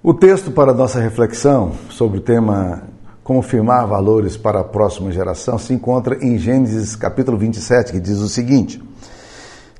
O 0.00 0.14
texto 0.14 0.52
para 0.52 0.72
nossa 0.72 1.00
reflexão 1.00 1.72
sobre 1.90 2.18
o 2.18 2.20
tema 2.20 2.84
confirmar 3.24 3.84
valores 3.84 4.36
para 4.36 4.60
a 4.60 4.64
próxima 4.64 5.10
geração 5.10 5.58
se 5.58 5.74
encontra 5.74 6.24
em 6.24 6.38
Gênesis 6.38 6.94
capítulo 6.94 7.36
27, 7.36 7.90
que 7.90 7.98
diz 7.98 8.18
o 8.18 8.28
seguinte: 8.28 8.80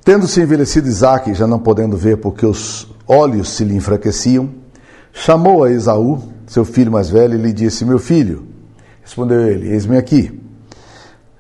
Tendo-se 0.03 0.41
envelhecido 0.41 0.89
Isaac, 0.89 1.33
já 1.35 1.47
não 1.47 1.61
podendo 1.61 1.97
ver 1.97 2.17
porque 2.17 2.45
os 2.45 2.93
olhos 3.07 3.51
se 3.51 3.63
lhe 3.63 3.77
enfraqueciam, 3.77 4.51
chamou 5.13 5.63
a 5.63 5.71
Esaú, 5.71 6.21
seu 6.49 6.65
filho 6.65 6.91
mais 6.91 7.09
velho, 7.09 7.35
e 7.35 7.41
lhe 7.41 7.53
disse: 7.53 7.85
Meu 7.85 8.01
filho. 8.01 8.45
Respondeu 9.01 9.47
ele: 9.47 9.69
Eis-me 9.69 9.97
aqui. 9.97 10.43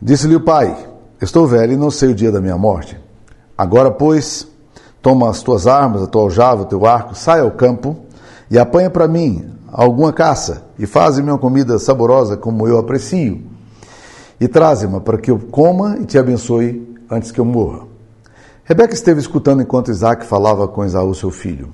Disse-lhe 0.00 0.36
o 0.36 0.40
pai: 0.40 0.76
Estou 1.20 1.48
velho 1.48 1.72
e 1.72 1.76
não 1.76 1.90
sei 1.90 2.10
o 2.10 2.14
dia 2.14 2.30
da 2.30 2.40
minha 2.40 2.56
morte. 2.56 2.96
Agora, 3.56 3.90
pois, 3.90 4.46
toma 5.02 5.29
as 5.29 5.42
tuas 5.42 5.66
armas, 5.66 6.00
a 6.00 6.06
tua 6.06 6.22
aljava, 6.22 6.62
o 6.62 6.66
teu 6.66 6.86
arco, 6.86 7.16
sai 7.16 7.40
ao 7.40 7.50
campo 7.50 8.06
e 8.50 8.58
apanha 8.58 8.90
para 8.90 9.06
mim 9.06 9.50
alguma 9.70 10.12
caça 10.12 10.64
e 10.78 10.86
faze-me 10.86 11.30
uma 11.30 11.38
comida 11.38 11.78
saborosa 11.78 12.36
como 12.36 12.66
eu 12.66 12.78
aprecio 12.78 13.42
e 14.40 14.46
traze-me 14.48 15.00
para 15.00 15.18
que 15.18 15.30
eu 15.30 15.38
coma 15.38 15.98
e 16.00 16.04
te 16.04 16.18
abençoe 16.18 16.96
antes 17.10 17.30
que 17.30 17.40
eu 17.40 17.45
morra. 17.45 17.87
Rebeca 18.64 18.95
esteve 18.95 19.20
escutando 19.20 19.62
enquanto 19.62 19.90
Isaac 19.90 20.24
falava 20.26 20.68
com 20.68 20.84
Esaú, 20.84 21.14
seu 21.14 21.30
filho. 21.30 21.70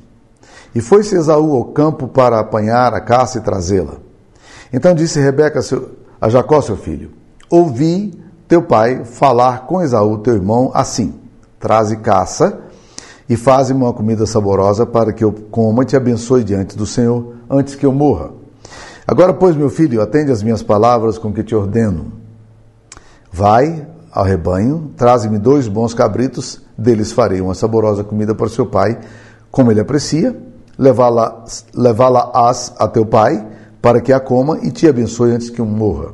E 0.75 0.81
foi-se 0.81 1.17
Esaú 1.17 1.55
ao 1.55 1.65
campo 1.67 2.09
para 2.09 2.39
apanhar 2.39 2.95
a 2.95 3.01
caça 3.01 3.39
e 3.39 3.41
trazê-la. 3.41 3.95
Então 4.73 4.95
disse 4.95 5.21
Rebeca 5.21 5.61
a 6.21 6.29
Jacó, 6.29 6.61
seu 6.61 6.77
filho: 6.77 7.11
Ouvi 7.51 8.19
teu 8.49 8.63
pai 8.63 9.05
falar 9.05 9.67
com 9.67 9.83
Esaú, 9.83 10.19
teu 10.19 10.35
irmão, 10.35 10.71
assim: 10.73 11.15
Traze 11.59 11.97
caça 11.97 12.61
e 13.29 13.37
faze-me 13.37 13.83
uma 13.83 13.93
comida 13.93 14.27
saborosa 14.27 14.85
para 14.85 15.13
que 15.13 15.25
eu 15.25 15.33
coma 15.51 15.83
e 15.83 15.87
te 15.87 15.97
abençoe 15.97 16.45
diante 16.45 16.77
do 16.77 16.87
Senhor 16.87 17.35
antes 17.49 17.75
que 17.75 17.87
eu 17.87 17.93
morra. 17.93 18.31
Agora, 19.07 19.35
pois, 19.35 19.55
meu 19.55 19.69
filho, 19.69 20.01
atende 20.01 20.33
as 20.33 20.43
minhas 20.43 20.63
palavras 20.63 21.19
com 21.19 21.33
que 21.33 21.43
te 21.43 21.55
ordeno. 21.55 22.13
Vai 23.31 23.87
ao 24.13 24.25
rebanho, 24.25 24.93
traze-me 24.97 25.39
dois 25.39 25.67
bons 25.67 25.93
cabritos, 25.93 26.63
deles 26.79 27.13
farei 27.13 27.41
uma 27.41 27.55
saborosa 27.55 28.05
comida 28.05 28.35
para 28.35 28.49
seu 28.49 28.65
pai, 28.65 28.99
como 29.51 29.71
ele 29.71 29.81
aprecia, 29.81 30.37
levá-la-ás 30.79 31.65
levá 31.75 32.55
a 32.79 32.89
teu 32.89 33.05
pai, 33.05 33.47
para 33.83 34.01
que 34.01 34.13
a 34.13 34.21
coma 34.21 34.59
e 34.63 34.71
te 34.71 34.89
abençoe 34.89 35.33
antes 35.33 35.51
que 35.51 35.61
eu 35.61 35.67
morra. 35.67 36.13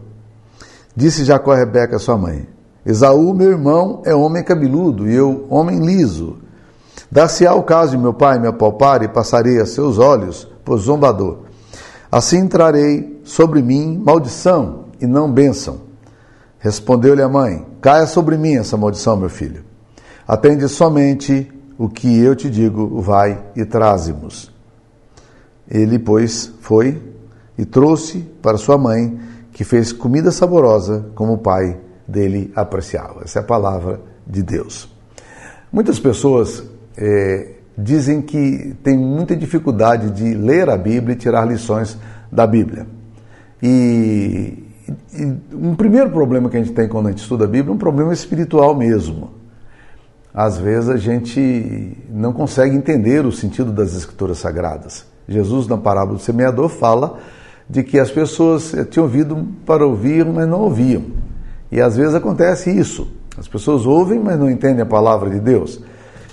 Disse 0.96 1.24
Jacó 1.24 1.52
a 1.52 1.56
Rebeca, 1.56 1.98
sua 1.98 2.16
mãe: 2.16 2.48
Esaú, 2.84 3.32
meu 3.32 3.50
irmão, 3.50 4.02
é 4.04 4.14
homem 4.14 4.42
cabeludo 4.42 5.08
e 5.08 5.14
eu, 5.14 5.46
homem 5.48 5.78
liso. 5.78 6.38
Dar-se-á 7.10 7.54
o 7.54 7.62
caso 7.62 7.92
de 7.92 7.98
meu 7.98 8.14
pai 8.14 8.38
me 8.38 8.46
apalpar 8.46 9.02
e 9.02 9.08
passarei 9.08 9.60
a 9.60 9.66
seus 9.66 9.98
olhos 9.98 10.46
por 10.64 10.78
zombador. 10.78 11.38
Assim 12.10 12.46
trarei 12.46 13.20
sobre 13.24 13.62
mim 13.62 14.00
maldição 14.04 14.86
e 15.00 15.06
não 15.06 15.30
bênção. 15.30 15.80
Respondeu-lhe 16.58 17.22
a 17.22 17.28
mãe: 17.28 17.66
Caia 17.80 18.06
sobre 18.06 18.36
mim 18.36 18.56
essa 18.56 18.76
maldição, 18.76 19.16
meu 19.16 19.28
filho. 19.28 19.64
Atende 20.26 20.68
somente 20.68 21.50
o 21.76 21.88
que 21.88 22.20
eu 22.20 22.36
te 22.36 22.48
digo, 22.48 23.00
vai 23.00 23.42
e 23.56 23.64
traze-nos. 23.64 24.52
Ele, 25.68 25.98
pois, 25.98 26.52
foi 26.60 27.00
e 27.56 27.64
trouxe 27.64 28.18
para 28.42 28.58
sua 28.58 28.78
mãe, 28.78 29.18
que 29.52 29.64
fez 29.64 29.92
comida 29.92 30.30
saborosa 30.30 31.06
como 31.14 31.34
o 31.34 31.38
pai 31.38 31.80
dele 32.06 32.52
apreciava. 32.54 33.22
Essa 33.24 33.40
é 33.40 33.42
a 33.42 33.44
palavra 33.44 34.00
de 34.26 34.42
Deus. 34.42 34.88
Muitas 35.72 35.98
pessoas 35.98 36.64
é, 36.96 37.52
dizem 37.76 38.20
que 38.20 38.74
tem 38.82 38.96
muita 38.96 39.36
dificuldade 39.36 40.10
de 40.10 40.34
ler 40.34 40.68
a 40.68 40.76
Bíblia 40.76 41.14
e 41.14 41.18
tirar 41.18 41.44
lições 41.44 41.98
da 42.30 42.46
Bíblia. 42.46 42.86
E, 43.62 44.64
e 45.12 45.36
um 45.52 45.74
primeiro 45.74 46.10
problema 46.10 46.48
que 46.48 46.56
a 46.56 46.60
gente 46.60 46.72
tem 46.72 46.88
quando 46.88 47.06
a 47.06 47.10
gente 47.10 47.22
estuda 47.22 47.44
a 47.44 47.48
Bíblia 47.48 47.72
é 47.72 47.74
um 47.74 47.78
problema 47.78 48.12
espiritual 48.12 48.74
mesmo. 48.74 49.30
Às 50.32 50.58
vezes 50.58 50.88
a 50.88 50.96
gente 50.96 51.96
não 52.08 52.32
consegue 52.32 52.76
entender 52.76 53.26
o 53.26 53.32
sentido 53.32 53.72
das 53.72 53.96
Escrituras 53.96 54.38
Sagradas. 54.38 55.04
Jesus, 55.28 55.66
na 55.66 55.76
parábola 55.76 56.18
do 56.18 56.22
semeador, 56.22 56.68
fala 56.68 57.18
de 57.68 57.82
que 57.82 57.98
as 57.98 58.10
pessoas 58.10 58.74
tinham 58.90 59.04
ouvido 59.04 59.46
para 59.64 59.86
ouvir, 59.86 60.24
mas 60.26 60.48
não 60.48 60.62
ouviam. 60.62 61.04
E 61.70 61.80
às 61.80 61.96
vezes 61.96 62.14
acontece 62.14 62.70
isso. 62.70 63.08
As 63.38 63.46
pessoas 63.46 63.86
ouvem, 63.86 64.18
mas 64.18 64.38
não 64.38 64.50
entendem 64.50 64.82
a 64.82 64.86
palavra 64.86 65.30
de 65.30 65.38
Deus. 65.38 65.80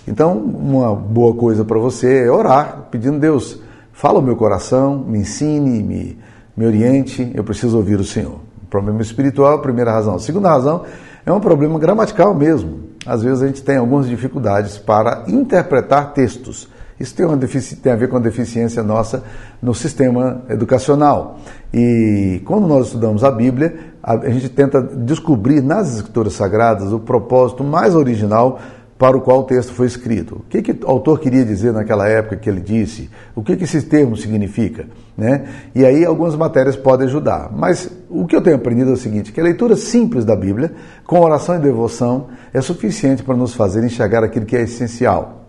Então, 0.07 0.38
uma 0.38 0.95
boa 0.95 1.35
coisa 1.35 1.66
para 1.66 1.78
você 1.78 2.25
é 2.25 2.31
orar, 2.31 2.88
pedindo 2.90 3.19
Deus, 3.19 3.59
fala 3.91 4.19
o 4.19 4.22
meu 4.22 4.38
coração, 4.38 4.97
me 5.00 5.19
ensine, 5.19 5.84
me, 5.84 6.18
me 6.56 6.66
oriente, 6.66 7.29
eu 7.35 7.44
preciso 7.44 7.75
ouvir 7.75 8.00
o 8.00 8.06
Senhor. 8.06 8.40
problema 8.69 9.01
espiritual, 9.01 9.56
a 9.56 9.62
primeira 9.62 9.91
razão. 9.91 10.16
A 10.16 10.19
segunda 10.19 10.50
razão 10.50 10.84
é 11.25 11.31
um 11.31 11.41
problema 11.41 11.78
gramatical 11.78 12.34
mesmo. 12.34 12.88
Às 13.06 13.22
vezes 13.22 13.44
a 13.44 13.47
gente 13.47 13.62
tem 13.62 13.75
algumas 13.75 14.07
dificuldades 14.07 14.78
para 14.78 15.25
interpretar 15.28 16.13
textos. 16.13 16.69
Isso 17.00 17.13
tem, 17.13 17.25
uma 17.25 17.38
tem 17.38 17.91
a 17.91 17.95
ver 17.95 18.07
com 18.07 18.18
a 18.18 18.19
deficiência 18.19 18.81
nossa 18.81 19.24
no 19.62 19.74
sistema 19.75 20.41
educacional. 20.50 21.38
E 21.74 22.41
quando 22.45 22.66
nós 22.66 22.88
estudamos 22.88 23.24
a 23.24 23.29
Bíblia, 23.29 23.94
a, 24.01 24.13
a 24.13 24.29
gente 24.29 24.50
tenta 24.50 24.81
descobrir 24.81 25.62
nas 25.62 25.95
Escrituras 25.95 26.34
Sagradas 26.34 26.91
o 26.91 27.00
propósito 27.00 27.63
mais 27.63 27.94
original 27.94 28.59
para 28.97 29.16
o 29.16 29.22
qual 29.22 29.41
o 29.41 29.44
texto 29.44 29.74
foi 29.74 29.85
escrito. 29.85 30.38
O 30.38 30.44
que, 30.50 30.62
que 30.62 30.72
o 30.72 30.90
autor 30.90 31.19
queria 31.19 31.46
dizer 31.46 31.72
naquela 31.72 32.08
época 32.08 32.38
que 32.38 32.50
ele 32.50 32.59
disse? 32.59 33.09
O 33.35 33.44
que, 33.44 33.56
que 33.56 33.63
esse 33.63 33.84
termo 33.84 34.18
significa? 34.18 34.88
Né? 35.16 35.47
E 35.75 35.85
aí 35.85 36.03
algumas 36.03 36.35
matérias 36.35 36.75
podem 36.75 37.07
ajudar. 37.07 37.52
Mas 37.52 37.90
o 38.09 38.25
que 38.25 38.36
eu 38.36 38.41
tenho 38.41 38.56
aprendido 38.56 38.90
é 38.90 38.94
o 38.94 38.97
seguinte, 38.97 39.31
que 39.31 39.40
a 39.40 39.44
leitura 39.44 39.75
simples 39.75 40.25
da 40.25 40.36
Bíblia, 40.36 40.74
com 41.06 41.19
oração 41.19 41.56
e 41.56 41.59
devoção, 41.59 42.28
é 42.53 42.59
suficiente 42.59 43.22
para 43.22 43.36
nos 43.36 43.53
fazer 43.53 43.84
enxergar 43.84 44.24
aquilo 44.24 44.46
que 44.46 44.56
é 44.56 44.62
essencial. 44.63 45.46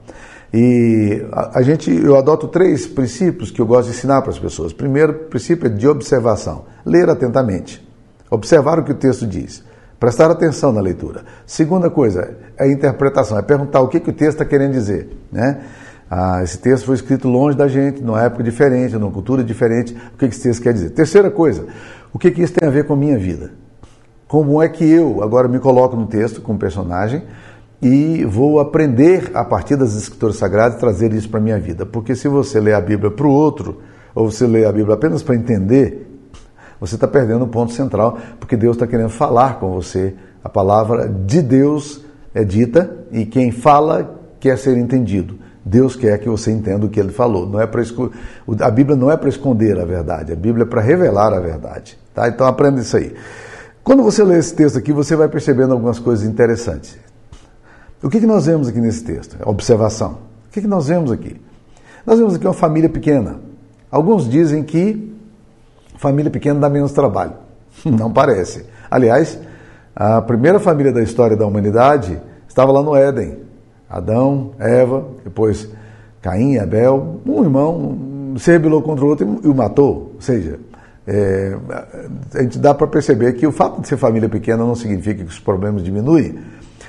E 0.53 1.27
a, 1.33 1.59
a 1.59 1.63
gente, 1.63 1.91
eu 1.91 2.17
adoto 2.17 2.49
três 2.49 2.87
princípios 2.87 3.51
que 3.51 3.61
eu 3.61 3.67
gosto 3.67 3.91
de 3.91 3.97
ensinar 3.97 4.21
para 4.21 4.31
as 4.31 4.39
pessoas. 4.39 4.73
Primeiro 4.73 5.15
princípio 5.15 5.67
é 5.67 5.71
de 5.71 5.89
observação. 5.89 6.67
Ler 6.85 7.09
atentamente. 7.09 7.87
Observar 8.31 8.79
o 8.79 8.85
que 8.85 8.93
o 8.93 8.95
texto 8.95 9.27
diz. 9.27 9.65
Prestar 9.99 10.31
atenção 10.31 10.73
na 10.73 10.81
leitura. 10.81 11.25
Segunda 11.45 11.91
coisa 11.91 12.37
é 12.57 12.65
a 12.65 12.69
interpretação, 12.69 13.37
é 13.37 13.43
perguntar 13.43 13.81
o 13.81 13.89
que, 13.89 13.99
que 13.99 14.11
o 14.11 14.13
texto 14.13 14.35
está 14.35 14.45
querendo 14.45 14.73
dizer. 14.73 15.09
Né? 15.33 15.61
Ah, 16.09 16.41
esse 16.43 16.59
texto 16.59 16.87
foi 16.87 16.95
escrito 16.95 17.29
longe 17.29 17.57
da 17.57 17.67
gente, 17.67 18.01
numa 18.01 18.23
época 18.23 18.45
diferente, 18.45 18.97
numa 18.97 19.11
cultura 19.11 19.43
diferente. 19.43 19.95
O 20.15 20.17
que, 20.17 20.29
que 20.29 20.35
esse 20.35 20.43
texto 20.43 20.63
quer 20.63 20.73
dizer? 20.73 20.91
Terceira 20.91 21.31
coisa, 21.31 21.67
o 22.13 22.19
que, 22.19 22.31
que 22.31 22.43
isso 22.43 22.55
tem 22.55 22.69
a 22.69 22.71
ver 22.71 22.85
com 22.85 22.95
a 22.95 22.97
minha 22.97 23.19
vida? 23.19 23.53
Como 24.29 24.63
é 24.63 24.69
que 24.69 24.89
eu 24.89 25.23
agora 25.23 25.49
me 25.49 25.59
coloco 25.59 25.97
no 25.97 26.07
texto 26.07 26.41
como 26.41 26.59
personagem 26.59 27.25
e 27.83 28.25
vou 28.25 28.61
aprender 28.61 29.31
a 29.35 29.45
partir 29.45 29.75
das 29.75 29.97
escrituras 29.97 30.37
sagradas 30.37 30.77
e 30.77 30.81
trazer 30.81 31.13
isso 31.13 31.29
para 31.29 31.41
a 31.41 31.43
minha 31.43 31.59
vida? 31.59 31.85
Porque 31.85 32.15
se 32.15 32.29
você 32.29 32.61
lê 32.61 32.73
a 32.73 32.81
Bíblia 32.81 33.11
para 33.11 33.27
o 33.27 33.31
outro, 33.31 33.81
ou 34.15 34.31
você 34.31 34.47
lê 34.47 34.65
a 34.65 34.73
Bíblia 34.73 34.95
apenas 34.95 35.23
para 35.23 35.35
entender, 35.35 36.18
você 36.81 36.95
está 36.95 37.09
perdendo 37.09 37.45
o 37.45 37.49
ponto 37.49 37.73
central, 37.73 38.19
porque 38.39 38.57
Deus 38.57 38.77
está 38.77 38.87
querendo 38.87 39.11
falar 39.11 39.59
com 39.59 39.73
você. 39.73 40.15
A 40.43 40.49
palavra 40.49 41.09
de 41.09 41.43
Deus 41.43 42.05
é 42.35 42.45
dita 42.45 42.97
e 43.11 43.27
quem 43.27 43.51
fala 43.51 44.19
quer 44.39 44.57
ser 44.57 44.77
entendido. 44.77 45.39
Deus 45.65 45.97
quer 45.97 46.19
que 46.19 46.29
você 46.29 46.51
entenda 46.51 46.87
o 46.87 46.89
que 46.89 46.99
ele 46.99 47.13
falou. 47.13 47.47
Não 47.47 47.61
é 47.61 47.67
para 47.67 47.83
esco... 47.83 48.11
A 48.61 48.71
Bíblia 48.71 48.97
não 48.97 49.11
é 49.11 49.17
para 49.17 49.29
esconder 49.29 49.79
a 49.79 49.85
verdade, 49.85 50.33
a 50.33 50.37
Bíblia 50.37 50.65
é 50.65 50.67
para 50.67 50.81
revelar 50.81 51.33
a 51.33 51.41
verdade. 51.41 51.99
Tá? 52.15 52.29
Então 52.29 52.47
aprenda 52.47 52.81
isso 52.81 52.97
aí. 52.97 53.15
Quando 53.83 54.03
você 54.03 54.23
lê 54.23 54.39
esse 54.39 54.55
texto 54.55 54.79
aqui, 54.79 54.93
você 54.93 55.17
vai 55.17 55.29
percebendo 55.29 55.73
algumas 55.73 55.99
coisas 55.99 56.27
interessantes. 56.27 56.97
O 58.03 58.09
que, 58.09 58.21
que 58.21 58.27
nós 58.27 58.47
vemos 58.47 58.69
aqui 58.69 58.81
nesse 58.81 59.03
texto? 59.03 59.37
Observação. 59.45 60.19
O 60.49 60.53
que, 60.53 60.61
que 60.61 60.67
nós 60.67 60.89
vemos 60.89 61.11
aqui? 61.11 61.37
Nós 62.07 62.19
vemos 62.19 62.35
aqui 62.35 62.47
uma 62.47 62.55
família 62.55 62.89
pequena. 62.89 63.37
Alguns 63.91 64.29
dizem 64.29 64.63
que 64.63 65.08
família 65.99 66.31
pequena 66.31 66.59
dá 66.59 66.71
menos 66.71 66.93
trabalho. 66.93 67.35
Não 67.85 68.11
parece. 68.11 68.65
Aliás, 68.91 69.39
a 69.95 70.23
primeira 70.23 70.59
família 70.59 70.93
da 70.93 71.03
história 71.03 71.37
da 71.37 71.47
humanidade 71.47 72.19
estava 72.49 72.73
lá 72.73 72.83
no 72.83 72.97
Éden. 72.97 73.39
Adão, 73.91 74.53
Eva, 74.59 75.05
depois 75.25 75.69
Caim 76.23 76.53
e 76.53 76.59
Abel. 76.59 77.21
Um 77.27 77.43
irmão 77.43 78.35
se 78.39 78.51
rebelou 78.51 78.83
contra 78.83 79.05
o 79.05 79.09
outro 79.09 79.41
e 79.43 79.49
o 79.49 79.55
matou. 79.55 80.13
Ou 80.15 80.21
seja, 80.21 80.59
é, 81.07 81.57
a 82.35 82.43
gente 82.43 82.59
dá 82.59 82.75
para 82.75 82.87
perceber 82.87 83.33
que 83.33 83.47
o 83.47 83.53
fato 83.53 83.81
de 83.81 83.89
ser 83.89 83.97
família 83.97 84.29
pequena 84.29 84.59
não 84.59 84.75
significa 84.75 85.25
que 85.25 85.31
os 85.31 85.41
problemas 85.41 85.83
diminuem. 85.83 86.39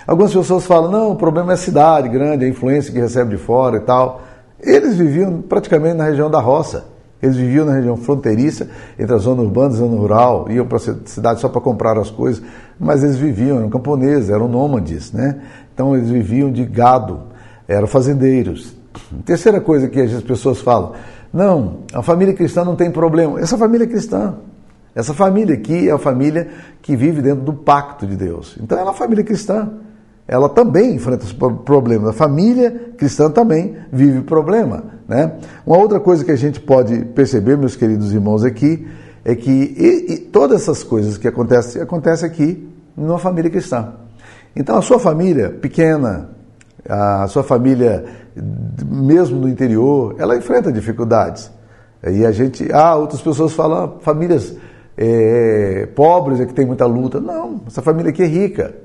Algumas 0.05 0.33
pessoas 0.33 0.65
falam, 0.65 0.91
não, 0.91 1.11
o 1.11 1.15
problema 1.15 1.51
é 1.51 1.53
a 1.53 1.57
cidade 1.57 2.09
grande, 2.09 2.43
a 2.43 2.47
influência 2.47 2.91
que 2.91 2.99
recebe 2.99 3.35
de 3.35 3.37
fora 3.37 3.77
e 3.77 3.81
tal. 3.81 4.21
Eles 4.59 4.97
viviam 4.97 5.41
praticamente 5.41 5.95
na 5.95 6.05
região 6.05 6.29
da 6.29 6.39
roça. 6.39 6.85
Eles 7.21 7.35
viviam 7.35 7.65
na 7.65 7.73
região 7.73 7.97
fronteiriça, 7.97 8.69
entre 8.97 9.13
a 9.13 9.17
zona 9.17 9.41
urbana 9.41 9.71
e 9.71 9.75
a 9.75 9.77
zona 9.77 9.97
rural, 9.97 10.45
iam 10.49 10.65
para 10.65 10.77
a 10.77 10.95
cidade 11.05 11.41
só 11.41 11.49
para 11.49 11.59
comprar 11.59 11.97
as 11.97 12.09
coisas, 12.09 12.41
mas 12.79 13.03
eles 13.03 13.17
viviam, 13.17 13.57
eram 13.57 13.69
camponeses, 13.69 14.29
eram 14.29 14.47
nômades, 14.47 15.11
né? 15.11 15.41
Então 15.73 15.95
eles 15.95 16.09
viviam 16.09 16.51
de 16.51 16.63
gado, 16.65 17.19
eram 17.67 17.87
fazendeiros. 17.87 18.73
Terceira 19.25 19.59
coisa 19.59 19.87
que 19.87 19.99
as 19.99 20.23
pessoas 20.23 20.59
falam, 20.61 20.93
Não, 21.31 21.79
a 21.93 22.01
família 22.01 22.33
cristã 22.33 22.63
não 22.63 22.75
tem 22.75 22.89
problema. 22.89 23.39
Essa 23.39 23.57
família 23.57 23.83
é 23.83 23.87
cristã. 23.87 24.35
Essa 24.95 25.13
família 25.13 25.53
aqui 25.53 25.87
é 25.87 25.91
a 25.91 25.97
família 25.97 26.47
que 26.81 26.95
vive 26.95 27.21
dentro 27.21 27.43
do 27.43 27.53
pacto 27.53 28.07
de 28.07 28.15
Deus. 28.15 28.57
Então 28.61 28.77
ela 28.77 28.87
é 28.87 28.91
uma 28.91 28.97
família 28.97 29.23
cristã. 29.23 29.69
Ela 30.27 30.49
também 30.49 30.95
enfrenta 30.95 31.25
os 31.25 31.33
problemas. 31.33 32.09
A 32.09 32.13
família 32.13 32.93
cristã 32.97 33.29
também 33.29 33.77
vive 33.91 34.21
problema. 34.21 34.98
Né? 35.09 35.31
Uma 35.65 35.79
outra 35.79 35.99
coisa 35.99 36.23
que 36.23 36.29
a 36.29 36.35
gente 36.35 36.59
pode 36.59 37.03
perceber, 37.03 37.57
meus 37.57 37.75
queridos 37.75 38.13
irmãos, 38.13 38.43
aqui, 38.43 38.87
é 39.25 39.33
que 39.33 39.49
e, 39.49 40.13
e 40.13 40.17
todas 40.17 40.61
essas 40.61 40.83
coisas 40.83 41.17
que 41.17 41.27
acontecem, 41.27 41.81
acontecem 41.81 42.29
aqui 42.29 42.69
numa 42.95 43.17
família 43.17 43.49
cristã. 43.49 43.91
Então 44.55 44.77
a 44.77 44.83
sua 44.83 44.99
família 44.99 45.49
pequena, 45.49 46.29
a 46.87 47.27
sua 47.27 47.41
família 47.41 48.05
mesmo 48.85 49.39
no 49.39 49.49
interior, 49.49 50.15
ela 50.19 50.37
enfrenta 50.37 50.71
dificuldades. 50.71 51.51
E 52.07 52.23
a 52.23 52.31
gente, 52.31 52.71
ah, 52.71 52.95
outras 52.95 53.19
pessoas 53.19 53.53
falam, 53.53 53.83
ah, 53.83 53.99
famílias 54.01 54.55
é, 54.95 55.87
pobres 55.95 56.39
é 56.39 56.45
que 56.45 56.53
tem 56.53 56.67
muita 56.67 56.85
luta. 56.85 57.19
Não, 57.19 57.61
essa 57.65 57.81
família 57.81 58.11
aqui 58.11 58.21
é 58.21 58.27
rica. 58.27 58.75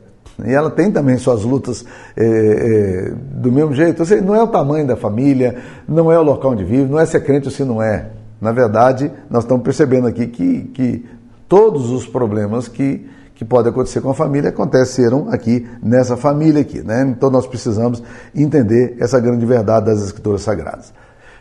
E 0.44 0.52
ela 0.52 0.70
tem 0.70 0.90
também 0.90 1.16
suas 1.16 1.44
lutas 1.44 1.84
é, 2.16 2.24
é, 2.24 3.14
do 3.36 3.52
mesmo 3.52 3.72
jeito. 3.74 4.00
Ou 4.00 4.06
seja, 4.06 4.22
não 4.22 4.34
é 4.34 4.42
o 4.42 4.48
tamanho 4.48 4.86
da 4.86 4.96
família, 4.96 5.56
não 5.86 6.10
é 6.10 6.18
o 6.18 6.22
local 6.22 6.52
onde 6.52 6.64
vive, 6.64 6.90
não 6.90 6.98
é 6.98 7.06
se 7.06 7.16
é 7.16 7.20
crente 7.20 7.46
ou 7.46 7.52
se 7.52 7.64
não 7.64 7.82
é. 7.82 8.10
Na 8.40 8.50
verdade, 8.50 9.10
nós 9.30 9.44
estamos 9.44 9.62
percebendo 9.62 10.06
aqui 10.06 10.26
que, 10.26 10.62
que 10.74 11.06
todos 11.48 11.90
os 11.90 12.06
problemas 12.06 12.66
que 12.66 13.06
que 13.34 13.44
pode 13.44 13.68
acontecer 13.68 14.00
com 14.00 14.10
a 14.10 14.14
família 14.14 14.50
aconteceram 14.50 15.28
aqui 15.28 15.66
nessa 15.82 16.16
família 16.16 16.60
aqui, 16.60 16.80
né? 16.82 17.02
Então 17.02 17.30
nós 17.30 17.46
precisamos 17.46 18.02
entender 18.34 18.96
essa 19.00 19.18
grande 19.18 19.44
verdade 19.44 19.86
das 19.86 20.02
escrituras 20.02 20.42
sagradas. 20.42 20.94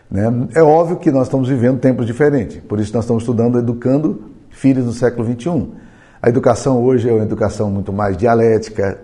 Né? 0.09 0.23
É 0.55 0.63
óbvio 0.63 0.97
que 0.97 1.11
nós 1.11 1.27
estamos 1.27 1.47
vivendo 1.47 1.79
tempos 1.79 2.05
diferentes, 2.05 2.57
por 2.67 2.79
isso 2.79 2.93
nós 2.93 3.03
estamos 3.03 3.23
estudando 3.23 3.59
educando 3.59 4.23
filhos 4.49 4.85
no 4.85 4.91
século 4.91 5.23
21. 5.23 5.82
A 6.23 6.29
educação 6.29 6.81
hoje 6.81 7.09
é 7.09 7.11
uma 7.11 7.25
educação 7.25 7.69
muito 7.69 7.91
mais 7.91 8.15
dialética. 8.15 8.97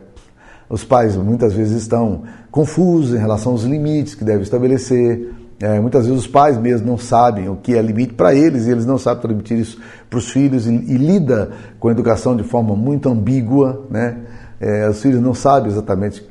Os 0.70 0.86
pais 0.86 1.18
muitas 1.18 1.52
vezes 1.54 1.82
estão 1.82 2.24
confusos 2.50 3.14
em 3.14 3.18
relação 3.18 3.52
aos 3.52 3.64
limites 3.64 4.16
que 4.16 4.24
devem 4.24 4.42
estabelecer. 4.42 5.30
É, 5.60 5.82
muitas 5.82 6.06
vezes 6.06 6.22
os 6.22 6.28
pais 6.28 6.58
mesmo 6.58 6.88
não 6.88 6.98
sabem 6.98 7.50
o 7.50 7.58
que 7.58 7.76
é 7.76 7.82
limite 7.82 8.14
para 8.14 8.34
eles 8.34 8.68
e 8.68 8.72
eles 8.72 8.86
não 8.86 8.98
sabem 8.98 9.22
transmitir 9.22 9.60
isso 9.60 9.82
para 10.10 10.18
os 10.18 10.32
filhos 10.32 10.66
e, 10.66 10.70
e, 10.70 10.96
lida 10.96 11.52
com 11.78 11.90
a 11.90 11.92
educação 11.92 12.38
de 12.38 12.44
forma 12.44 12.74
muito 12.74 13.10
ambígua, 13.10 13.86
né? 13.90 14.16
É, 14.62 14.88
os 14.88 15.02
filhos 15.02 15.22
não 15.22 15.34
sabem 15.34 15.70
exatamente 15.70 16.26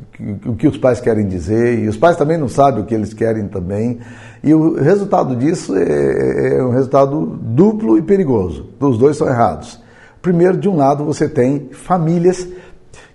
o 0.46 0.56
que 0.56 0.66
os 0.66 0.78
pais 0.78 1.00
querem 1.00 1.28
dizer 1.28 1.80
e 1.80 1.86
os 1.86 1.98
pais 1.98 2.16
também 2.16 2.38
não 2.38 2.48
sabem 2.48 2.82
o 2.82 2.86
que 2.86 2.94
eles 2.94 3.12
querem 3.12 3.46
também 3.46 3.98
e 4.42 4.54
o 4.54 4.80
resultado 4.80 5.36
disso 5.36 5.76
é, 5.76 6.56
é 6.56 6.64
um 6.64 6.70
resultado 6.70 7.26
duplo 7.42 7.98
e 7.98 8.02
perigoso. 8.02 8.70
Os 8.80 8.96
dois 8.96 9.18
são 9.18 9.28
errados. 9.28 9.86
Primeiro, 10.20 10.56
de 10.56 10.68
um 10.68 10.76
lado, 10.76 11.04
você 11.04 11.28
tem 11.28 11.68
famílias 11.72 12.46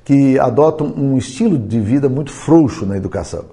que 0.04 0.38
adotam 0.40 0.88
um 0.88 1.18
estilo 1.18 1.58
de 1.58 1.80
vida 1.80 2.10
muito 2.10 2.32
frouxo 2.32 2.86
na 2.86 2.98
educação. 2.98 3.46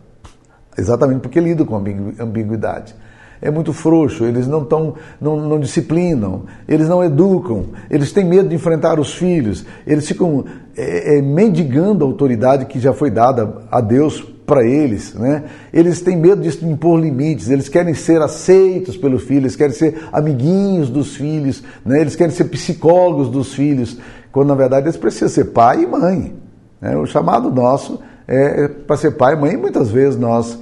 Exatamente 0.77 1.21
porque 1.21 1.41
lidam 1.41 1.67
com 1.67 1.77
ambiguidade. 1.77 2.95
É 3.43 3.51
muito 3.51 3.73
frouxo, 3.73 4.25
eles 4.25 4.47
não, 4.47 4.65
tão, 4.65 4.95
não, 5.21 5.37
não 5.49 5.59
disciplinam, 5.59 6.43
eles 6.69 6.89
não 6.89 7.03
educam, 7.03 7.67
eles 7.89 8.13
têm 8.13 8.25
medo 8.25 8.51
de 8.51 8.55
enfrentar 8.55 9.01
os 9.01 9.15
filhos, 9.15 9.65
eles 9.87 10.07
ficam 10.07 10.45
é, 10.77 11.17
é, 11.17 11.23
mendigando 11.23 12.05
a 12.05 12.09
autoridade 12.09 12.67
que 12.67 12.79
já 12.79 12.93
foi 12.93 13.11
dada 13.11 13.63
a 13.71 13.81
Deus 13.81 14.23
para 14.51 14.65
eles, 14.65 15.15
né? 15.15 15.45
Eles 15.73 16.01
têm 16.01 16.17
medo 16.17 16.43
de 16.43 16.67
impor 16.67 16.99
limites, 16.99 17.49
eles 17.49 17.69
querem 17.69 17.95
ser 17.95 18.21
aceitos 18.21 18.97
pelos 18.97 19.23
filhos, 19.23 19.55
querem 19.55 19.73
ser 19.73 20.09
amiguinhos 20.13 20.91
dos 20.91 21.15
filhos, 21.15 21.63
né? 21.87 22.01
Eles 22.01 22.17
querem 22.17 22.35
ser 22.35 22.47
psicólogos 22.47 23.29
dos 23.29 23.55
filhos, 23.55 23.97
quando 24.33 24.49
na 24.49 24.57
verdade 24.57 24.87
eles 24.87 24.97
precisam 24.97 25.29
ser 25.29 25.45
pai 25.53 25.85
e 25.85 25.87
mãe. 25.87 26.35
Né? 26.81 26.97
O 26.97 27.07
chamado 27.07 27.49
nosso 27.49 28.01
é, 28.27 28.67
para 28.67 28.97
ser 28.97 29.13
pai 29.13 29.35
e 29.35 29.41
mãe, 29.41 29.57
muitas 29.57 29.89
vezes 29.89 30.19
nós, 30.19 30.59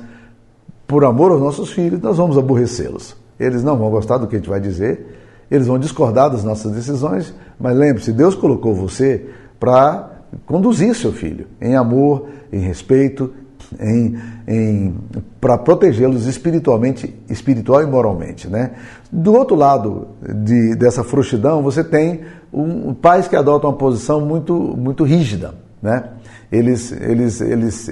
por 0.87 1.03
amor 1.07 1.33
aos 1.33 1.41
nossos 1.41 1.71
filhos, 1.71 1.99
nós 2.03 2.19
vamos 2.19 2.37
aborrecê-los. 2.37 3.17
Eles 3.41 3.65
não 3.65 3.79
vão 3.79 3.89
gostar 3.89 4.19
do 4.19 4.27
que 4.27 4.37
a 4.37 4.39
gente 4.39 4.51
vai 4.51 4.61
dizer, 4.61 5.17
eles 5.51 5.67
vão 5.67 5.79
discordar 5.79 6.29
das 6.29 6.45
nossas 6.45 6.73
decisões, 6.73 7.33
mas 7.59 7.75
lembre-se, 7.75 8.13
Deus 8.13 8.35
colocou 8.35 8.75
você 8.75 9.31
para 9.59 10.11
conduzir 10.45 10.95
seu 10.95 11.11
filho 11.11 11.47
em 11.59 11.75
amor, 11.75 12.29
em 12.53 12.59
respeito, 12.59 13.33
em, 13.79 14.19
em 14.47 14.95
para 15.41 15.59
protegê-los 15.59 16.27
espiritualmente, 16.27 17.15
espiritual 17.29 17.83
e 17.83 17.87
moralmente, 17.87 18.49
né? 18.49 18.73
Do 19.11 19.33
outro 19.35 19.57
lado 19.57 20.09
de, 20.21 20.75
dessa 20.75 21.05
frouxidão, 21.05 21.63
você 21.63 21.85
tem 21.85 22.21
um, 22.53 22.95
pais 22.95 23.29
que 23.29 23.37
adotam 23.37 23.71
uma 23.71 23.77
posição 23.77 24.21
muito 24.21 24.55
muito 24.55 25.05
rígida, 25.05 25.55
né? 25.83 26.05
Eles, 26.51 26.93
eles, 26.93 27.43
eles 27.43 27.91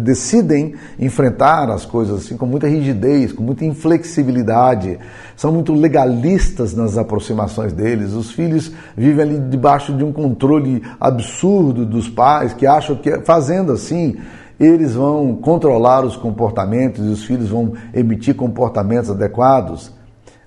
decidem 0.00 0.74
enfrentar 0.98 1.70
as 1.70 1.86
coisas 1.86 2.18
assim 2.18 2.36
com 2.36 2.44
muita 2.44 2.68
rigidez, 2.68 3.32
com 3.32 3.42
muita 3.42 3.64
inflexibilidade, 3.64 4.98
são 5.34 5.50
muito 5.50 5.72
legalistas 5.72 6.74
nas 6.74 6.98
aproximações 6.98 7.72
deles. 7.72 8.12
Os 8.12 8.30
filhos 8.30 8.70
vivem 8.94 9.22
ali 9.22 9.38
debaixo 9.48 9.94
de 9.94 10.04
um 10.04 10.12
controle 10.12 10.82
absurdo 11.00 11.86
dos 11.86 12.06
pais 12.06 12.52
que 12.52 12.66
acham 12.66 12.94
que 12.94 13.20
fazendo 13.22 13.72
assim 13.72 14.18
eles 14.58 14.94
vão 14.94 15.34
controlar 15.36 16.04
os 16.04 16.16
comportamentos 16.16 17.04
e 17.04 17.08
os 17.08 17.24
filhos 17.24 17.48
vão 17.48 17.72
emitir 17.92 18.34
comportamentos 18.34 19.10
adequados. 19.10 19.92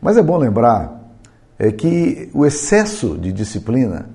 Mas 0.01 0.17
é 0.17 0.21
bom 0.21 0.37
lembrar 0.37 0.95
é 1.59 1.71
que 1.71 2.29
o 2.33 2.45
excesso 2.45 3.17
de 3.17 3.31
disciplina, 3.31 4.09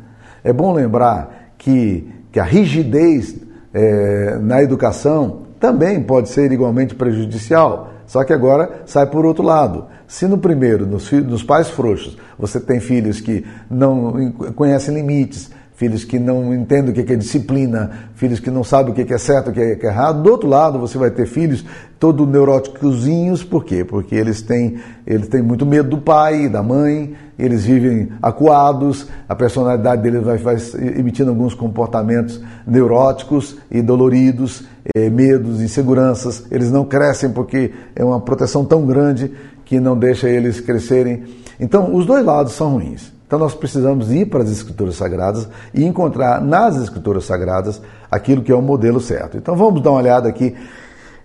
é 0.44 0.52
bom 0.52 0.72
lembrar 0.72 1.52
que 1.58 2.22
que 2.32 2.40
a 2.40 2.44
rigidez 2.44 3.36
é, 3.74 4.38
na 4.38 4.62
educação 4.62 5.42
também 5.60 6.02
pode 6.02 6.30
ser 6.30 6.50
igualmente 6.50 6.94
prejudicial. 6.94 7.90
Só 8.06 8.24
que 8.24 8.32
agora 8.32 8.82
sai 8.86 9.06
por 9.06 9.24
outro 9.24 9.44
lado. 9.44 9.86
Se 10.08 10.26
no 10.26 10.38
primeiro, 10.38 10.86
nos, 10.86 11.10
nos 11.12 11.44
pais 11.44 11.68
frouxos, 11.70 12.16
você 12.38 12.58
tem 12.58 12.80
filhos 12.80 13.20
que 13.20 13.46
não 13.70 14.32
conhecem 14.56 14.94
limites, 14.94 15.50
filhos 15.82 16.04
que 16.04 16.16
não 16.16 16.54
entendem 16.54 16.92
o 16.92 16.94
que 16.94 17.12
é 17.12 17.16
disciplina, 17.16 17.90
filhos 18.14 18.38
que 18.38 18.52
não 18.52 18.62
sabem 18.62 18.92
o 18.92 18.94
que 18.94 19.12
é 19.12 19.18
certo, 19.18 19.50
o 19.50 19.52
que 19.52 19.60
é 19.60 19.76
errado. 19.82 20.22
Do 20.22 20.30
outro 20.30 20.48
lado, 20.48 20.78
você 20.78 20.96
vai 20.96 21.10
ter 21.10 21.26
filhos 21.26 21.64
todo 21.98 22.24
neuróticozinhos, 22.24 23.42
por 23.42 23.64
quê? 23.64 23.84
Porque 23.84 24.14
eles 24.14 24.42
têm, 24.42 24.76
eles 25.04 25.26
têm 25.26 25.42
muito 25.42 25.66
medo 25.66 25.90
do 25.90 25.98
pai, 25.98 26.48
da 26.48 26.62
mãe, 26.62 27.14
eles 27.36 27.64
vivem 27.64 28.10
acuados, 28.22 29.08
a 29.28 29.34
personalidade 29.34 30.02
deles 30.02 30.22
vai, 30.22 30.38
vai 30.38 30.56
emitindo 30.96 31.30
alguns 31.30 31.52
comportamentos 31.52 32.40
neuróticos 32.64 33.56
e 33.68 33.82
doloridos, 33.82 34.62
é, 34.94 35.10
medos, 35.10 35.60
inseguranças. 35.60 36.44
Eles 36.48 36.70
não 36.70 36.84
crescem 36.84 37.30
porque 37.30 37.72
é 37.96 38.04
uma 38.04 38.20
proteção 38.20 38.64
tão 38.64 38.86
grande 38.86 39.32
que 39.64 39.80
não 39.80 39.98
deixa 39.98 40.28
eles 40.28 40.60
crescerem. 40.60 41.24
Então, 41.58 41.92
os 41.92 42.06
dois 42.06 42.24
lados 42.24 42.52
são 42.52 42.74
ruins. 42.74 43.10
Então 43.32 43.40
nós 43.40 43.54
precisamos 43.54 44.12
ir 44.12 44.26
para 44.26 44.42
as 44.42 44.50
Escrituras 44.50 44.94
Sagradas 44.94 45.48
e 45.72 45.86
encontrar 45.86 46.38
nas 46.38 46.76
Escrituras 46.76 47.24
Sagradas 47.24 47.80
aquilo 48.10 48.42
que 48.42 48.52
é 48.52 48.54
o 48.54 48.60
modelo 48.60 49.00
certo. 49.00 49.38
Então 49.38 49.56
vamos 49.56 49.80
dar 49.80 49.90
uma 49.90 50.00
olhada 50.00 50.28
aqui 50.28 50.54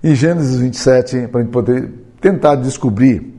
em 0.01 0.15
Gênesis 0.15 0.57
27 0.57 1.27
para 1.27 1.41
a 1.41 1.43
gente 1.43 1.51
poder 1.51 1.91
tentar 2.21 2.55
descobrir 2.55 3.35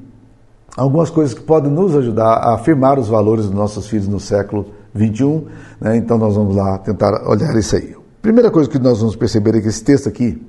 algumas 0.77 1.09
coisas 1.09 1.33
que 1.33 1.41
podem 1.41 1.73
nos 1.73 1.97
ajudar 1.97 2.35
a 2.35 2.57
afirmar 2.57 2.99
os 2.99 3.09
valores 3.09 3.47
dos 3.47 3.55
nossos 3.55 3.89
filhos 3.89 4.07
no 4.07 4.21
século 4.21 4.67
21. 4.93 5.47
Né? 5.81 5.97
Então 5.97 6.19
nós 6.19 6.37
vamos 6.37 6.55
lá 6.55 6.77
tentar 6.77 7.27
olhar 7.27 7.57
isso 7.57 7.75
aí. 7.75 7.97
Primeira 8.21 8.51
coisa 8.51 8.69
que 8.69 8.79
nós 8.79 9.01
vamos 9.01 9.17
perceber 9.17 9.57
é 9.57 9.63
que 9.63 9.69
esse 9.69 9.83
texto 9.83 10.11
aqui 10.11 10.47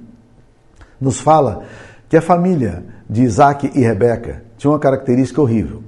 nos 0.99 1.21
fala 1.21 1.61
que 2.09 2.17
a 2.17 2.21
família 2.21 2.83
de 3.09 3.23
Isaac 3.23 3.71
e 3.73 3.79
Rebeca 3.79 4.43
tinha 4.57 4.69
uma 4.69 4.79
característica 4.79 5.41
horrível 5.41 5.83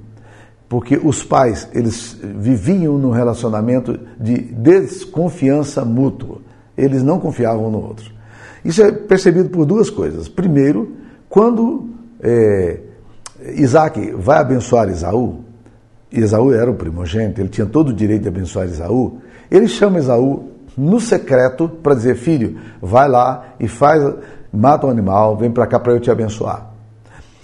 porque 0.72 0.98
os 1.04 1.22
pais 1.22 1.68
eles 1.74 2.18
viviam 2.22 2.96
num 2.96 3.10
relacionamento 3.10 4.00
de 4.18 4.38
desconfiança 4.38 5.84
mútua. 5.84 6.38
Eles 6.74 7.02
não 7.02 7.20
confiavam 7.20 7.70
no 7.70 7.76
outro. 7.76 8.10
Isso 8.64 8.82
é 8.82 8.90
percebido 8.90 9.50
por 9.50 9.66
duas 9.66 9.90
coisas. 9.90 10.28
Primeiro, 10.28 10.90
quando 11.28 11.90
é, 12.22 12.80
Isaac 13.54 14.12
vai 14.12 14.38
abençoar 14.38 14.88
Esaú, 14.88 15.44
Esaú 16.10 16.54
era 16.54 16.70
o 16.70 16.74
primogênito, 16.74 17.42
ele 17.42 17.50
tinha 17.50 17.66
todo 17.66 17.90
o 17.90 17.92
direito 17.92 18.22
de 18.22 18.28
abençoar 18.28 18.64
Esaú, 18.64 19.18
ele 19.50 19.68
chama 19.68 19.98
Esaú 19.98 20.52
no 20.74 20.98
secreto 20.98 21.68
para 21.68 21.94
dizer: 21.94 22.16
Filho, 22.16 22.58
vai 22.80 23.10
lá 23.10 23.56
e 23.60 23.68
faz, 23.68 24.02
mata 24.50 24.86
um 24.86 24.90
animal, 24.90 25.36
vem 25.36 25.50
para 25.50 25.66
cá 25.66 25.78
para 25.78 25.92
eu 25.92 26.00
te 26.00 26.10
abençoar. 26.10 26.70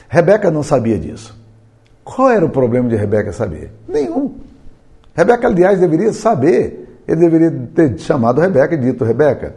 Rebeca 0.09 0.51
não 0.51 0.63
sabia 0.63 0.99
disso. 0.99 1.38
Qual 2.09 2.31
era 2.31 2.43
o 2.43 2.49
problema 2.49 2.89
de 2.89 2.97
Rebeca 2.97 3.35
saber? 3.35 3.71
Nenhum. 3.87 4.35
Rebeca, 5.15 5.47
aliás, 5.47 5.79
deveria 5.79 6.11
saber. 6.11 7.03
Ele 7.07 7.21
deveria 7.21 7.51
ter 7.75 7.99
chamado 7.99 8.41
Rebeca 8.41 8.75
e 8.75 8.79
dito: 8.79 9.05
Rebeca, 9.05 9.55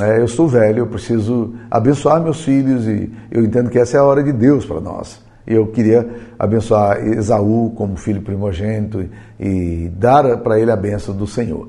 é, 0.00 0.18
eu 0.18 0.26
sou 0.26 0.48
velho, 0.48 0.78
eu 0.78 0.86
preciso 0.86 1.54
abençoar 1.70 2.22
meus 2.22 2.42
filhos 2.42 2.86
e 2.88 3.12
eu 3.30 3.44
entendo 3.44 3.68
que 3.68 3.78
essa 3.78 3.98
é 3.98 4.00
a 4.00 4.04
hora 4.04 4.22
de 4.22 4.32
Deus 4.32 4.64
para 4.64 4.80
nós. 4.80 5.22
Eu 5.46 5.66
queria 5.66 6.08
abençoar 6.38 7.06
Esaú 7.06 7.74
como 7.76 7.98
filho 7.98 8.22
primogênito 8.22 9.06
e 9.38 9.92
dar 9.94 10.38
para 10.38 10.58
ele 10.58 10.70
a 10.70 10.76
benção 10.76 11.14
do 11.14 11.26
Senhor. 11.26 11.68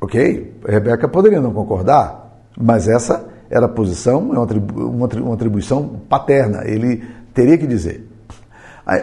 Ok? 0.00 0.54
Rebeca 0.64 1.08
poderia 1.08 1.40
não 1.40 1.52
concordar, 1.52 2.44
mas 2.56 2.88
essa 2.88 3.26
era 3.50 3.66
a 3.66 3.68
posição, 3.68 4.32
é 4.32 4.38
uma 4.38 5.34
atribuição 5.34 6.00
paterna. 6.08 6.62
Ele 6.64 7.02
teria 7.34 7.58
que 7.58 7.66
dizer. 7.66 8.15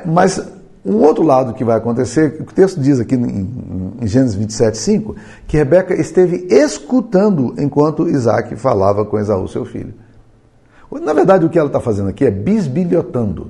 Mas 0.06 0.42
um 0.86 0.98
outro 0.98 1.24
lado 1.24 1.54
que 1.54 1.64
vai 1.64 1.78
acontecer, 1.78 2.38
o 2.42 2.46
texto 2.46 2.80
diz 2.80 3.00
aqui 3.00 3.16
em, 3.16 3.98
Gênesis 4.04 4.36
27, 4.36 4.78
5, 4.78 5.16
que 5.48 5.58
Rebeca 5.58 5.94
esteve 5.94 6.48
escutando 6.50 7.54
enquanto 7.58 8.10
Isaac 8.10 8.56
falava 8.56 9.06
com 9.06 9.18
Esaú, 9.18 9.48
seu 9.48 9.66
filho. 9.66 9.94
Na 11.02 11.14
verdade, 11.14 11.46
o 11.46 11.50
que 11.50 11.58
ela 11.58 11.68
está 11.68 11.80
fazendo 11.80 12.10
aqui 12.10 12.26
é 12.26 12.32
bisbilhotando. 12.32 13.50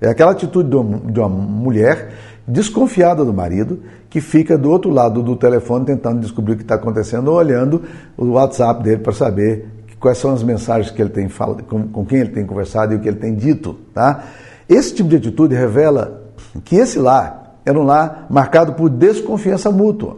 É 0.00 0.08
aquela 0.08 0.32
atitude 0.32 0.68
de 0.68 1.20
uma 1.20 1.28
mulher 1.28 2.12
desconfiada 2.46 3.24
do 3.24 3.32
marido, 3.32 3.80
que 4.08 4.20
fica 4.20 4.58
do 4.58 4.70
outro 4.70 4.90
lado 4.90 5.22
do 5.22 5.36
telefone 5.36 5.84
tentando 5.84 6.20
descobrir 6.20 6.54
o 6.54 6.56
que 6.56 6.62
está 6.62 6.74
acontecendo, 6.74 7.30
olhando 7.32 7.82
o 8.16 8.30
WhatsApp 8.30 8.82
dele 8.82 8.98
para 8.98 9.12
saber 9.12 9.68
quais 10.00 10.18
são 10.18 10.32
as 10.32 10.42
mensagens 10.42 10.90
que 10.90 11.00
ele 11.00 11.10
tem 11.10 11.28
com, 11.68 11.86
com 11.88 12.06
quem 12.06 12.20
ele 12.20 12.30
tem 12.30 12.44
conversado 12.44 12.92
e 12.92 12.96
o 12.96 13.00
que 13.00 13.06
ele 13.06 13.18
tem 13.18 13.34
dito. 13.34 13.76
Tá? 13.94 14.24
Esse 14.70 14.94
tipo 14.94 15.08
de 15.08 15.16
atitude 15.16 15.52
revela 15.52 16.22
que 16.64 16.76
esse 16.76 16.96
lar 16.96 17.56
era 17.66 17.76
um 17.76 17.82
lar 17.82 18.26
marcado 18.30 18.74
por 18.74 18.88
desconfiança 18.88 19.68
mútua. 19.68 20.16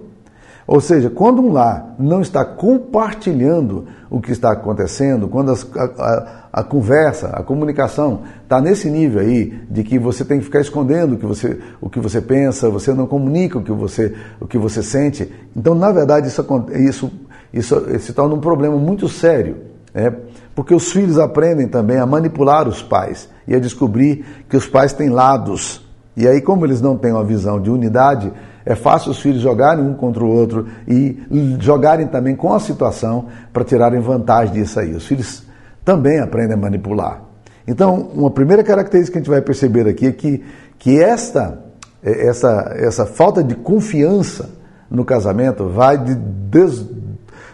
Ou 0.66 0.78
seja, 0.78 1.08
quando 1.08 1.40
um 1.40 1.50
lar 1.50 1.94
não 1.98 2.20
está 2.20 2.44
compartilhando 2.44 3.86
o 4.10 4.20
que 4.20 4.30
está 4.30 4.52
acontecendo, 4.52 5.26
quando 5.26 5.50
as, 5.50 5.66
a, 5.74 5.84
a, 5.84 6.60
a, 6.60 6.62
conversa, 6.62 7.28
a 7.28 7.42
comunicação 7.42 8.24
está 8.42 8.60
nesse 8.60 8.90
nível 8.90 9.20
aí 9.20 9.58
de 9.70 9.82
que 9.82 9.98
você 9.98 10.22
tem 10.22 10.38
que 10.38 10.44
ficar 10.44 10.60
escondendo 10.60 11.14
o 11.14 11.18
que 11.18 11.26
você, 11.26 11.58
o 11.80 11.88
que 11.88 11.98
você 11.98 12.20
pensa, 12.20 12.68
você 12.68 12.92
não 12.92 13.06
comunica 13.06 13.58
o 13.58 13.62
que 13.62 13.72
você, 13.72 14.14
o 14.38 14.46
que 14.46 14.58
você 14.58 14.82
sente. 14.82 15.32
Então, 15.56 15.74
na 15.74 15.90
verdade, 15.90 16.28
isso, 16.28 16.46
isso, 16.74 17.10
isso 17.52 17.98
se 17.98 18.12
torna 18.12 18.34
um 18.34 18.40
problema 18.40 18.76
muito 18.76 19.08
sério. 19.08 19.72
É, 19.94 20.10
porque 20.54 20.74
os 20.74 20.92
filhos 20.92 21.18
aprendem 21.18 21.66
também 21.66 21.98
a 21.98 22.06
manipular 22.06 22.68
os 22.68 22.82
pais 22.82 23.28
e 23.46 23.54
a 23.54 23.58
descobrir 23.58 24.24
que 24.48 24.56
os 24.56 24.66
pais 24.66 24.92
têm 24.92 25.08
lados. 25.08 25.86
E 26.16 26.28
aí, 26.28 26.40
como 26.40 26.66
eles 26.66 26.80
não 26.80 26.96
têm 26.96 27.12
uma 27.12 27.24
visão 27.24 27.60
de 27.60 27.70
unidade, 27.70 28.32
é 28.64 28.74
fácil 28.74 29.10
os 29.10 29.18
filhos 29.18 29.40
jogarem 29.40 29.84
um 29.84 29.94
contra 29.94 30.22
o 30.22 30.28
outro 30.28 30.66
e 30.86 31.18
jogarem 31.58 32.06
também 32.06 32.36
com 32.36 32.52
a 32.52 32.60
situação 32.60 33.26
para 33.52 33.64
tirarem 33.64 34.00
vantagem 34.00 34.54
disso 34.54 34.78
aí. 34.78 34.94
Os 34.94 35.06
filhos 35.06 35.42
também 35.84 36.20
aprendem 36.20 36.54
a 36.54 36.60
manipular. 36.60 37.22
Então, 37.66 38.10
uma 38.14 38.30
primeira 38.30 38.62
característica 38.62 39.12
que 39.12 39.18
a 39.18 39.22
gente 39.22 39.30
vai 39.30 39.40
perceber 39.40 39.88
aqui 39.88 40.06
é 40.06 40.12
que, 40.12 40.44
que 40.78 41.00
esta, 41.00 41.60
essa, 42.02 42.72
essa 42.76 43.06
falta 43.06 43.42
de 43.42 43.54
confiança 43.54 44.50
no 44.90 45.04
casamento 45.04 45.68
vai 45.68 45.96
de 45.96 46.14
des, 46.14 46.84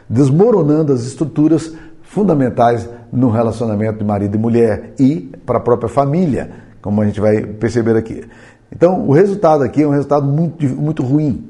desmoronando 0.08 0.92
as 0.92 1.02
estruturas 1.02 1.72
fundamentais 2.18 2.88
no 3.12 3.30
relacionamento 3.30 4.00
de 4.00 4.04
marido 4.04 4.34
e 4.34 4.38
mulher 4.38 4.92
e 4.98 5.30
para 5.46 5.58
a 5.58 5.60
própria 5.60 5.88
família, 5.88 6.50
como 6.82 7.00
a 7.00 7.06
gente 7.06 7.20
vai 7.20 7.42
perceber 7.42 7.96
aqui. 7.96 8.24
Então, 8.72 9.06
o 9.06 9.12
resultado 9.12 9.62
aqui 9.62 9.84
é 9.84 9.86
um 9.86 9.92
resultado 9.92 10.26
muito, 10.26 10.66
muito 10.66 11.00
ruim. 11.00 11.48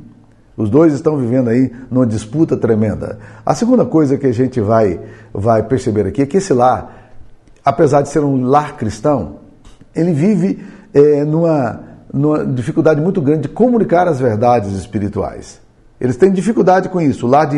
Os 0.55 0.69
dois 0.69 0.93
estão 0.93 1.17
vivendo 1.17 1.49
aí 1.49 1.73
numa 1.91 2.07
disputa 2.07 2.55
tremenda. 2.55 3.19
A 3.47 3.55
segunda 3.55 3.87
coisa 3.87 4.19
que 4.19 4.27
a 4.27 4.33
gente 4.33 4.61
vai, 4.61 5.01
vai 5.33 5.63
perceber 5.63 6.07
aqui 6.07 6.21
é 6.21 6.27
que 6.27 6.37
esse 6.37 6.53
lar, 6.53 7.13
apesar 7.65 8.03
de 8.03 8.11
ser 8.11 8.23
um 8.23 8.45
lar 8.45 8.77
cristão, 8.77 9.37
ele 9.97 10.13
vive 10.13 10.63
é, 10.93 11.25
numa, 11.25 11.81
numa 12.13 12.45
dificuldade 12.45 13.01
muito 13.01 13.23
grande 13.23 13.43
de 13.43 13.49
comunicar 13.49 14.07
as 14.07 14.21
verdades 14.21 14.73
espirituais. 14.73 15.63
Eles 15.99 16.19
têm 16.19 16.31
dificuldade 16.31 16.91
com 16.91 17.01
isso. 17.01 17.27
O 17.27 17.31
lar 17.31 17.47
de 17.47 17.57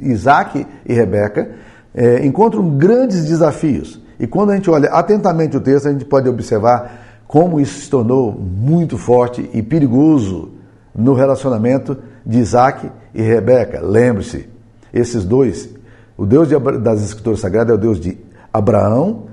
Isaac 0.00 0.66
e 0.86 0.94
Rebeca 0.94 1.66
é, 1.96 2.24
encontram 2.26 2.76
grandes 2.76 3.24
desafios. 3.24 4.00
E 4.20 4.26
quando 4.26 4.50
a 4.50 4.54
gente 4.54 4.70
olha 4.70 4.90
atentamente 4.90 5.56
o 5.56 5.60
texto, 5.60 5.88
a 5.88 5.92
gente 5.92 6.04
pode 6.04 6.28
observar 6.28 7.24
como 7.26 7.58
isso 7.58 7.80
se 7.80 7.90
tornou 7.90 8.32
muito 8.32 8.98
forte 8.98 9.50
e 9.52 9.62
perigoso 9.62 10.50
no 10.94 11.14
relacionamento 11.14 11.96
de 12.24 12.38
Isaac 12.38 12.90
e 13.14 13.22
Rebeca. 13.22 13.80
Lembre-se, 13.80 14.48
esses 14.92 15.24
dois, 15.24 15.68
o 16.16 16.26
Deus 16.26 16.48
de, 16.48 16.58
das 16.78 17.02
Escrituras 17.02 17.40
Sagradas 17.40 17.72
é 17.72 17.74
o 17.74 17.80
Deus 17.80 17.98
de 17.98 18.16
Abraão, 18.52 19.24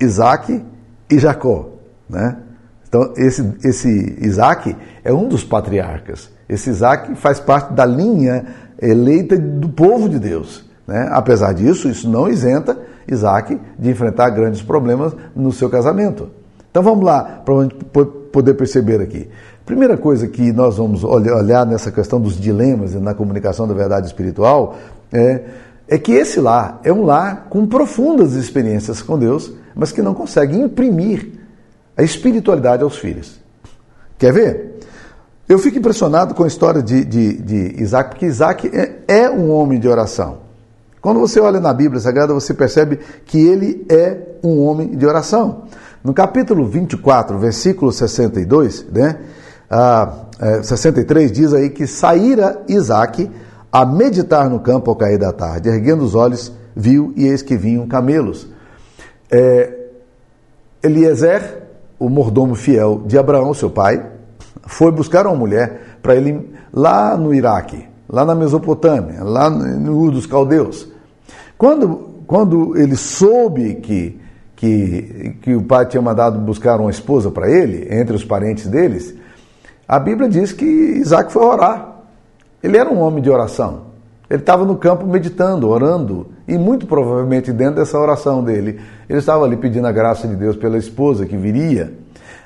Isaac 0.00 0.64
e 1.10 1.18
Jacó. 1.18 1.70
Né? 2.08 2.36
Então, 2.88 3.12
esse, 3.16 3.54
esse 3.64 4.16
Isaac 4.20 4.76
é 5.04 5.12
um 5.12 5.28
dos 5.28 5.44
patriarcas. 5.44 6.30
Esse 6.48 6.70
Isaac 6.70 7.14
faz 7.16 7.40
parte 7.40 7.72
da 7.72 7.84
linha 7.84 8.46
eleita 8.80 9.36
do 9.38 9.68
povo 9.68 10.08
de 10.08 10.18
Deus. 10.18 10.64
Né? 10.86 11.08
Apesar 11.10 11.52
disso, 11.52 11.88
isso 11.88 12.08
não 12.08 12.28
isenta 12.28 12.78
Isaac 13.06 13.58
de 13.78 13.90
enfrentar 13.90 14.30
grandes 14.30 14.62
problemas 14.62 15.14
no 15.34 15.52
seu 15.52 15.68
casamento. 15.68 16.30
Então 16.70 16.82
vamos 16.82 17.04
lá, 17.04 17.42
para 17.44 18.04
poder 18.32 18.54
perceber 18.54 19.00
aqui. 19.00 19.28
Primeira 19.64 19.96
coisa 19.96 20.26
que 20.26 20.52
nós 20.52 20.78
vamos 20.78 21.04
olhar 21.04 21.64
nessa 21.66 21.92
questão 21.92 22.20
dos 22.20 22.38
dilemas 22.38 22.94
na 22.94 23.14
comunicação 23.14 23.68
da 23.68 23.74
verdade 23.74 24.06
espiritual 24.06 24.76
é, 25.12 25.44
é 25.86 25.98
que 25.98 26.12
esse 26.12 26.40
lar 26.40 26.80
é 26.82 26.92
um 26.92 27.04
lar 27.04 27.46
com 27.48 27.66
profundas 27.66 28.32
experiências 28.32 29.02
com 29.02 29.18
Deus, 29.18 29.52
mas 29.74 29.92
que 29.92 30.02
não 30.02 30.14
consegue 30.14 30.58
imprimir 30.58 31.32
a 31.96 32.02
espiritualidade 32.02 32.82
aos 32.82 32.96
filhos. 32.96 33.40
Quer 34.18 34.32
ver? 34.32 34.78
Eu 35.48 35.58
fico 35.58 35.78
impressionado 35.78 36.34
com 36.34 36.44
a 36.44 36.46
história 36.46 36.82
de, 36.82 37.04
de, 37.04 37.42
de 37.42 37.82
Isaac, 37.82 38.10
porque 38.10 38.26
Isaac 38.26 38.70
é, 38.74 39.02
é 39.06 39.30
um 39.30 39.50
homem 39.50 39.78
de 39.78 39.86
oração. 39.86 40.38
Quando 41.02 41.18
você 41.18 41.40
olha 41.40 41.58
na 41.58 41.74
Bíblia 41.74 42.00
Sagrada, 42.00 42.32
você 42.32 42.54
percebe 42.54 43.00
que 43.26 43.36
ele 43.44 43.84
é 43.90 44.18
um 44.40 44.60
homem 44.60 44.96
de 44.96 45.04
oração. 45.04 45.64
No 46.04 46.14
capítulo 46.14 46.64
24, 46.64 47.36
versículo 47.40 47.90
62, 47.90 48.86
né, 48.92 49.18
ah, 49.68 50.26
é, 50.38 50.62
63, 50.62 51.32
diz 51.32 51.52
aí 51.52 51.70
que 51.70 51.88
saíra 51.88 52.62
Isaac 52.68 53.28
a 53.72 53.84
meditar 53.84 54.48
no 54.48 54.60
campo 54.60 54.90
ao 54.90 54.96
cair 54.96 55.18
da 55.18 55.32
tarde. 55.32 55.68
Erguendo 55.68 56.04
os 56.04 56.14
olhos, 56.14 56.52
viu 56.74 57.12
e 57.16 57.26
eis 57.26 57.42
que 57.42 57.56
vinham 57.56 57.88
camelos. 57.88 58.46
É, 59.28 59.76
Eliezer, 60.84 61.64
o 61.98 62.08
mordomo 62.08 62.54
fiel 62.54 63.02
de 63.06 63.18
Abraão, 63.18 63.52
seu 63.54 63.70
pai, 63.70 64.06
foi 64.66 64.92
buscar 64.92 65.26
uma 65.26 65.34
mulher 65.34 65.98
para 66.00 66.14
ele 66.14 66.48
lá 66.72 67.16
no 67.16 67.34
Iraque, 67.34 67.88
lá 68.08 68.24
na 68.24 68.36
Mesopotâmia, 68.36 69.24
lá 69.24 69.50
no 69.50 69.98
Ur 69.98 70.12
dos 70.12 70.26
Caldeus. 70.26 70.91
Quando, 71.62 72.24
quando 72.26 72.76
ele 72.76 72.96
soube 72.96 73.76
que 73.76 74.20
que, 74.56 75.36
que 75.42 75.54
o 75.54 75.62
pai 75.62 75.86
tinha 75.86 76.02
mandado 76.02 76.40
buscar 76.40 76.80
uma 76.80 76.90
esposa 76.90 77.30
para 77.30 77.48
ele, 77.48 77.86
entre 77.88 78.16
os 78.16 78.24
parentes 78.24 78.66
deles, 78.66 79.14
a 79.86 79.98
Bíblia 80.00 80.28
diz 80.28 80.52
que 80.52 80.64
Isaac 80.64 81.32
foi 81.32 81.44
orar. 81.44 81.98
Ele 82.60 82.76
era 82.76 82.90
um 82.90 82.98
homem 82.98 83.22
de 83.22 83.30
oração. 83.30 83.92
Ele 84.28 84.40
estava 84.40 84.64
no 84.64 84.76
campo 84.76 85.06
meditando, 85.06 85.68
orando, 85.68 86.28
e 86.48 86.58
muito 86.58 86.84
provavelmente 86.84 87.52
dentro 87.52 87.76
dessa 87.76 87.96
oração 87.96 88.42
dele, 88.42 88.80
ele 89.08 89.20
estava 89.20 89.44
ali 89.44 89.56
pedindo 89.56 89.86
a 89.86 89.92
graça 89.92 90.26
de 90.26 90.34
Deus 90.34 90.56
pela 90.56 90.76
esposa 90.76 91.26
que 91.26 91.36
viria. 91.36 91.92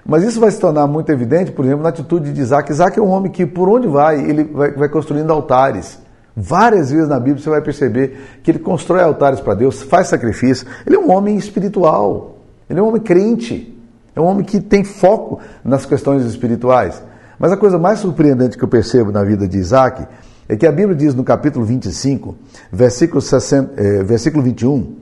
Mas 0.04 0.24
isso 0.24 0.38
vai 0.38 0.50
se 0.50 0.60
tornar 0.60 0.86
muito 0.86 1.10
evidente, 1.10 1.52
por 1.52 1.64
exemplo, 1.64 1.82
na 1.82 1.88
atitude 1.88 2.34
de 2.34 2.40
Isaac. 2.42 2.70
Isaac 2.70 2.98
é 2.98 3.02
um 3.02 3.08
homem 3.08 3.32
que, 3.32 3.46
por 3.46 3.66
onde 3.66 3.88
vai, 3.88 4.20
ele 4.20 4.44
vai, 4.44 4.72
vai 4.72 4.90
construindo 4.90 5.30
altares. 5.32 6.04
Várias 6.36 6.90
vezes 6.90 7.08
na 7.08 7.18
Bíblia 7.18 7.42
você 7.42 7.48
vai 7.48 7.62
perceber 7.62 8.40
que 8.42 8.50
ele 8.50 8.58
constrói 8.58 9.00
altares 9.02 9.40
para 9.40 9.54
Deus, 9.54 9.80
faz 9.80 10.08
sacrifício. 10.08 10.66
Ele 10.86 10.96
é 10.96 10.98
um 10.98 11.10
homem 11.10 11.34
espiritual, 11.36 12.36
ele 12.68 12.78
é 12.78 12.82
um 12.82 12.88
homem 12.88 13.00
crente, 13.00 13.74
é 14.14 14.20
um 14.20 14.24
homem 14.24 14.44
que 14.44 14.60
tem 14.60 14.84
foco 14.84 15.40
nas 15.64 15.86
questões 15.86 16.26
espirituais. 16.26 17.02
Mas 17.38 17.52
a 17.52 17.56
coisa 17.56 17.78
mais 17.78 18.00
surpreendente 18.00 18.58
que 18.58 18.64
eu 18.64 18.68
percebo 18.68 19.10
na 19.10 19.24
vida 19.24 19.48
de 19.48 19.56
Isaac 19.56 20.06
é 20.46 20.56
que 20.56 20.66
a 20.66 20.72
Bíblia 20.72 20.94
diz 20.94 21.14
no 21.14 21.24
capítulo 21.24 21.64
25, 21.64 22.34
versículo, 22.70 23.20
60, 23.22 23.72
eh, 23.76 24.02
versículo 24.04 24.42
21, 24.42 24.94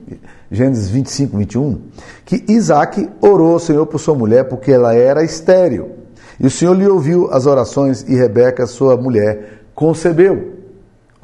Gênesis 0.49 0.89
25, 0.89 1.37
21, 1.37 1.81
que 2.23 2.45
Isaac 2.47 3.09
orou 3.21 3.53
ao 3.53 3.59
Senhor 3.59 3.85
por 3.85 3.99
sua 3.99 4.15
mulher 4.15 4.45
porque 4.45 4.71
ela 4.71 4.95
era 4.95 5.21
estéril. 5.21 5.89
E 6.39 6.47
o 6.47 6.51
Senhor 6.51 6.73
lhe 6.73 6.87
ouviu 6.87 7.29
as 7.31 7.45
orações 7.45 8.03
e 8.07 8.15
Rebeca, 8.15 8.65
sua 8.65 8.97
mulher, 8.97 9.65
concebeu. 9.75 10.54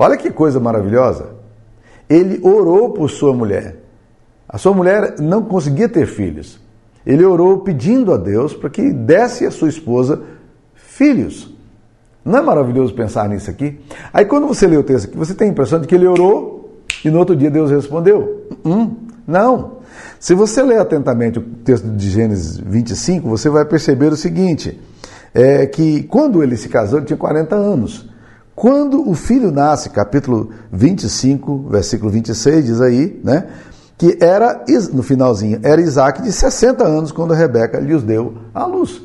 Olha 0.01 0.17
que 0.17 0.31
coisa 0.31 0.59
maravilhosa. 0.59 1.27
Ele 2.09 2.39
orou 2.41 2.89
por 2.89 3.07
sua 3.07 3.35
mulher. 3.35 3.75
A 4.49 4.57
sua 4.57 4.73
mulher 4.73 5.19
não 5.19 5.43
conseguia 5.43 5.87
ter 5.87 6.07
filhos. 6.07 6.59
Ele 7.05 7.23
orou 7.23 7.59
pedindo 7.59 8.11
a 8.11 8.17
Deus 8.17 8.51
para 8.51 8.67
que 8.67 8.91
desse 8.91 9.45
à 9.45 9.51
sua 9.51 9.69
esposa 9.69 10.19
filhos. 10.73 11.55
Não 12.25 12.39
é 12.39 12.41
maravilhoso 12.41 12.95
pensar 12.95 13.29
nisso 13.29 13.51
aqui? 13.51 13.79
Aí 14.11 14.25
quando 14.25 14.47
você 14.47 14.65
lê 14.65 14.75
o 14.75 14.81
texto 14.81 15.05
aqui, 15.05 15.15
você 15.15 15.35
tem 15.35 15.49
a 15.49 15.51
impressão 15.51 15.79
de 15.79 15.85
que 15.85 15.93
ele 15.93 16.07
orou 16.07 16.81
e 17.05 17.11
no 17.11 17.19
outro 17.19 17.35
dia 17.35 17.51
Deus 17.51 17.69
respondeu. 17.69 18.47
Hum, 18.65 18.95
Não. 19.27 19.81
Se 20.19 20.33
você 20.33 20.63
ler 20.63 20.79
atentamente 20.79 21.37
o 21.37 21.43
texto 21.43 21.85
de 21.85 22.09
Gênesis 22.09 22.57
25, 22.57 23.29
você 23.29 23.51
vai 23.51 23.65
perceber 23.65 24.11
o 24.11 24.17
seguinte: 24.17 24.81
é 25.31 25.67
que 25.67 26.01
quando 26.03 26.41
ele 26.41 26.57
se 26.57 26.69
casou, 26.69 26.97
ele 26.97 27.05
tinha 27.05 27.17
40 27.17 27.55
anos. 27.55 28.10
Quando 28.55 29.09
o 29.09 29.13
filho 29.13 29.51
nasce, 29.51 29.89
capítulo 29.89 30.51
25, 30.71 31.69
versículo 31.69 32.11
26, 32.11 32.65
diz 32.65 32.81
aí, 32.81 33.19
né? 33.23 33.47
Que 33.97 34.17
era, 34.19 34.65
no 34.93 35.03
finalzinho, 35.03 35.59
era 35.63 35.79
Isaac 35.79 36.21
de 36.21 36.31
60 36.31 36.83
anos 36.83 37.11
quando 37.11 37.33
Rebeca 37.33 37.79
lhe 37.79 37.93
os 37.93 38.03
deu 38.03 38.35
à 38.53 38.65
luz. 38.65 39.01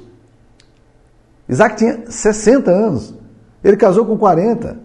Isaac 1.48 1.76
tinha 1.76 2.04
60 2.08 2.70
anos. 2.70 3.14
Ele 3.62 3.76
casou 3.76 4.04
com 4.04 4.16
40. 4.16 4.78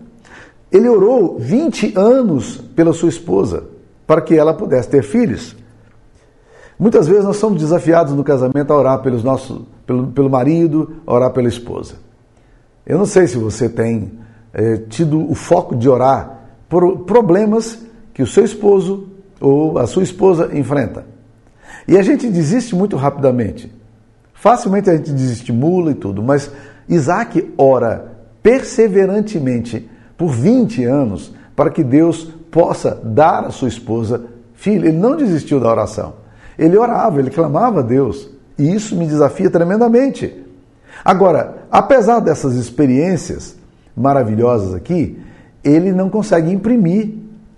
Ele 0.72 0.88
orou 0.88 1.38
20 1.40 1.94
anos 1.98 2.58
pela 2.76 2.94
sua 2.94 3.10
esposa, 3.10 3.64
para 4.06 4.22
que 4.22 4.36
ela 4.36 4.54
pudesse 4.54 4.90
ter 4.90 5.04
filhos. 5.04 5.56
Muitas 6.80 7.08
vezes 7.08 7.26
nós 7.26 7.38
somos 7.38 7.62
desafiados 7.62 8.14
no 8.14 8.24
casamento 8.24 8.72
a 8.72 8.78
orar 8.78 9.02
pelos 9.02 9.24
nossos, 9.24 9.62
pelo, 9.86 10.08
pelo 10.08 10.30
marido, 10.30 10.96
a 11.06 11.14
orar 11.14 11.32
pela 11.32 11.48
esposa. 11.48 11.96
Eu 12.86 12.98
não 12.98 13.06
sei 13.06 13.28
se 13.28 13.38
você 13.38 13.70
tem 13.70 14.20
é, 14.54 14.78
tido 14.78 15.30
o 15.30 15.36
foco 15.36 15.76
de 15.76 15.88
orar 15.90 16.40
por 16.68 17.00
problemas 17.00 17.80
que 18.14 18.22
o 18.22 18.28
seu 18.28 18.44
esposo 18.44 19.08
ou 19.40 19.78
a 19.78 19.88
sua 19.88 20.04
esposa 20.04 20.50
enfrenta. 20.54 21.06
E 21.88 21.98
a 21.98 22.02
gente 22.02 22.28
desiste 22.28 22.76
muito 22.76 22.96
rapidamente. 22.96 23.72
Facilmente 24.34 24.90
a 24.90 24.96
gente 24.96 25.12
desestimula 25.12 25.92
e 25.92 25.96
tudo, 25.96 26.22
mas 26.22 26.52
Isaac 26.88 27.54
ora 27.58 28.12
perseverantemente 28.42 29.90
por 30.18 30.30
20 30.30 30.84
anos 30.86 31.34
para 31.56 31.70
que 31.70 31.84
Deus 31.84 32.24
possa 32.50 33.00
dar 33.04 33.46
à 33.46 33.52
sua 33.52 33.68
esposa 33.68 34.26
filho. 34.54 34.88
Ele 34.88 34.98
não 34.98 35.16
desistiu 35.16 35.60
da 35.60 35.70
oração. 35.70 36.14
Ele 36.58 36.78
orava, 36.78 37.20
ele 37.20 37.30
clamava 37.30 37.80
a 37.80 37.84
Deus. 37.84 38.30
E 38.58 38.74
isso 38.74 38.96
me 38.96 39.08
desafia 39.08 39.50
tremendamente. 39.50 40.46
Agora, 41.04 41.66
apesar 41.72 42.20
dessas 42.20 42.56
experiências 42.56 43.56
maravilhosas 43.96 44.74
aqui, 44.74 45.20
ele 45.64 45.92
não 45.92 46.10
consegue 46.10 46.52
imprimir 46.52 47.14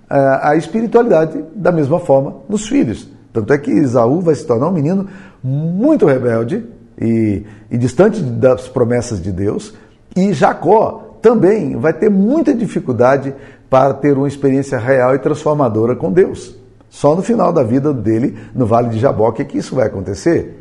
a, 0.10 0.18
eh, 0.18 0.40
a 0.44 0.56
espiritualidade 0.56 1.44
da 1.56 1.72
mesma 1.72 2.00
forma 2.00 2.36
nos 2.50 2.68
filhos. 2.68 3.10
Tanto 3.32 3.52
é 3.52 3.58
que 3.58 3.72
Isaú 3.72 4.22
vai 4.22 4.36
se 4.36 4.46
tornar 4.46 4.68
um 4.68 4.74
menino 4.74 5.08
muito 5.44 6.06
rebelde 6.06 6.64
e, 7.00 7.44
e 7.72 7.78
distante 7.78 8.22
das 8.22 8.68
promessas 8.68 9.22
de 9.22 9.32
Deus, 9.32 9.74
e 10.16 10.32
Jacó 10.34 11.18
também 11.22 11.78
vai 11.78 11.94
ter 11.94 12.10
muita 12.10 12.54
dificuldade 12.54 13.34
para 13.70 13.94
ter 13.94 14.16
uma 14.16 14.28
experiência 14.28 14.78
real 14.78 15.16
e 15.16 15.20
transformadora 15.20 15.96
com 15.96 16.12
Deus. 16.12 16.56
Só 16.90 17.16
no 17.16 17.24
final 17.24 17.52
da 17.52 17.64
vida 17.64 17.92
dele, 17.92 18.38
no 18.54 18.68
Vale 18.68 18.90
de 18.90 19.00
Jaboque, 19.00 19.42
é 19.42 19.46
que 19.46 19.58
isso 19.58 19.74
vai 19.74 19.88
acontecer. 19.88 20.60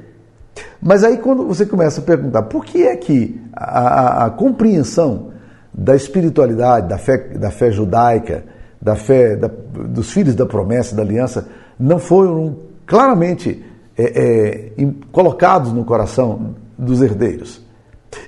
Mas 0.81 1.05
aí 1.05 1.19
quando 1.19 1.47
você 1.47 1.67
começa 1.67 2.01
a 2.01 2.05
perguntar 2.05 2.43
por 2.43 2.65
que 2.65 2.85
é 2.85 2.97
que 2.97 3.39
a, 3.53 3.81
a, 3.81 4.27
a 4.27 4.31
compreensão 4.31 5.32
da 5.73 5.97
espiritualidade, 5.97 6.89
da 6.89 6.99
fé, 6.99 7.19
da 7.19 7.51
fé 7.51 7.71
judaica, 7.71 8.45
da 8.81 8.97
fé 8.97 9.37
da, 9.37 9.49
dos 9.49 10.11
filhos 10.13 10.35
da 10.35 10.45
promessa, 10.45 10.95
da 10.95 11.03
aliança, 11.03 11.49
não 11.79 11.99
foram 11.99 12.57
claramente 12.87 13.65
é, 13.97 14.03
é, 14.05 14.89
colocados 15.11 15.73
no 15.73 15.85
coração 15.85 16.55
dos 16.77 17.01
herdeiros. 17.01 17.63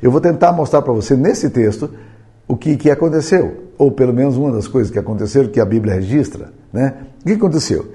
Eu 0.02 0.10
vou 0.10 0.20
tentar 0.20 0.52
mostrar 0.52 0.82
para 0.82 0.92
você 0.92 1.16
nesse 1.16 1.50
texto 1.50 1.90
o 2.46 2.56
que, 2.56 2.76
que 2.76 2.90
aconteceu, 2.90 3.70
ou 3.76 3.90
pelo 3.90 4.12
menos 4.12 4.36
uma 4.36 4.52
das 4.52 4.68
coisas 4.68 4.90
que 4.90 4.98
aconteceram 4.98 5.48
que 5.48 5.60
a 5.60 5.64
Bíblia 5.64 5.94
registra. 5.94 6.52
Né? 6.72 6.94
O 7.20 7.24
que 7.24 7.32
aconteceu? 7.32 7.92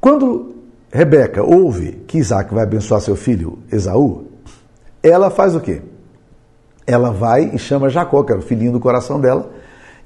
Quando 0.00 0.56
Rebeca 0.92 1.42
ouve 1.42 2.02
que 2.06 2.18
Isaac 2.18 2.52
vai 2.52 2.64
abençoar 2.64 3.00
seu 3.00 3.16
filho 3.16 3.58
Esaú, 3.70 4.26
ela 5.02 5.30
faz 5.30 5.54
o 5.54 5.60
quê? 5.60 5.80
Ela 6.86 7.10
vai 7.10 7.50
e 7.54 7.58
chama 7.58 7.88
Jacó, 7.88 8.22
que 8.22 8.32
era 8.32 8.40
o 8.40 8.44
filhinho 8.44 8.72
do 8.72 8.80
coração 8.80 9.20
dela, 9.20 9.50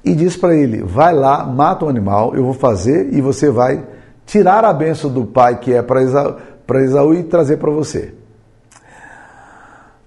e 0.03 0.13
diz 0.15 0.37
para 0.37 0.55
ele: 0.55 0.83
vai 0.83 1.13
lá, 1.13 1.45
mata 1.45 1.85
o 1.85 1.87
um 1.87 1.89
animal, 1.89 2.35
eu 2.35 2.43
vou 2.43 2.53
fazer 2.53 3.13
e 3.13 3.21
você 3.21 3.49
vai 3.49 3.83
tirar 4.25 4.63
a 4.63 4.73
benção 4.73 5.11
do 5.11 5.25
pai 5.25 5.59
que 5.59 5.73
é 5.73 5.81
para 5.81 6.01
Esaú, 6.01 6.37
Esaú 6.75 7.13
e 7.13 7.23
trazer 7.23 7.57
para 7.57 7.71
você. 7.71 8.13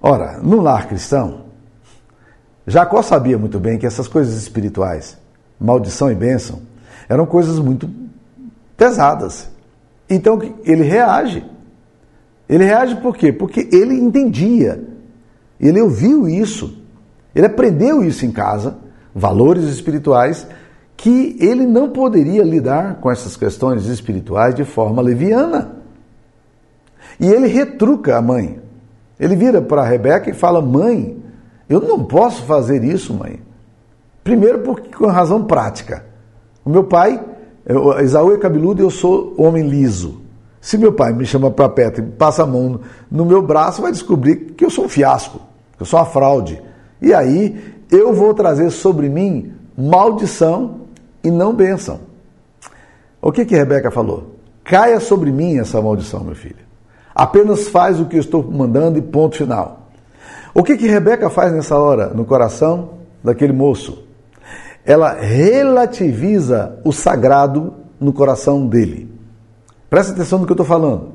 Ora, 0.00 0.38
no 0.42 0.60
lar 0.60 0.86
cristão, 0.86 1.44
Jacó 2.66 3.02
sabia 3.02 3.36
muito 3.36 3.58
bem 3.58 3.78
que 3.78 3.86
essas 3.86 4.08
coisas 4.08 4.34
espirituais, 4.34 5.18
maldição 5.58 6.10
e 6.10 6.14
bênção, 6.14 6.62
eram 7.08 7.26
coisas 7.26 7.58
muito 7.58 7.90
pesadas. 8.76 9.50
Então 10.08 10.40
ele 10.64 10.82
reage. 10.82 11.44
Ele 12.48 12.64
reage 12.64 12.96
por 12.96 13.16
quê? 13.16 13.32
Porque 13.32 13.68
ele 13.72 13.94
entendia, 13.94 14.82
ele 15.68 15.80
ouviu 15.80 16.28
isso, 16.28 16.78
ele 17.34 17.46
aprendeu 17.46 18.02
isso 18.02 18.24
em 18.24 18.32
casa, 18.32 18.78
valores 19.14 19.64
espirituais, 19.64 20.46
que 20.96 21.36
ele 21.40 21.66
não 21.66 21.90
poderia 21.90 22.42
lidar 22.42 22.96
com 22.96 23.10
essas 23.10 23.36
questões 23.36 23.86
espirituais 23.86 24.54
de 24.54 24.64
forma 24.64 25.00
leviana. 25.00 25.76
E 27.18 27.26
ele 27.26 27.46
retruca 27.46 28.16
a 28.16 28.22
mãe. 28.22 28.60
Ele 29.18 29.36
vira 29.36 29.60
para 29.60 29.84
Rebeca 29.84 30.30
e 30.30 30.34
fala: 30.34 30.62
Mãe, 30.62 31.22
eu 31.68 31.80
não 31.80 32.04
posso 32.04 32.42
fazer 32.44 32.82
isso, 32.84 33.14
mãe. 33.14 33.40
Primeiro, 34.24 34.60
porque 34.60 34.90
com 34.94 35.06
razão 35.06 35.44
prática. 35.44 36.04
O 36.64 36.70
meu 36.70 36.84
pai, 36.84 37.22
Esaú 38.02 38.32
é 38.32 38.38
cabeludo 38.38 38.82
e 38.82 38.84
eu 38.84 38.90
sou 38.90 39.34
homem 39.38 39.68
liso. 39.68 40.20
Se 40.60 40.76
meu 40.76 40.92
pai 40.92 41.12
me 41.12 41.24
chama 41.24 41.50
para 41.50 41.68
perto 41.68 42.00
e 42.00 42.02
passa 42.02 42.42
a 42.42 42.46
mão 42.46 42.80
no 43.10 43.24
meu 43.24 43.40
braço, 43.40 43.80
vai 43.80 43.90
descobrir 43.90 44.52
que 44.56 44.64
eu 44.64 44.70
sou 44.70 44.84
um 44.84 44.88
fiasco, 44.88 45.40
eu 45.80 45.86
sou 45.86 45.98
uma 45.98 46.06
fraude. 46.06 46.62
E 47.00 47.14
aí 47.14 47.58
eu 47.90 48.12
vou 48.12 48.34
trazer 48.34 48.70
sobre 48.70 49.08
mim 49.08 49.52
maldição 49.76 50.82
e 51.24 51.30
não 51.30 51.54
bênção. 51.54 52.00
O 53.20 53.32
que 53.32 53.44
que 53.44 53.56
Rebeca 53.56 53.90
falou? 53.90 54.36
Caia 54.62 55.00
sobre 55.00 55.32
mim 55.32 55.58
essa 55.58 55.80
maldição, 55.80 56.22
meu 56.22 56.34
filho. 56.34 56.70
Apenas 57.14 57.68
faz 57.68 57.98
o 57.98 58.04
que 58.04 58.16
eu 58.16 58.20
estou 58.20 58.42
mandando 58.42 58.98
e 58.98 59.02
ponto 59.02 59.36
final. 59.36 59.88
O 60.54 60.62
que 60.62 60.76
que 60.76 60.86
Rebeca 60.86 61.28
faz 61.30 61.52
nessa 61.52 61.76
hora 61.78 62.08
no 62.08 62.24
coração 62.24 62.90
daquele 63.22 63.52
moço? 63.52 64.04
Ela 64.84 65.14
relativiza 65.14 66.78
o 66.84 66.92
sagrado 66.92 67.74
no 67.98 68.12
coração 68.12 68.66
dele. 68.66 69.10
Presta 69.88 70.12
atenção 70.12 70.38
no 70.38 70.46
que 70.46 70.52
eu 70.52 70.54
estou 70.54 70.66
falando. 70.66 71.14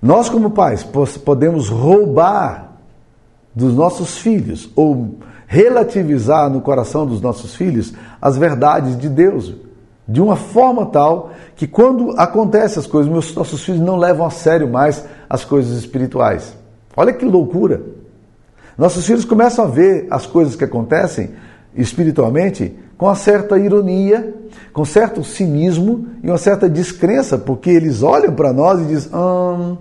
Nós, 0.00 0.28
como 0.28 0.50
pais, 0.50 0.82
podemos 0.82 1.68
roubar 1.68 2.65
dos 3.56 3.74
nossos 3.74 4.18
filhos 4.18 4.70
ou 4.76 5.16
relativizar 5.46 6.50
no 6.50 6.60
coração 6.60 7.06
dos 7.06 7.22
nossos 7.22 7.54
filhos 7.54 7.94
as 8.20 8.36
verdades 8.36 8.98
de 8.98 9.08
Deus, 9.08 9.54
de 10.06 10.20
uma 10.20 10.36
forma 10.36 10.84
tal 10.84 11.30
que 11.56 11.66
quando 11.66 12.10
acontecem 12.18 12.78
as 12.78 12.86
coisas, 12.86 13.10
meus, 13.10 13.34
nossos 13.34 13.64
filhos 13.64 13.80
não 13.80 13.96
levam 13.96 14.26
a 14.26 14.30
sério 14.30 14.68
mais 14.68 15.02
as 15.28 15.42
coisas 15.42 15.78
espirituais. 15.78 16.54
Olha 16.94 17.14
que 17.14 17.24
loucura! 17.24 17.82
Nossos 18.76 19.06
filhos 19.06 19.24
começam 19.24 19.64
a 19.64 19.68
ver 19.68 20.06
as 20.10 20.26
coisas 20.26 20.54
que 20.54 20.64
acontecem 20.64 21.30
espiritualmente 21.74 22.76
com 22.98 23.06
uma 23.06 23.14
certa 23.14 23.58
ironia, 23.58 24.34
com 24.72 24.84
certo 24.84 25.24
cinismo 25.24 26.08
e 26.22 26.28
uma 26.28 26.38
certa 26.38 26.68
descrença, 26.68 27.38
porque 27.38 27.70
eles 27.70 28.02
olham 28.02 28.34
para 28.34 28.52
nós 28.52 28.80
e 28.80 28.84
dizem: 28.84 29.10
hum, 29.14 29.76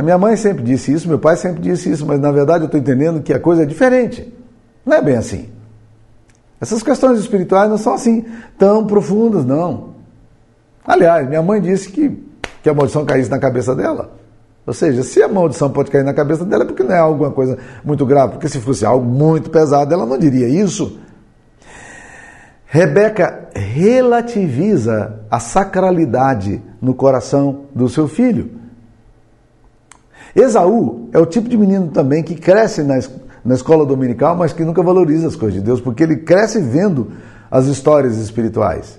minha 0.00 0.16
mãe 0.16 0.36
sempre 0.36 0.62
disse 0.62 0.92
isso, 0.92 1.06
meu 1.06 1.18
pai 1.18 1.36
sempre 1.36 1.60
disse 1.60 1.90
isso, 1.90 2.06
mas 2.06 2.18
na 2.18 2.32
verdade 2.32 2.64
eu 2.64 2.66
estou 2.66 2.80
entendendo 2.80 3.20
que 3.20 3.32
a 3.32 3.38
coisa 3.38 3.64
é 3.64 3.66
diferente. 3.66 4.32
Não 4.86 4.96
é 4.96 5.02
bem 5.02 5.16
assim. 5.16 5.50
Essas 6.60 6.82
questões 6.82 7.18
espirituais 7.18 7.68
não 7.68 7.76
são 7.76 7.92
assim 7.92 8.24
tão 8.56 8.86
profundas, 8.86 9.44
não. 9.44 9.94
Aliás, 10.86 11.28
minha 11.28 11.42
mãe 11.42 11.60
disse 11.60 11.90
que, 11.90 12.24
que 12.62 12.70
a 12.70 12.74
maldição 12.74 13.04
caísse 13.04 13.30
na 13.30 13.38
cabeça 13.38 13.74
dela. 13.74 14.12
Ou 14.66 14.72
seja, 14.72 15.02
se 15.02 15.22
a 15.22 15.28
maldição 15.28 15.68
pode 15.70 15.90
cair 15.90 16.04
na 16.04 16.14
cabeça 16.14 16.44
dela, 16.44 16.62
é 16.62 16.66
porque 16.66 16.84
não 16.84 16.94
é 16.94 16.98
alguma 16.98 17.30
coisa 17.30 17.58
muito 17.84 18.06
grave. 18.06 18.32
Porque 18.32 18.48
se 18.48 18.60
fosse 18.60 18.86
algo 18.86 19.04
muito 19.04 19.50
pesado, 19.50 19.92
ela 19.92 20.06
não 20.06 20.16
diria 20.16 20.48
isso. 20.48 20.98
Rebeca 22.64 23.48
relativiza 23.54 25.20
a 25.30 25.38
sacralidade 25.38 26.62
no 26.80 26.94
coração 26.94 27.66
do 27.74 27.88
seu 27.88 28.08
filho. 28.08 28.61
Esaú 30.34 31.08
é 31.12 31.18
o 31.18 31.26
tipo 31.26 31.48
de 31.48 31.56
menino 31.56 31.88
também 31.88 32.22
que 32.22 32.34
cresce 32.34 32.82
na, 32.82 32.98
na 33.44 33.54
escola 33.54 33.84
dominical, 33.84 34.36
mas 34.36 34.52
que 34.52 34.64
nunca 34.64 34.82
valoriza 34.82 35.26
as 35.26 35.36
coisas 35.36 35.60
de 35.60 35.64
Deus, 35.64 35.80
porque 35.80 36.02
ele 36.02 36.16
cresce 36.16 36.60
vendo 36.60 37.12
as 37.50 37.66
histórias 37.66 38.16
espirituais. 38.16 38.98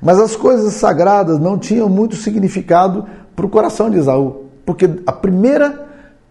Mas 0.00 0.18
as 0.18 0.34
coisas 0.34 0.74
sagradas 0.74 1.38
não 1.38 1.56
tinham 1.56 1.88
muito 1.88 2.16
significado 2.16 3.06
para 3.36 3.46
o 3.46 3.48
coração 3.48 3.88
de 3.88 3.98
Esaú, 3.98 4.46
porque 4.66 4.90
a 5.06 5.12
primeira 5.12 5.86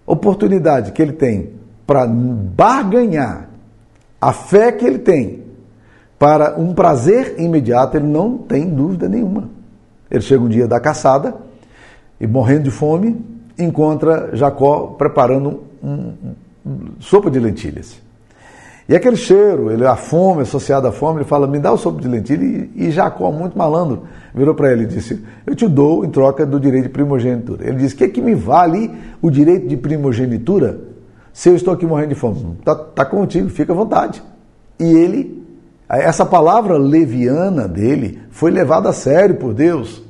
oportunidade 0.06 0.92
que 0.92 1.02
ele 1.02 1.14
tem 1.14 1.52
para 1.88 2.06
barganhar 2.06 3.50
a 4.20 4.34
fé 4.34 4.72
que 4.72 4.86
ele 4.86 5.00
tem 5.00 5.44
para 6.20 6.60
um 6.60 6.74
prazer 6.74 7.36
imediato, 7.40 7.98
ele 7.98 8.08
não 8.08 8.38
tem 8.38 8.70
dúvida 8.70 9.10
nenhuma. 9.10 9.50
Ele 10.10 10.22
chega 10.22 10.44
um 10.44 10.50
dia 10.50 10.68
da 10.68 10.80
caçada 10.80 11.36
e, 12.20 12.28
morrendo 12.28 12.64
de 12.64 12.72
fome, 12.72 13.20
encontra 13.58 14.30
Jacó 14.34 14.96
preparando 14.98 15.62
um, 15.84 16.14
um, 16.66 16.78
sopa 17.00 17.30
de 17.30 17.40
lentilhas. 17.40 18.02
E 18.88 18.96
aquele 18.96 19.16
cheiro, 19.16 19.72
ele, 19.72 19.86
a 19.86 19.96
fome, 19.96 20.42
associada 20.42 20.90
à 20.90 20.92
fome, 20.92 21.20
ele 21.20 21.26
fala: 21.26 21.48
Me 21.48 21.60
dá 21.60 21.72
o 21.72 21.78
sopa 21.78 22.02
de 22.02 22.08
lentilha. 22.08 22.44
E, 22.44 22.88
e 22.88 22.92
Jacó, 22.92 23.32
muito 23.32 23.58
malandro, 23.58 24.04
virou 24.34 24.54
para 24.54 24.72
ele 24.72 24.84
e 24.84 24.88
disse: 24.88 25.24
Eu 25.46 25.56
te 25.56 25.68
dou 25.68 26.04
em 26.04 26.10
troca 26.10 26.46
do 26.46 26.60
direito 26.60 26.84
de 26.84 26.90
primogenitura. 26.90 27.68
Ele 27.68 27.78
disse: 27.78 27.96
que, 27.96 28.08
que 28.08 28.22
me 28.22 28.36
vale 28.36 28.92
o 29.22 29.30
direito 29.30 29.68
de 29.68 29.78
primogenitura 29.78 30.80
se 31.32 31.48
eu 31.50 31.56
estou 31.56 31.74
aqui 31.74 31.86
morrendo 31.86 32.10
de 32.10 32.16
fome? 32.16 32.58
Está 32.60 32.76
tá 32.76 33.06
contigo, 33.06 33.50
fica 33.50 33.72
à 33.72 33.76
vontade. 33.76 34.22
E 34.80 34.84
ele, 34.84 35.42
essa 35.88 36.26
palavra 36.26 36.78
leviana 36.78 37.68
dele, 37.68 38.20
foi 38.30 38.52
levada 38.52 38.90
a 38.90 38.94
sério 38.94 39.36
por 39.36 39.54
Deus. 39.54 40.04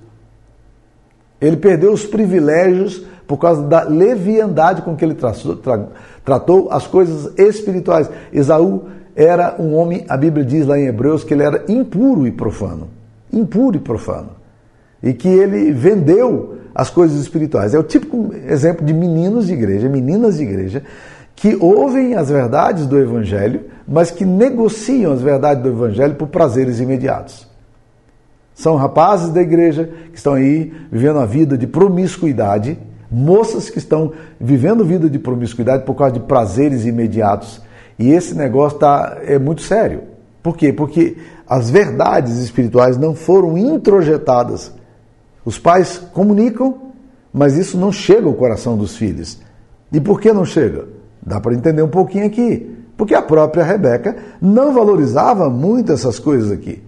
Ele 1.42 1.58
perdeu 1.58 1.92
os 1.92 2.06
privilégios 2.06 3.04
por 3.28 3.38
causa 3.38 3.64
da 3.64 3.84
leviandade 3.84 4.82
com 4.84 4.96
que 4.96 5.04
ele 5.04 5.16
tra, 5.16 5.34
tratou 6.24 6.70
as 6.72 6.86
coisas 6.86 7.34
espirituais. 7.38 8.10
Esaú 8.32 8.84
era 9.16 9.56
um 9.60 9.74
homem, 9.76 10.06
a 10.08 10.16
Bíblia 10.16 10.46
diz 10.46 10.68
lá 10.68 10.78
em 10.80 10.86
Hebreus 10.86 11.24
que 11.24 11.34
ele 11.34 11.44
era 11.44 11.66
impuro 11.68 12.28
e 12.28 12.32
profano. 12.32 12.90
Impuro 13.34 13.78
e 13.78 13.80
profano. 13.80 14.30
E 15.02 15.14
que 15.14 15.28
ele 15.28 15.72
vendeu 15.72 16.58
as 16.76 16.90
coisas 16.90 17.20
espirituais. 17.20 17.74
É 17.74 17.80
o 17.80 17.84
típico 17.84 18.34
exemplo 18.48 18.86
de 18.86 18.94
meninos 18.94 19.48
de 19.48 19.54
igreja, 19.54 19.90
meninas 19.90 20.38
de 20.38 20.44
igreja, 20.44 20.84
que 21.36 21.56
ouvem 21.60 22.16
as 22.16 22.30
verdades 22.30 22.86
do 22.86 23.00
Evangelho, 23.00 23.62
mas 23.88 24.12
que 24.12 24.26
negociam 24.26 25.12
as 25.12 25.22
verdades 25.22 25.64
do 25.64 25.70
Evangelho 25.70 26.16
por 26.16 26.28
prazeres 26.28 26.80
imediatos. 26.80 27.48
São 28.62 28.76
rapazes 28.76 29.30
da 29.30 29.42
igreja 29.42 29.90
que 30.12 30.18
estão 30.20 30.36
aí 30.36 30.72
vivendo 30.92 31.18
a 31.18 31.26
vida 31.26 31.58
de 31.58 31.66
promiscuidade 31.66 32.78
moças 33.10 33.72
que 33.72 33.80
estão 33.80 34.14
vivendo 34.40 34.86
vida 34.86 35.10
de 35.10 35.18
promiscuidade 35.18 35.84
por 35.84 35.96
causa 35.96 36.14
de 36.14 36.20
prazeres 36.20 36.86
imediatos. 36.86 37.60
E 37.98 38.12
esse 38.12 38.36
negócio 38.36 38.78
tá, 38.78 39.18
é 39.24 39.40
muito 39.40 39.64
sério. 39.64 40.04
Por 40.44 40.56
quê? 40.56 40.72
Porque 40.72 41.18
as 41.48 41.72
verdades 41.72 42.38
espirituais 42.38 42.98
não 42.98 43.16
foram 43.16 43.58
introjetadas. 43.58 44.72
Os 45.44 45.58
pais 45.58 45.98
comunicam, 46.14 46.92
mas 47.34 47.58
isso 47.58 47.80
não 47.80 47.92
chega 47.92 48.28
ao 48.28 48.36
coração 48.36 48.78
dos 48.78 48.96
filhos. 48.96 49.42
E 49.92 50.00
por 50.00 50.22
que 50.22 50.32
não 50.32 50.46
chega? 50.46 50.86
Dá 51.20 51.42
para 51.42 51.56
entender 51.56 51.82
um 51.82 51.90
pouquinho 51.90 52.28
aqui. 52.28 52.78
Porque 52.96 53.16
a 53.16 53.24
própria 53.24 53.64
Rebeca 53.64 54.16
não 54.40 54.72
valorizava 54.72 55.50
muito 55.50 55.92
essas 55.92 56.20
coisas 56.20 56.52
aqui. 56.52 56.84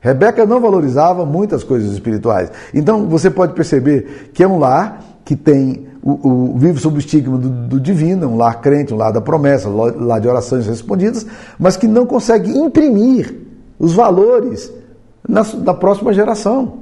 Rebeca 0.00 0.46
não 0.46 0.60
valorizava 0.60 1.26
muitas 1.26 1.62
coisas 1.62 1.92
espirituais. 1.92 2.50
Então 2.72 3.06
você 3.06 3.30
pode 3.30 3.52
perceber 3.52 4.30
que 4.32 4.42
é 4.42 4.48
um 4.48 4.58
lar 4.58 5.04
que 5.24 5.36
tem 5.36 5.86
o, 6.02 6.28
o, 6.28 6.58
vive 6.58 6.80
sob 6.80 6.96
o 6.96 6.98
estigma 6.98 7.36
do, 7.36 7.48
do, 7.48 7.80
divino, 7.80 8.26
um 8.26 8.36
lar 8.36 8.60
crente, 8.60 8.94
um 8.94 8.96
lar 8.96 9.12
da 9.12 9.20
promessa, 9.20 9.68
um 9.68 10.06
lar 10.06 10.20
de 10.20 10.26
orações 10.26 10.66
respondidas, 10.66 11.26
mas 11.58 11.76
que 11.76 11.86
não 11.86 12.06
consegue 12.06 12.50
imprimir 12.50 13.34
os 13.78 13.92
valores 13.92 14.72
na, 15.28 15.42
da 15.42 15.74
próxima 15.74 16.12
geração. 16.14 16.78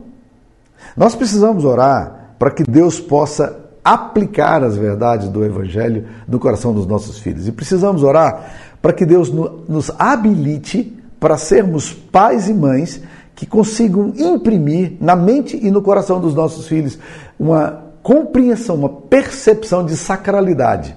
Nós 0.96 1.14
precisamos 1.14 1.64
orar 1.64 2.35
para 2.38 2.50
que 2.52 2.62
Deus 2.62 3.00
possa 3.00 3.57
aplicar 3.85 4.62
as 4.62 4.76
verdades 4.76 5.28
do 5.28 5.44
Evangelho 5.44 6.07
no 6.28 6.38
coração 6.38 6.72
dos 6.72 6.87
nossos 6.87 7.18
filhos. 7.18 7.48
E 7.48 7.52
precisamos 7.52 8.02
orar 8.02 8.52
para 8.81 8.92
que 8.92 9.04
Deus 9.04 9.31
no, 9.31 9.64
nos 9.68 9.90
habilite 9.98 10.98
para 11.18 11.37
sermos 11.37 11.92
pais 11.92 12.48
e 12.48 12.54
mães 12.54 13.02
que 13.35 13.46
consigam 13.46 14.12
imprimir 14.16 14.96
na 15.00 15.14
mente 15.14 15.57
e 15.57 15.70
no 15.70 15.83
coração 15.83 16.20
dos 16.20 16.35
nossos 16.35 16.66
filhos 16.66 16.98
uma 17.38 17.85
compreensão, 18.02 18.76
uma 18.76 18.88
percepção 18.88 19.85
de 19.85 19.96
sacralidade, 19.96 20.96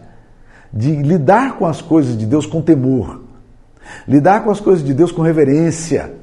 de 0.72 0.96
lidar 0.96 1.58
com 1.58 1.66
as 1.66 1.82
coisas 1.82 2.18
de 2.18 2.26
Deus 2.26 2.46
com 2.46 2.62
temor, 2.62 3.22
lidar 4.08 4.44
com 4.44 4.52
as 4.52 4.60
coisas 4.60 4.84
de 4.84 4.94
Deus 4.94 5.12
com 5.12 5.22
reverência, 5.22 6.14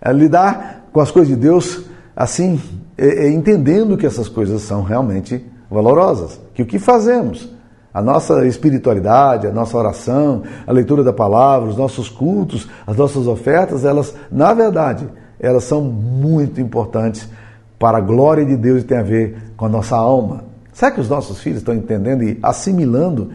é, 0.00 0.12
lidar 0.12 0.88
com 0.92 1.00
as 1.00 1.10
coisas 1.10 1.28
de 1.28 1.36
Deus 1.36 1.84
assim, 2.16 2.60
é, 2.96 3.26
é, 3.26 3.30
entendendo 3.30 3.96
que 3.96 4.06
essas 4.06 4.28
coisas 4.28 4.62
são 4.62 4.82
realmente 4.82 5.44
valorosas, 5.70 6.40
que 6.54 6.62
o 6.62 6.66
que 6.66 6.78
fazemos, 6.78 7.48
a 7.92 8.02
nossa 8.02 8.46
espiritualidade, 8.46 9.46
a 9.46 9.52
nossa 9.52 9.76
oração, 9.76 10.42
a 10.66 10.72
leitura 10.72 11.02
da 11.02 11.12
palavra, 11.12 11.68
os 11.68 11.76
nossos 11.76 12.08
cultos, 12.08 12.68
as 12.86 12.96
nossas 12.96 13.26
ofertas, 13.26 13.84
elas, 13.84 14.14
na 14.30 14.52
verdade, 14.52 15.08
elas 15.40 15.64
são 15.64 15.82
muito 15.82 16.60
importantes 16.60 17.28
para 17.78 17.98
a 17.98 18.00
glória 18.00 18.44
de 18.44 18.56
Deus 18.56 18.82
e 18.82 18.86
tem 18.86 18.98
a 18.98 19.02
ver 19.02 19.52
com 19.56 19.66
a 19.66 19.68
nossa 19.68 19.96
alma. 19.96 20.44
Será 20.72 20.90
que 20.90 21.00
os 21.00 21.08
nossos 21.08 21.40
filhos 21.40 21.58
estão 21.58 21.74
entendendo 21.74 22.22
e 22.22 22.38
assimilando 22.42 23.32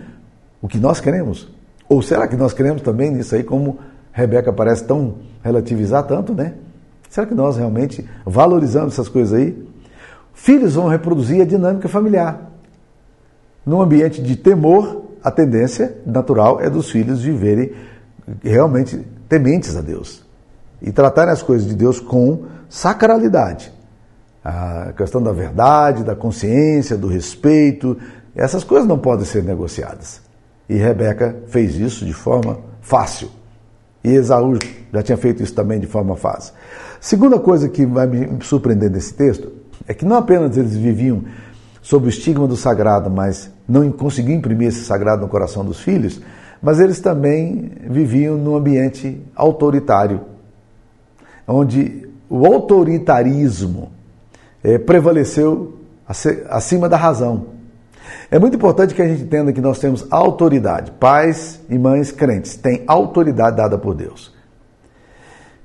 o 0.61 0.67
que 0.67 0.77
nós 0.77 0.99
queremos? 0.99 1.49
Ou 1.89 2.01
será 2.01 2.27
que 2.27 2.35
nós 2.35 2.53
queremos 2.53 2.81
também 2.81 3.11
nisso 3.11 3.35
aí, 3.35 3.43
como 3.43 3.79
Rebeca 4.11 4.53
parece 4.53 4.85
tão 4.85 5.15
relativizar 5.43 6.03
tanto, 6.03 6.33
né? 6.33 6.53
Será 7.09 7.27
que 7.27 7.33
nós 7.33 7.57
realmente 7.57 8.07
valorizamos 8.25 8.93
essas 8.93 9.09
coisas 9.09 9.37
aí? 9.37 9.67
Filhos 10.33 10.75
vão 10.75 10.87
reproduzir 10.87 11.41
a 11.41 11.45
dinâmica 11.45 11.87
familiar. 11.87 12.52
Num 13.65 13.81
ambiente 13.81 14.21
de 14.21 14.35
temor, 14.35 15.03
a 15.23 15.31
tendência 15.31 15.97
natural 16.05 16.59
é 16.59 16.69
dos 16.69 16.89
filhos 16.89 17.21
viverem 17.21 17.73
realmente 18.43 18.97
tementes 19.29 19.75
a 19.75 19.81
Deus 19.81 20.23
e 20.81 20.91
tratarem 20.91 21.31
as 21.31 21.41
coisas 21.41 21.67
de 21.67 21.75
Deus 21.75 21.99
com 21.99 22.45
sacralidade 22.67 23.71
a 24.43 24.91
questão 24.97 25.23
da 25.23 25.31
verdade, 25.31 26.03
da 26.03 26.15
consciência, 26.15 26.97
do 26.97 27.07
respeito, 27.07 27.97
essas 28.35 28.63
coisas 28.63 28.87
não 28.87 28.99
podem 28.99 29.25
ser 29.25 29.43
negociadas. 29.43 30.21
E 30.67 30.75
Rebeca 30.75 31.35
fez 31.47 31.75
isso 31.75 32.05
de 32.05 32.13
forma 32.13 32.59
fácil. 32.81 33.29
E 34.03 34.09
Esaú 34.09 34.57
já 34.91 35.01
tinha 35.01 35.17
feito 35.17 35.41
isso 35.41 35.53
também 35.53 35.79
de 35.79 35.87
forma 35.87 36.15
fácil. 36.15 36.53
Segunda 36.99 37.39
coisa 37.39 37.69
que 37.69 37.85
vai 37.85 38.05
me 38.05 38.43
surpreender 38.43 38.91
nesse 38.91 39.13
texto 39.13 39.51
é 39.87 39.93
que 39.93 40.03
não 40.03 40.17
apenas 40.17 40.57
eles 40.57 40.75
viviam 40.75 41.23
sob 41.81 42.07
o 42.07 42.09
estigma 42.09 42.47
do 42.47 42.57
sagrado, 42.57 43.09
mas 43.09 43.49
não 43.67 43.91
conseguiam 43.91 44.37
imprimir 44.37 44.69
esse 44.69 44.83
sagrado 44.83 45.21
no 45.21 45.27
coração 45.27 45.63
dos 45.63 45.79
filhos, 45.79 46.21
mas 46.61 46.79
eles 46.79 46.99
também 46.99 47.71
viviam 47.89 48.37
num 48.37 48.55
ambiente 48.55 49.21
autoritário, 49.35 50.21
onde 51.47 52.09
o 52.29 52.45
autoritarismo 52.45 53.91
é, 54.63 54.77
prevaleceu 54.77 55.77
acima 56.49 56.87
da 56.87 56.97
razão. 56.97 57.47
É 58.29 58.39
muito 58.39 58.55
importante 58.55 58.93
que 58.93 59.01
a 59.01 59.07
gente 59.07 59.23
entenda 59.23 59.53
que 59.53 59.61
nós 59.61 59.79
temos 59.79 60.05
autoridade. 60.09 60.91
Pais 60.91 61.61
e 61.69 61.77
mães 61.77 62.11
crentes 62.11 62.55
têm 62.55 62.83
autoridade 62.87 63.57
dada 63.57 63.77
por 63.77 63.93
Deus. 63.93 64.33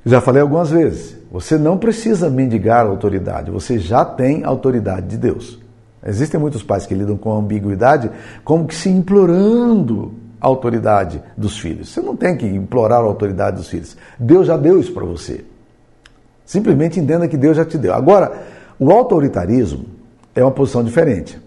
Já 0.05 0.21
falei 0.21 0.43
algumas 0.43 0.71
vezes, 0.71 1.17
você 1.31 1.59
não 1.59 1.77
precisa 1.77 2.31
mendigar 2.31 2.87
autoridade, 2.87 3.51
você 3.51 3.79
já 3.79 4.05
tem 4.05 4.45
autoridade 4.45 5.09
de 5.09 5.19
Deus. 5.19 5.59
Existem 6.05 6.39
muitos 6.39 6.63
pais 6.63 6.87
que 6.87 6.95
lidam 6.95 7.17
com 7.17 7.37
ambiguidade 7.37 8.11
como 8.45 8.67
que 8.67 8.75
se 8.75 8.89
implorando 8.89 10.15
a 10.41 10.47
autoridade 10.47 11.23
dos 11.37 11.59
filhos. 11.59 11.89
Você 11.89 12.01
não 12.01 12.17
tem 12.17 12.37
que 12.37 12.47
implorar 12.47 13.01
a 13.01 13.05
autoridade 13.05 13.57
dos 13.57 13.69
filhos. 13.69 13.97
Deus 14.19 14.47
já 14.47 14.57
deu 14.57 14.79
isso 14.79 14.93
para 14.93 15.05
você. 15.05 15.45
Simplesmente 16.45 17.01
entenda 17.01 17.29
que 17.29 17.37
Deus 17.37 17.57
já 17.57 17.65
te 17.65 17.77
deu. 17.77 17.93
Agora, 17.93 18.33
o 18.79 18.91
autoritarismo 18.93 19.87
é 20.35 20.43
uma 20.43 20.53
posição 20.53 20.85
diferente. 20.85 21.39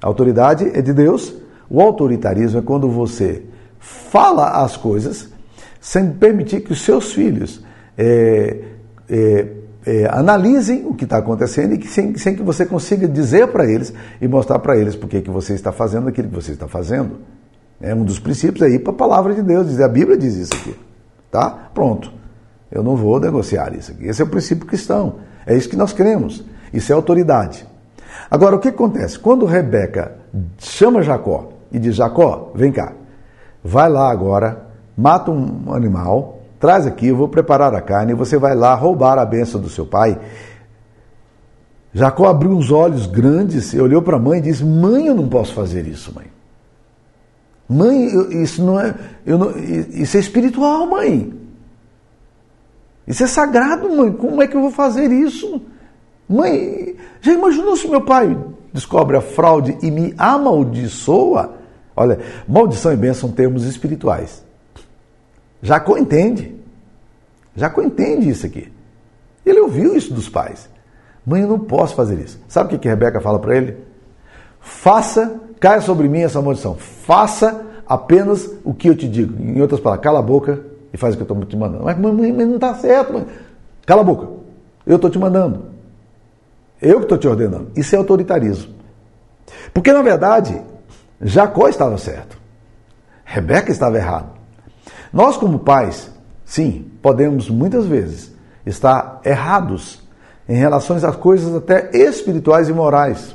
A 0.00 0.06
autoridade 0.06 0.70
é 0.72 0.80
de 0.80 0.92
Deus, 0.92 1.34
o 1.68 1.80
autoritarismo 1.82 2.60
é 2.60 2.62
quando 2.62 2.88
você 2.88 3.42
fala 3.78 4.62
as 4.62 4.76
coisas 4.76 5.28
sem 5.80 6.10
permitir 6.10 6.60
que 6.62 6.72
os 6.72 6.80
seus 6.80 7.12
filhos 7.12 7.62
é, 7.96 8.56
é, 9.08 9.46
é, 9.88 10.06
analisem 10.12 10.84
o 10.86 10.92
que 10.92 11.04
está 11.04 11.16
acontecendo 11.16 11.72
e 11.72 11.78
que, 11.78 11.88
sem, 11.88 12.14
sem, 12.18 12.36
que 12.36 12.42
você 12.42 12.66
consiga 12.66 13.08
dizer 13.08 13.48
para 13.48 13.64
eles 13.64 13.90
e 14.20 14.28
mostrar 14.28 14.58
para 14.58 14.76
eles 14.76 14.94
por 14.94 15.08
que 15.08 15.22
você 15.30 15.54
está 15.54 15.72
fazendo 15.72 16.08
aquilo 16.08 16.28
que 16.28 16.34
você 16.34 16.52
está 16.52 16.68
fazendo. 16.68 17.20
É 17.80 17.94
um 17.94 18.04
dos 18.04 18.18
princípios 18.18 18.62
aí 18.62 18.78
para 18.78 18.92
a 18.92 18.96
palavra 18.96 19.32
de 19.32 19.42
Deus. 19.42 19.80
A 19.80 19.88
Bíblia 19.88 20.18
diz 20.18 20.34
isso 20.36 20.52
aqui. 20.52 20.76
Tá? 21.30 21.70
Pronto. 21.72 22.12
Eu 22.70 22.82
não 22.82 22.96
vou 22.96 23.18
negociar 23.18 23.74
isso 23.74 23.92
aqui. 23.92 24.06
Esse 24.06 24.20
é 24.20 24.26
o 24.26 24.28
princípio 24.28 24.66
cristão. 24.66 25.20
É 25.46 25.56
isso 25.56 25.70
que 25.70 25.76
nós 25.76 25.94
cremos. 25.94 26.44
Isso 26.70 26.92
é 26.92 26.94
autoridade. 26.94 27.66
Agora, 28.30 28.56
o 28.56 28.58
que 28.58 28.68
acontece? 28.68 29.18
Quando 29.18 29.46
Rebeca 29.46 30.18
chama 30.58 31.00
Jacó 31.00 31.52
e 31.72 31.78
diz: 31.78 31.94
Jacó, 31.94 32.52
vem 32.54 32.70
cá, 32.70 32.92
vai 33.64 33.88
lá 33.88 34.10
agora, 34.10 34.66
mata 34.94 35.30
um 35.30 35.72
animal, 35.72 36.37
traz 36.58 36.86
aqui, 36.86 37.08
eu 37.08 37.16
vou 37.16 37.28
preparar 37.28 37.74
a 37.74 37.80
carne, 37.80 38.12
e 38.12 38.14
você 38.14 38.38
vai 38.38 38.54
lá 38.54 38.74
roubar 38.74 39.18
a 39.18 39.24
bênção 39.24 39.60
do 39.60 39.68
seu 39.68 39.86
pai. 39.86 40.18
Jacó 41.92 42.26
abriu 42.26 42.56
os 42.56 42.70
olhos 42.70 43.06
grandes, 43.06 43.72
olhou 43.74 44.02
para 44.02 44.16
a 44.16 44.20
mãe 44.20 44.38
e 44.38 44.42
disse: 44.42 44.64
Mãe, 44.64 45.06
eu 45.06 45.14
não 45.14 45.28
posso 45.28 45.54
fazer 45.54 45.86
isso, 45.86 46.14
mãe. 46.14 46.26
Mãe, 47.68 48.42
isso 48.42 48.64
não 48.64 48.80
é, 48.80 48.94
não, 49.26 49.50
isso 49.58 50.16
é 50.16 50.20
espiritual, 50.20 50.86
mãe. 50.86 51.34
Isso 53.06 53.24
é 53.24 53.26
sagrado, 53.26 53.88
mãe. 53.94 54.12
Como 54.12 54.42
é 54.42 54.46
que 54.46 54.56
eu 54.56 54.60
vou 54.60 54.70
fazer 54.70 55.10
isso? 55.10 55.62
Mãe, 56.28 56.96
já 57.20 57.32
imaginou 57.32 57.74
se 57.76 57.88
meu 57.88 58.02
pai 58.02 58.36
descobre 58.72 59.16
a 59.16 59.20
fraude 59.20 59.76
e 59.82 59.90
me 59.90 60.14
amaldiçoa? 60.18 61.54
Olha, 61.96 62.20
maldição 62.46 62.92
e 62.92 62.96
bênção 62.96 63.28
são 63.28 63.32
termos 63.32 63.64
espirituais. 63.64 64.44
Jacó 65.62 65.96
entende. 65.96 66.54
Jacó 67.54 67.82
entende 67.82 68.28
isso 68.28 68.46
aqui. 68.46 68.72
Ele 69.44 69.60
ouviu 69.60 69.96
isso 69.96 70.12
dos 70.12 70.28
pais. 70.28 70.68
Mãe, 71.26 71.42
eu 71.42 71.48
não 71.48 71.58
posso 71.58 71.94
fazer 71.94 72.18
isso. 72.18 72.40
Sabe 72.48 72.68
o 72.68 72.70
que, 72.70 72.78
que 72.78 72.88
Rebeca 72.88 73.20
fala 73.20 73.38
para 73.38 73.56
ele? 73.56 73.76
Faça, 74.60 75.40
caia 75.60 75.80
sobre 75.80 76.08
mim 76.08 76.20
essa 76.20 76.40
maldição. 76.40 76.74
Faça 76.74 77.66
apenas 77.86 78.50
o 78.64 78.72
que 78.72 78.88
eu 78.88 78.96
te 78.96 79.08
digo. 79.08 79.42
Em 79.42 79.60
outras 79.60 79.80
palavras, 79.80 80.04
cala 80.04 80.18
a 80.20 80.22
boca 80.22 80.60
e 80.92 80.96
faz 80.96 81.14
o 81.14 81.16
que 81.16 81.22
eu 81.22 81.24
estou 81.24 81.44
te 81.44 81.56
mandando. 81.56 81.84
Mas, 81.84 81.98
mãe, 81.98 82.32
não 82.32 82.54
está 82.54 82.74
certo. 82.74 83.12
Mãe. 83.12 83.26
Cala 83.84 84.02
a 84.02 84.04
boca. 84.04 84.28
Eu 84.86 84.96
estou 84.96 85.10
te 85.10 85.18
mandando. 85.18 85.66
Eu 86.80 86.98
que 86.98 87.04
estou 87.04 87.18
te 87.18 87.26
ordenando. 87.26 87.70
Isso 87.76 87.94
é 87.94 87.98
autoritarismo. 87.98 88.74
Porque, 89.74 89.92
na 89.92 90.02
verdade, 90.02 90.62
Jacó 91.20 91.68
estava 91.68 91.98
certo. 91.98 92.38
Rebeca 93.24 93.70
estava 93.70 93.96
errado. 93.96 94.37
Nós, 95.18 95.36
como 95.36 95.58
pais, 95.58 96.12
sim, 96.44 96.92
podemos 97.02 97.50
muitas 97.50 97.86
vezes 97.86 98.32
estar 98.64 99.20
errados 99.24 100.00
em 100.48 100.54
relação 100.54 100.94
às 100.94 101.16
coisas 101.16 101.56
até 101.56 101.90
espirituais 101.92 102.68
e 102.68 102.72
morais. 102.72 103.34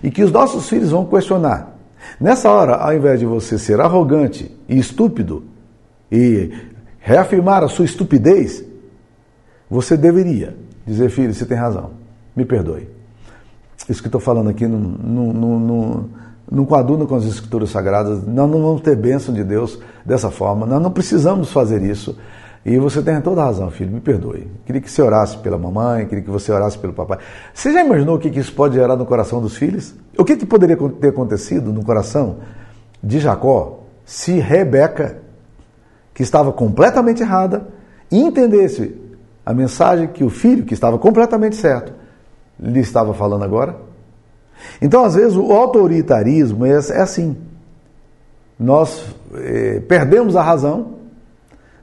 E 0.00 0.12
que 0.12 0.22
os 0.22 0.30
nossos 0.30 0.68
filhos 0.68 0.92
vão 0.92 1.04
questionar. 1.04 1.76
Nessa 2.20 2.48
hora, 2.48 2.76
ao 2.76 2.94
invés 2.94 3.18
de 3.18 3.26
você 3.26 3.58
ser 3.58 3.80
arrogante 3.80 4.56
e 4.68 4.78
estúpido 4.78 5.42
e 6.08 6.52
reafirmar 7.00 7.64
a 7.64 7.68
sua 7.68 7.84
estupidez, 7.84 8.64
você 9.68 9.96
deveria 9.96 10.56
dizer, 10.86 11.10
filho, 11.10 11.34
você 11.34 11.44
tem 11.44 11.58
razão, 11.58 11.94
me 12.36 12.44
perdoe. 12.44 12.88
Isso 13.88 14.00
que 14.00 14.06
estou 14.06 14.20
falando 14.20 14.50
aqui 14.50 14.68
não, 14.68 14.78
não, 14.78 15.58
não, 15.58 16.08
não 16.52 16.66
coaduna 16.66 17.06
com 17.06 17.14
as 17.14 17.24
escrituras 17.24 17.70
sagradas, 17.70 18.26
nós 18.26 18.50
não 18.50 18.62
vamos 18.62 18.82
ter 18.82 18.94
bênção 18.94 19.34
de 19.34 19.42
Deus 19.42 19.78
dessa 20.04 20.30
forma, 20.30 20.66
nós 20.66 20.82
não 20.82 20.90
precisamos 20.90 21.50
fazer 21.50 21.82
isso. 21.82 22.16
E 22.64 22.78
você 22.78 23.02
tem 23.02 23.20
toda 23.20 23.40
a 23.40 23.46
razão, 23.46 23.70
filho, 23.70 23.90
me 23.90 24.00
perdoe. 24.00 24.46
Queria 24.64 24.80
que 24.80 24.90
você 24.90 25.02
orasse 25.02 25.36
pela 25.38 25.58
mamãe, 25.58 26.06
queria 26.06 26.22
que 26.22 26.30
você 26.30 26.52
orasse 26.52 26.78
pelo 26.78 26.92
papai. 26.92 27.18
Você 27.52 27.72
já 27.72 27.82
imaginou 27.82 28.16
o 28.16 28.18
que 28.18 28.28
isso 28.28 28.52
pode 28.54 28.74
gerar 28.74 28.96
no 28.96 29.06
coração 29.06 29.40
dos 29.40 29.56
filhos? 29.56 29.94
O 30.16 30.24
que, 30.24 30.36
que 30.36 30.46
poderia 30.46 30.76
ter 30.76 31.08
acontecido 31.08 31.72
no 31.72 31.82
coração 31.82 32.36
de 33.02 33.18
Jacó 33.18 33.80
se 34.04 34.38
Rebeca, 34.38 35.18
que 36.14 36.22
estava 36.22 36.52
completamente 36.52 37.22
errada, 37.22 37.66
entendesse 38.12 38.94
a 39.44 39.52
mensagem 39.52 40.06
que 40.06 40.22
o 40.22 40.30
filho, 40.30 40.64
que 40.64 40.74
estava 40.74 40.98
completamente 40.98 41.56
certo, 41.56 41.92
lhe 42.60 42.78
estava 42.78 43.12
falando 43.12 43.42
agora? 43.42 43.91
Então, 44.80 45.04
às 45.04 45.14
vezes, 45.14 45.36
o 45.36 45.52
autoritarismo 45.52 46.64
é, 46.64 46.70
é 46.72 47.00
assim. 47.00 47.36
Nós 48.58 49.14
eh, 49.34 49.82
perdemos 49.88 50.36
a 50.36 50.42
razão, 50.42 50.94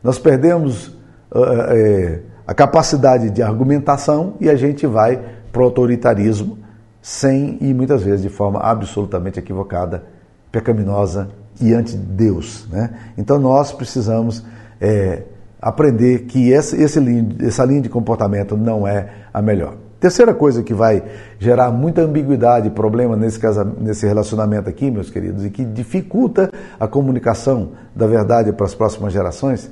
nós 0.02 0.18
perdemos 0.18 0.98
eh, 1.34 2.22
a 2.48 2.54
capacidade 2.54 3.30
de 3.30 3.44
argumentação 3.44 4.36
e 4.40 4.50
a 4.50 4.56
gente 4.56 4.88
vai 4.88 5.22
para 5.52 5.62
o 5.62 5.66
autoritarismo 5.66 6.58
sem 7.02 7.58
e 7.62 7.74
muitas 7.74 8.04
vezes 8.04 8.22
de 8.22 8.30
forma 8.30 8.60
absolutamente 8.60 9.40
equivocada, 9.40 10.04
pecaminosa 10.52 11.30
e 11.62 11.74
ante 11.74 11.96
Deus. 11.96 12.68
Né? 12.70 12.90
Então 13.18 13.40
nós 13.40 13.72
precisamos 13.72 14.44
é, 14.80 15.24
aprender 15.62 16.26
que 16.26 16.50
esse, 16.50 16.82
esse, 16.82 17.00
essa 17.42 17.66
linha 17.66 17.82
de 17.82 17.90
comportamento 17.90 18.56
não 18.56 18.88
é 18.88 19.10
a 19.34 19.42
melhor. 19.42 19.76
Terceira 20.00 20.34
coisa 20.34 20.64
que 20.64 20.74
vai 20.74 21.04
gerar 21.38 21.72
muita 21.72 22.02
ambiguidade 22.02 22.68
e 22.68 22.72
problema 22.72 23.18
nesse, 23.18 23.40
nesse 23.80 24.08
relacionamento 24.08 24.70
aqui, 24.70 24.90
meus 24.90 25.10
queridos, 25.10 25.46
e 25.46 25.50
que 25.50 25.66
dificulta 25.66 26.50
a 26.80 26.88
comunicação 26.88 27.72
da 27.94 28.08
verdade 28.08 28.54
para 28.54 28.66
as 28.66 28.74
próximas 28.74 29.12
gerações, 29.12 29.70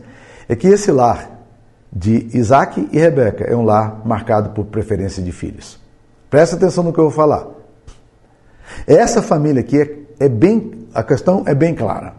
é 0.49 0.55
que 0.55 0.67
esse 0.67 0.91
lar 0.91 1.37
de 1.91 2.27
Isaac 2.33 2.89
e 2.91 2.99
Rebeca 2.99 3.45
é 3.45 3.55
um 3.55 3.63
lar 3.63 4.01
marcado 4.05 4.49
por 4.49 4.65
preferência 4.65 5.23
de 5.23 5.31
filhos. 5.31 5.79
Presta 6.29 6.57
atenção 6.57 6.83
no 6.83 6.91
que 6.91 6.99
eu 6.99 7.05
vou 7.05 7.13
falar. 7.13 7.47
Essa 8.85 9.21
família 9.21 9.61
aqui 9.61 9.79
é, 9.79 10.25
é 10.25 10.29
bem, 10.29 10.87
a 10.93 11.03
questão 11.03 11.43
é 11.45 11.55
bem 11.55 11.73
clara. 11.73 12.13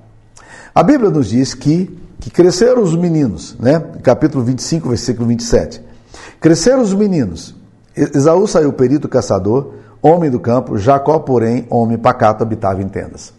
A 0.75 0.83
Bíblia 0.83 1.11
nos 1.11 1.29
diz 1.29 1.53
que, 1.53 1.95
que 2.19 2.31
cresceram 2.31 2.83
os 2.83 2.97
meninos, 2.97 3.55
né? 3.59 3.79
Capítulo 4.03 4.43
25, 4.45 4.89
versículo 4.89 5.29
27. 5.29 5.83
Cresceram 6.41 6.81
os 6.81 6.95
meninos, 6.95 7.55
Esaú 8.15 8.47
saiu 8.47 8.73
perito 8.73 9.09
caçador, 9.09 9.75
homem 10.01 10.31
do 10.31 10.39
campo, 10.39 10.79
Jacó, 10.79 11.19
porém, 11.19 11.67
homem 11.69 11.99
pacato, 11.99 12.43
habitava 12.43 12.83
em 12.83 12.89
tendas. 12.89 13.35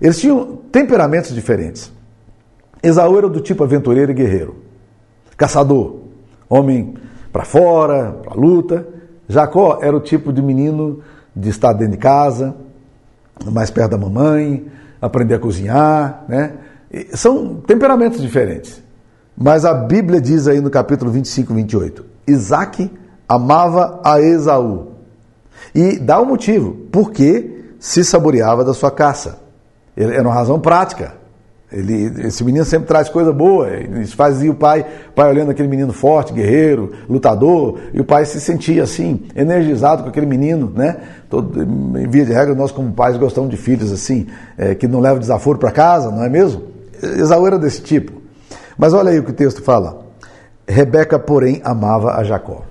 Eles 0.00 0.18
tinham 0.20 0.56
temperamentos 0.70 1.34
diferentes. 1.34 1.92
Esaú 2.82 3.18
era 3.18 3.28
do 3.28 3.40
tipo 3.40 3.64
aventureiro 3.64 4.12
e 4.12 4.14
guerreiro, 4.14 4.56
caçador, 5.36 5.96
homem 6.48 6.94
para 7.32 7.44
fora, 7.44 8.12
para 8.22 8.34
luta. 8.34 8.86
Jacó 9.28 9.78
era 9.82 9.96
o 9.96 10.00
tipo 10.00 10.32
de 10.32 10.40
menino 10.40 11.00
de 11.34 11.48
estar 11.48 11.72
dentro 11.72 11.92
de 11.92 11.98
casa, 11.98 12.54
mais 13.44 13.70
perto 13.70 13.90
da 13.90 13.98
mamãe, 13.98 14.66
aprender 15.00 15.34
a 15.34 15.38
cozinhar, 15.38 16.24
né? 16.28 16.52
São 17.12 17.56
temperamentos 17.56 18.22
diferentes. 18.22 18.82
Mas 19.36 19.64
a 19.64 19.74
Bíblia 19.74 20.20
diz 20.20 20.48
aí 20.48 20.60
no 20.60 20.70
capítulo 20.70 21.10
25, 21.10 21.52
28, 21.52 22.04
Isaac 22.26 22.90
amava 23.28 24.00
a 24.04 24.20
Esaú. 24.20 24.88
E 25.74 25.98
dá 25.98 26.20
um 26.20 26.26
motivo, 26.26 26.76
porque 26.90 27.64
se 27.78 28.04
saboreava 28.04 28.64
da 28.64 28.72
sua 28.72 28.90
caça. 28.90 29.40
Era 29.96 30.22
uma 30.22 30.34
razão 30.34 30.60
prática. 30.60 31.14
Ele, 31.70 32.26
esse 32.26 32.44
menino 32.44 32.64
sempre 32.64 32.86
traz 32.86 33.08
coisa 33.08 33.32
boa. 33.32 33.68
Isso 34.00 34.14
fazia 34.14 34.50
o 34.50 34.54
pai, 34.54 34.86
pai 35.14 35.28
olhando 35.28 35.50
aquele 35.50 35.68
menino 35.68 35.92
forte, 35.92 36.32
guerreiro, 36.32 36.92
lutador, 37.08 37.80
e 37.92 38.00
o 38.00 38.04
pai 38.04 38.24
se 38.24 38.40
sentia 38.40 38.84
assim, 38.84 39.22
energizado 39.34 40.02
com 40.04 40.08
aquele 40.08 40.26
menino, 40.26 40.72
né? 40.74 40.96
Todo, 41.28 41.62
em 41.62 42.08
via 42.08 42.24
de 42.24 42.32
regra, 42.32 42.54
nós 42.54 42.70
como 42.70 42.92
pais 42.92 43.16
gostamos 43.16 43.50
de 43.50 43.56
filhos 43.56 43.90
assim, 43.90 44.28
é, 44.56 44.74
que 44.74 44.86
não 44.86 45.00
levam 45.00 45.18
desaforo 45.18 45.58
para 45.58 45.72
casa, 45.72 46.10
não 46.10 46.24
é 46.24 46.28
mesmo? 46.28 46.62
Esaú 47.02 47.46
era 47.46 47.58
desse 47.58 47.82
tipo. 47.82 48.12
Mas 48.78 48.94
olha 48.94 49.10
aí 49.10 49.18
o 49.18 49.24
que 49.24 49.30
o 49.30 49.34
texto 49.34 49.62
fala. 49.62 50.06
Rebeca, 50.68 51.18
porém, 51.18 51.60
amava 51.64 52.14
a 52.14 52.22
Jacó. 52.22 52.62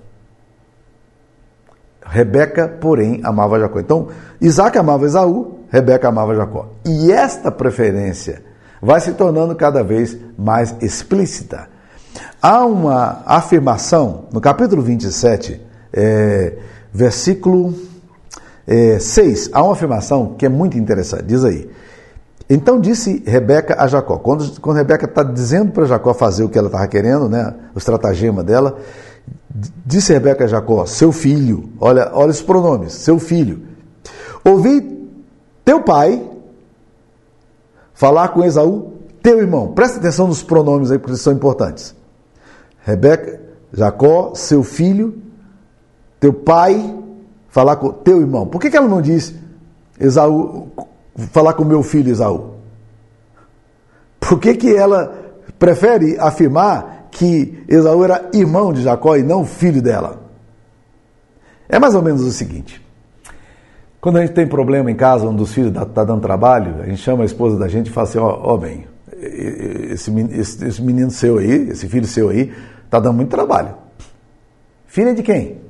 Rebeca, 2.06 2.68
porém, 2.68 3.20
amava 3.24 3.60
Jacó. 3.60 3.80
Então, 3.80 4.08
Isaac 4.40 4.78
amava 4.78 5.06
Esaú, 5.06 5.60
Rebeca 5.70 6.08
amava 6.08 6.36
Jacó. 6.36 6.70
E 6.86 7.12
esta 7.12 7.52
preferência 7.52 8.44
vai 8.82 9.00
se 9.02 9.14
tornando 9.14 9.56
cada 9.56 9.84
vez 9.84 10.18
mais 10.38 10.76
explícita. 10.82 11.68
Há 12.42 12.64
uma 12.66 13.24
afirmação 13.26 14.26
no 14.32 14.40
capítulo 14.40 14.82
27, 14.82 15.60
é, 15.92 16.54
versículo 16.94 17.74
é, 18.68 19.00
6, 19.00 19.50
há 19.52 19.64
uma 19.64 19.74
afirmação 19.74 20.36
que 20.38 20.46
é 20.46 20.50
muito 20.50 20.78
interessante. 20.78 21.24
Diz 21.24 21.44
aí. 21.44 21.70
Então 22.48 22.80
disse 22.80 23.24
Rebeca 23.26 23.76
a 23.82 23.88
Jacó, 23.88 24.18
quando, 24.18 24.62
quando 24.62 24.78
Rebeca 24.78 25.06
está 25.06 25.24
dizendo 25.24 25.72
para 25.72 25.86
Jacó 25.86 26.14
fazer 26.14 26.44
o 26.44 26.50
que 26.50 26.58
ela 26.58 26.68
estava 26.68 26.88
querendo, 26.88 27.28
né, 27.28 27.56
o 27.74 27.78
estratagema 27.80 28.44
dela, 28.44 28.78
Disse 29.86 30.12
Rebeca 30.12 30.44
a 30.44 30.48
Jacó, 30.48 30.86
seu 30.86 31.12
filho, 31.12 31.70
olha, 31.80 32.12
olha 32.14 32.32
os 32.32 32.42
pronomes, 32.42 32.94
seu 32.94 33.18
filho. 33.18 33.62
Ouvi 34.44 35.10
teu 35.64 35.82
pai 35.82 36.22
falar 37.94 38.30
com 38.30 38.44
Esaú, 38.44 38.94
teu 39.24 39.40
irmão. 39.40 39.72
Presta 39.72 39.98
atenção 39.98 40.28
nos 40.28 40.44
pronomes 40.44 40.92
aí, 40.92 41.00
porque 41.00 41.12
eles 41.12 41.22
são 41.22 41.34
importantes. 41.34 41.96
Rebeca, 42.84 43.42
Jacó, 43.74 44.34
seu 44.36 44.62
filho, 44.62 45.22
teu 46.20 46.34
pai, 46.34 46.96
falar 47.48 47.78
com 47.78 47.90
teu 47.90 48.20
irmão. 48.20 48.46
Por 48.46 48.60
que, 48.60 48.70
que 48.70 48.78
ela 48.78 48.88
não 48.88 49.02
diz 49.02 49.34
Esaú, 50.00 50.68
falar 51.32 51.54
com 51.54 51.64
meu 51.64 51.82
filho 51.82 52.12
Esaú? 52.12 52.56
Por 54.20 54.40
que, 54.40 54.56
que 54.56 54.76
ela 54.76 55.16
prefere 55.58 56.18
afirmar 56.20 56.95
que 57.16 57.64
Esaú 57.68 58.04
era 58.04 58.30
irmão 58.34 58.74
de 58.74 58.82
Jacó 58.82 59.16
e 59.16 59.24
não 59.24 59.46
filho 59.46 59.82
dela. 59.82 60.22
É 61.70 61.80
mais 61.80 61.96
ou 61.96 62.02
menos 62.02 62.22
o 62.22 62.32
seguinte: 62.32 62.86
quando 64.02 64.18
a 64.18 64.22
gente 64.22 64.34
tem 64.34 64.46
problema 64.46 64.92
em 64.92 64.96
casa, 64.96 65.26
um 65.26 65.36
dos 65.36 65.54
filhos 65.54 65.70
está 65.70 65.86
tá 65.86 66.04
dando 66.04 66.22
trabalho, 66.22 66.82
a 66.82 66.86
gente 66.86 66.98
chama 66.98 67.24
a 67.24 67.26
esposa 67.26 67.58
da 67.58 67.70
gente 67.70 67.88
e 67.88 67.92
fala 67.92 68.08
assim: 68.08 68.20
Ó, 68.20 68.54
oh, 68.54 68.58
bem, 68.58 68.86
esse, 69.18 70.12
esse, 70.32 70.66
esse 70.66 70.82
menino 70.82 71.10
seu 71.10 71.38
aí, 71.38 71.70
esse 71.70 71.88
filho 71.88 72.06
seu 72.06 72.30
aí, 72.30 72.54
está 72.84 73.00
dando 73.00 73.16
muito 73.16 73.30
trabalho. 73.30 73.76
Filha 74.86 75.14
de 75.14 75.24
quem? 75.24 75.62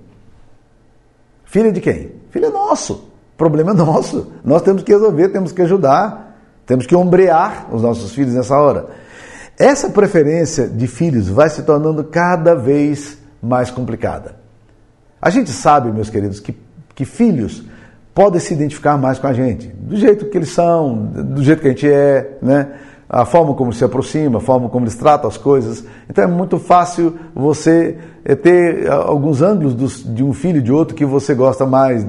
Filha 1.46 1.72
de 1.72 1.80
quem? 1.80 2.12
Filho 2.32 2.48
é 2.48 2.50
nosso. 2.50 3.12
Problema 3.38 3.70
é 3.72 3.74
nosso. 3.76 4.32
Nós 4.44 4.64
temos 4.64 4.82
que 4.82 4.92
resolver, 4.92 5.30
temos 5.30 5.52
que 5.52 5.62
ajudar, 5.62 6.36
temos 6.66 6.88
que 6.88 6.96
ombrear 6.96 7.68
os 7.72 7.84
nossos 7.84 8.14
filhos 8.14 8.34
nessa 8.34 8.58
hora. 8.58 9.05
Essa 9.58 9.90
preferência 9.90 10.68
de 10.68 10.86
filhos 10.88 11.30
vai 11.30 11.50
se 11.50 11.64
tornando 11.64 12.04
cada 12.04 12.54
vez 12.56 13.18
mais 13.42 13.72
complicada. 13.72 14.36
A 15.22 15.30
gente 15.30 15.50
sabe, 15.52 15.92
meus 15.92 16.10
queridos, 16.10 16.40
que, 16.40 16.56
que 16.94 17.06
filhos 17.06 17.64
podem 18.14 18.40
se 18.40 18.54
identificar 18.54 18.98
mais 18.98 19.18
com 19.18 19.28
a 19.28 19.34
gente, 19.34 19.68
do 19.68 19.96
jeito 19.96 20.26
que 20.26 20.38
eles 20.38 20.50
são, 20.50 20.96
do 20.96 21.44
jeito 21.44 21.62
que 21.62 21.68
a 21.68 21.72
gente 21.72 21.90
é, 21.90 22.38
né? 22.42 22.68
a 23.10 23.24
forma 23.24 23.54
como 23.54 23.72
se 23.72 23.84
aproxima, 23.84 24.40
a 24.40 24.42
forma 24.42 24.68
como 24.68 24.86
eles 24.86 24.96
tratam 24.96 25.30
as 25.30 25.38
coisas. 25.38 25.86
Então 26.10 26.24
é 26.24 26.28
muito 26.28 26.58
fácil 26.58 27.16
você 27.34 27.98
eh, 28.24 28.36
ter 28.36 28.90
alguns 28.90 29.42
ângulos 29.42 29.74
dos, 29.74 30.04
de 30.04 30.24
um 30.24 30.34
filho 30.34 30.62
de 30.62 30.72
outro 30.72 30.96
que 30.96 31.06
você 31.06 31.34
gosta 31.34 31.66
mais, 31.66 32.06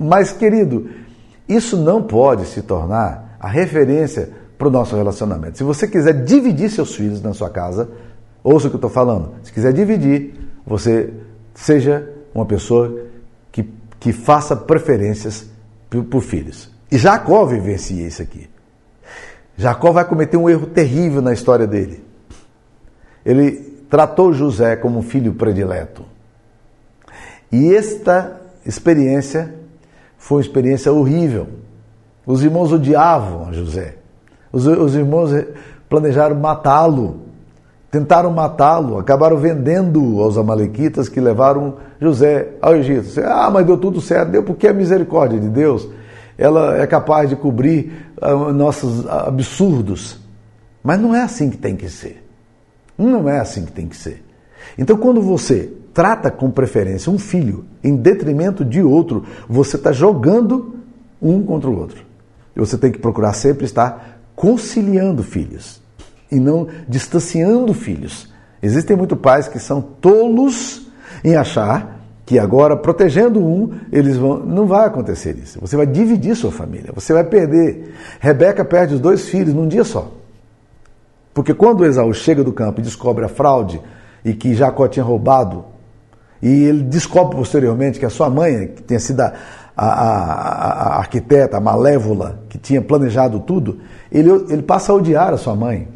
mais 0.00 0.32
querido. 0.32 0.88
Isso 1.48 1.76
não 1.76 2.02
pode 2.02 2.46
se 2.46 2.62
tornar 2.62 3.36
a 3.40 3.48
referência 3.48 4.30
para 4.62 4.68
o 4.68 4.70
nosso 4.70 4.94
relacionamento. 4.94 5.58
Se 5.58 5.64
você 5.64 5.88
quiser 5.88 6.22
dividir 6.22 6.70
seus 6.70 6.94
filhos 6.94 7.20
na 7.20 7.34
sua 7.34 7.50
casa, 7.50 7.90
ouça 8.44 8.68
o 8.68 8.70
que 8.70 8.76
eu 8.76 8.78
estou 8.78 8.90
falando. 8.90 9.32
Se 9.42 9.52
quiser 9.52 9.72
dividir, 9.72 10.34
você 10.64 11.12
seja 11.52 12.08
uma 12.32 12.46
pessoa 12.46 12.96
que, 13.50 13.68
que 13.98 14.12
faça 14.12 14.54
preferências 14.54 15.50
por, 15.90 16.04
por 16.04 16.22
filhos. 16.22 16.70
E 16.92 16.96
Jacó 16.96 17.44
vivencia 17.44 18.06
isso 18.06 18.22
aqui. 18.22 18.48
Jacó 19.56 19.90
vai 19.90 20.04
cometer 20.04 20.36
um 20.36 20.48
erro 20.48 20.68
terrível 20.68 21.20
na 21.20 21.32
história 21.32 21.66
dele. 21.66 22.04
Ele 23.26 23.52
tratou 23.90 24.32
José 24.32 24.76
como 24.76 25.00
um 25.00 25.02
filho 25.02 25.34
predileto. 25.34 26.04
E 27.50 27.74
esta 27.74 28.40
experiência 28.64 29.56
foi 30.16 30.36
uma 30.36 30.42
experiência 30.42 30.92
horrível. 30.92 31.48
Os 32.24 32.44
irmãos 32.44 32.70
odiavam 32.70 33.52
José. 33.52 34.01
Os, 34.52 34.66
os 34.66 34.94
irmãos 34.94 35.30
planejaram 35.88 36.36
matá-lo, 36.36 37.22
tentaram 37.90 38.30
matá-lo, 38.30 38.98
acabaram 38.98 39.36
vendendo 39.36 40.20
aos 40.20 40.36
amalequitas 40.36 41.08
que 41.08 41.20
levaram 41.20 41.74
José 42.00 42.50
ao 42.60 42.76
Egito. 42.76 43.20
Ah, 43.24 43.50
mas 43.50 43.66
deu 43.66 43.76
tudo 43.76 44.00
certo, 44.00 44.30
deu 44.30 44.42
porque 44.42 44.68
a 44.68 44.72
misericórdia 44.72 45.40
de 45.40 45.48
Deus 45.48 45.88
ela 46.36 46.76
é 46.78 46.86
capaz 46.86 47.28
de 47.28 47.36
cobrir 47.36 47.92
uh, 48.20 48.52
nossos 48.52 49.06
absurdos. 49.06 50.18
Mas 50.82 50.98
não 50.98 51.14
é 51.14 51.22
assim 51.22 51.50
que 51.50 51.56
tem 51.56 51.76
que 51.76 51.88
ser. 51.88 52.26
Não 52.96 53.28
é 53.28 53.38
assim 53.38 53.64
que 53.64 53.72
tem 53.72 53.86
que 53.86 53.96
ser. 53.96 54.24
Então, 54.76 54.96
quando 54.96 55.20
você 55.20 55.72
trata 55.92 56.30
com 56.30 56.50
preferência 56.50 57.12
um 57.12 57.18
filho 57.18 57.64
em 57.84 57.94
detrimento 57.94 58.64
de 58.64 58.82
outro, 58.82 59.24
você 59.48 59.76
está 59.76 59.92
jogando 59.92 60.76
um 61.20 61.42
contra 61.44 61.68
o 61.68 61.78
outro. 61.78 62.04
E 62.56 62.60
você 62.60 62.76
tem 62.76 62.90
que 62.90 62.98
procurar 62.98 63.32
sempre 63.32 63.64
estar 63.64 64.11
conciliando 64.34 65.22
filhos 65.22 65.80
e 66.30 66.40
não 66.40 66.68
distanciando 66.88 67.74
filhos. 67.74 68.32
Existem 68.62 68.96
muitos 68.96 69.18
pais 69.18 69.48
que 69.48 69.58
são 69.58 69.80
tolos 69.80 70.86
em 71.24 71.36
achar 71.36 72.00
que 72.24 72.38
agora, 72.38 72.76
protegendo 72.76 73.40
um, 73.40 73.72
eles 73.90 74.16
vão. 74.16 74.38
Não 74.38 74.66
vai 74.66 74.86
acontecer 74.86 75.36
isso. 75.36 75.60
Você 75.60 75.76
vai 75.76 75.86
dividir 75.86 76.36
sua 76.36 76.52
família, 76.52 76.92
você 76.94 77.12
vai 77.12 77.24
perder. 77.24 77.94
Rebeca 78.20 78.64
perde 78.64 78.94
os 78.94 79.00
dois 79.00 79.28
filhos 79.28 79.52
num 79.52 79.68
dia 79.68 79.84
só. 79.84 80.12
Porque 81.34 81.52
quando 81.52 81.84
Esaú 81.84 82.12
chega 82.14 82.44
do 82.44 82.52
campo 82.52 82.80
e 82.80 82.84
descobre 82.84 83.24
a 83.24 83.28
fraude 83.28 83.80
e 84.24 84.32
que 84.32 84.54
Jacó 84.54 84.86
tinha 84.86 85.04
roubado, 85.04 85.64
e 86.40 86.48
ele 86.64 86.82
descobre 86.82 87.36
posteriormente 87.36 87.98
que 87.98 88.06
a 88.06 88.10
sua 88.10 88.28
mãe, 88.28 88.68
que 88.68 88.82
tinha 88.82 89.00
sido 89.00 89.20
a, 89.20 89.32
a, 89.76 89.86
a, 89.86 90.72
a 90.94 90.98
arquiteta, 90.98 91.56
a 91.56 91.60
malévola, 91.60 92.40
que 92.48 92.58
tinha 92.58 92.82
planejado 92.82 93.40
tudo, 93.40 93.78
ele, 94.10 94.30
ele 94.48 94.62
passa 94.62 94.92
a 94.92 94.94
odiar 94.94 95.32
a 95.32 95.36
sua 95.36 95.54
mãe. 95.54 95.88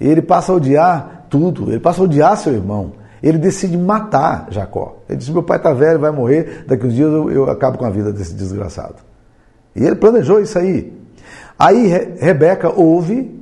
Ele 0.00 0.22
passa 0.22 0.52
a 0.52 0.54
odiar 0.54 1.26
tudo, 1.28 1.70
ele 1.70 1.80
passa 1.80 2.00
a 2.00 2.04
odiar 2.04 2.36
seu 2.36 2.52
irmão 2.52 3.00
ele 3.22 3.38
decide 3.38 3.76
matar 3.76 4.46
Jacó. 4.50 4.96
Ele 5.08 5.18
disse: 5.18 5.30
Meu 5.30 5.42
pai 5.42 5.58
está 5.58 5.72
velho, 5.72 5.98
vai 5.98 6.10
morrer, 6.10 6.64
daqui 6.66 6.86
uns 6.86 6.94
dias 6.94 7.10
eu, 7.10 7.30
eu, 7.30 7.50
acabo 7.50 7.78
com 7.78 7.84
a 7.84 7.90
vida 7.90 8.12
desse 8.12 8.34
desgraçado. 8.34 8.96
E 9.76 9.84
ele 9.84 9.96
planejou 9.96 10.40
isso 10.40 10.58
aí. 10.58 10.92
Aí 11.58 11.86
Re 11.86 12.14
Rebeca 12.18 12.72
ouve, 12.74 13.38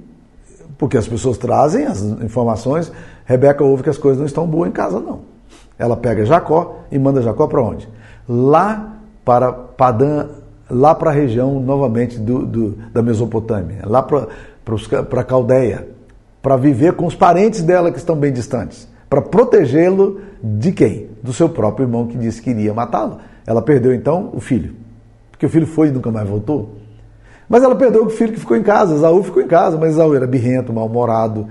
porque 0.77 0.97
as 0.97 1.07
pessoas 1.07 1.39
trazem 1.39 1.87
as 1.87 2.03
informações, 2.03 2.93
Rebeca 3.25 3.63
ouve 3.63 3.85
que 3.85 3.91
as 3.91 3.99
coisas 3.99 4.19
não 4.19 4.27
estão 4.27 4.47
boas 4.47 4.69
em 4.69 4.73
casa, 4.73 4.99
não. 4.99 5.21
Ela 5.79 5.97
pega 5.97 6.25
Jacó 6.27 6.81
e 6.91 6.99
manda 6.99 7.23
Jacó 7.23 7.47
para 7.47 7.63
onde? 7.63 7.89
Lá 8.29 8.98
para 9.29 9.53
Padã, 9.53 10.29
lá 10.71 10.95
para 10.95 11.11
a 11.11 11.13
região 11.13 11.61
novamente 11.61 12.19
do, 12.19 12.47
do, 12.47 12.71
da 12.95 13.03
Mesopotâmia, 13.03 13.83
lá 13.85 14.03
para 14.03 15.21
a 15.21 15.23
Caldeia, 15.23 15.87
para 16.41 16.57
viver 16.57 16.95
com 16.95 17.05
os 17.05 17.15
parentes 17.15 17.61
dela 17.61 17.93
que 17.93 17.99
estão 17.99 18.17
bem 18.17 18.33
distantes 18.33 18.89
para 19.07 19.21
protegê-lo 19.21 20.19
de 20.43 20.73
quem? 20.73 21.09
Do 21.23 21.35
seu 21.35 21.47
próprio 21.47 21.85
irmão 21.85 22.07
que 22.07 22.17
disse 22.17 22.41
que 22.41 22.49
iria 22.49 22.73
matá-lo. 22.73 23.19
Ela 23.47 23.61
perdeu 23.61 23.93
então 23.93 24.31
o 24.33 24.41
filho, 24.41 24.73
porque 25.31 25.45
o 25.45 25.51
filho 25.51 25.67
foi 25.67 25.89
e 25.89 25.91
nunca 25.91 26.11
mais 26.11 26.27
voltou. 26.27 26.77
Mas 27.51 27.63
ela 27.63 27.75
perdeu 27.75 28.07
o 28.07 28.09
filho 28.09 28.33
que 28.33 28.41
ficou 28.41 28.57
em 28.57 28.63
casa. 28.63 28.95
Esaú 28.95 29.23
ficou 29.23 29.43
em 29.43 29.47
casa, 29.47 29.77
mas 29.77 29.91
Esaú 29.91 30.15
era 30.15 30.27
birrento, 30.27 30.73
mal-humorado. 30.73 31.47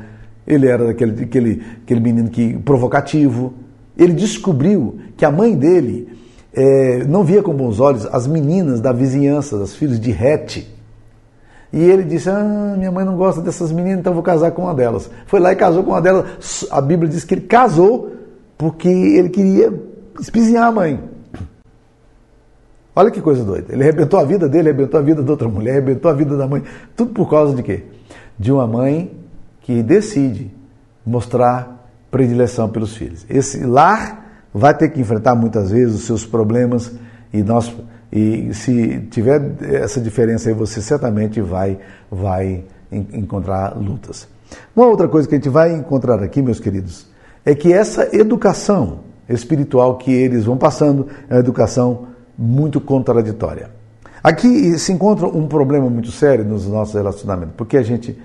Ele 0.48 0.68
era 0.68 0.90
aquele, 0.90 1.24
aquele, 1.24 1.64
aquele 1.84 2.00
menino 2.00 2.30
que 2.32 2.58
provocativo. 2.58 3.54
Ele 3.96 4.14
descobriu 4.14 4.98
que 5.16 5.24
a 5.24 5.32
mãe 5.32 5.56
dele 5.56 6.17
é, 6.58 7.04
não 7.06 7.24
via 7.24 7.44
com 7.44 7.54
bons 7.54 7.80
olhos 7.80 8.08
as 8.08 8.26
meninas 8.26 8.82
da 8.82 8.92
vizinhança, 8.92 9.62
as 9.62 9.76
filhas 9.76 10.00
de 10.00 10.10
Rete, 10.10 10.68
e 11.72 11.84
ele 11.84 12.04
disse: 12.04 12.30
Ah, 12.30 12.74
minha 12.76 12.92
mãe 12.92 13.06
não 13.06 13.16
gosta 13.16 13.42
dessas 13.42 13.72
meninas, 13.72 14.00
então 14.00 14.14
vou 14.14 14.24
casar 14.24 14.50
com 14.52 14.64
uma 14.64 14.74
delas. 14.74 15.08
Foi 15.28 15.40
lá 15.40 15.52
e 15.52 15.56
casou 15.56 15.84
com 15.84 15.92
uma 15.92 16.02
delas. 16.02 16.66
A 16.72 16.82
Bíblia 16.82 17.08
diz 17.08 17.24
que 17.24 17.36
ele 17.36 17.42
casou 17.42 18.12
porque 18.58 18.88
ele 18.88 19.30
queria 19.30 19.72
espizinhar 20.20 20.66
a 20.66 20.72
mãe. 20.72 21.00
Olha 22.96 23.12
que 23.12 23.22
coisa 23.22 23.44
doida. 23.44 23.74
Ele 23.74 23.84
arrebentou 23.84 24.20
a 24.20 24.24
vida 24.24 24.50
dele, 24.50 24.70
arrebentou 24.70 25.00
a 25.00 25.04
vida 25.04 25.22
de 25.22 25.30
outra 25.30 25.48
mulher, 25.48 25.74
arrebentou 25.74 26.10
a 26.10 26.14
vida 26.16 26.36
da 26.36 26.48
mãe. 26.48 26.64
Tudo 26.96 27.14
por 27.14 27.30
causa 27.30 27.56
de 27.56 27.62
quê? 27.62 27.84
De 28.40 28.52
uma 28.52 28.66
mãe 28.66 29.12
que 29.62 29.84
decide 29.84 30.52
mostrar 31.06 31.88
predileção 32.10 32.68
pelos 32.68 32.98
filhos. 32.98 33.24
Esse 33.30 33.64
lar 33.64 34.27
vai 34.58 34.76
ter 34.76 34.90
que 34.90 35.00
enfrentar 35.00 35.36
muitas 35.36 35.72
vezes 35.72 35.96
os 35.96 36.06
seus 36.06 36.26
problemas 36.26 36.92
e 37.32 37.44
nós 37.44 37.74
e 38.12 38.54
se 38.54 39.00
tiver 39.12 39.42
essa 39.62 40.00
diferença 40.00 40.50
aí, 40.50 40.56
você 40.56 40.82
certamente 40.82 41.42
vai, 41.42 41.78
vai 42.10 42.64
encontrar 42.90 43.78
lutas. 43.78 44.28
Uma 44.76 44.86
outra 44.86 45.08
coisa 45.08 45.28
que 45.28 45.36
a 45.36 45.38
gente 45.38 45.50
vai 45.50 45.74
encontrar 45.74 46.24
aqui, 46.24 46.42
meus 46.42 46.60
queridos, 46.60 47.08
é 47.46 47.54
que 47.54 47.74
essa 47.74 48.16
educação 48.16 49.00
espiritual 49.28 49.98
que 49.98 50.12
eles 50.12 50.46
vão 50.46 50.58
passando 50.58 51.08
é 51.30 51.34
uma 51.34 51.40
educação 51.40 52.08
muito 52.38 52.80
contraditória. 52.80 53.70
Aqui 54.24 54.78
se 54.80 54.92
encontra 54.94 55.28
um 55.28 55.48
problema 55.48 55.90
muito 55.90 56.12
sério 56.12 56.46
nos 56.46 56.66
nossos 56.66 56.96
relacionamentos, 56.96 57.56
porque 57.58 57.76
a 57.76 57.84
gente, 57.84 58.18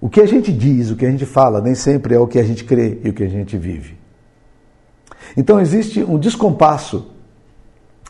o 0.00 0.08
que 0.08 0.20
a 0.20 0.26
gente 0.26 0.52
diz, 0.52 0.90
o 0.90 0.96
que 0.96 1.06
a 1.06 1.10
gente 1.10 1.24
fala, 1.24 1.60
nem 1.60 1.74
sempre 1.74 2.14
é 2.14 2.18
o 2.18 2.26
que 2.26 2.38
a 2.38 2.42
gente 2.42 2.64
crê 2.64 2.98
e 3.04 3.10
o 3.10 3.12
que 3.12 3.22
a 3.22 3.28
gente 3.28 3.56
vive. 3.56 3.99
Então 5.36 5.60
existe 5.60 6.02
um 6.02 6.18
descompasso 6.18 7.10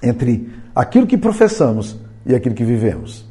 entre 0.03 0.51
aquilo 0.75 1.07
que 1.07 1.17
professamos 1.17 1.97
e 2.25 2.35
aquilo 2.35 2.55
que 2.55 2.65
vivemos. 2.65 3.29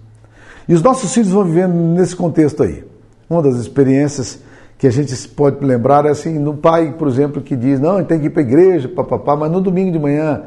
E 0.67 0.73
os 0.73 0.81
nossos 0.81 1.13
filhos 1.13 1.29
vão 1.29 1.43
vivendo 1.45 1.73
nesse 1.73 2.15
contexto 2.15 2.63
aí. 2.63 2.83
Uma 3.29 3.41
das 3.41 3.55
experiências 3.55 4.39
que 4.77 4.87
a 4.87 4.91
gente 4.91 5.15
pode 5.29 5.63
lembrar 5.65 6.05
é 6.05 6.09
assim, 6.09 6.39
no 6.39 6.55
pai, 6.55 6.93
por 6.97 7.07
exemplo, 7.07 7.41
que 7.41 7.55
diz, 7.55 7.79
não, 7.79 8.03
tem 8.03 8.19
que 8.19 8.27
ir 8.27 8.29
para 8.29 8.41
a 8.41 8.45
igreja, 8.45 8.87
papapá, 8.87 9.35
mas 9.35 9.51
no 9.51 9.59
domingo 9.59 9.91
de 9.91 9.99
manhã 9.99 10.43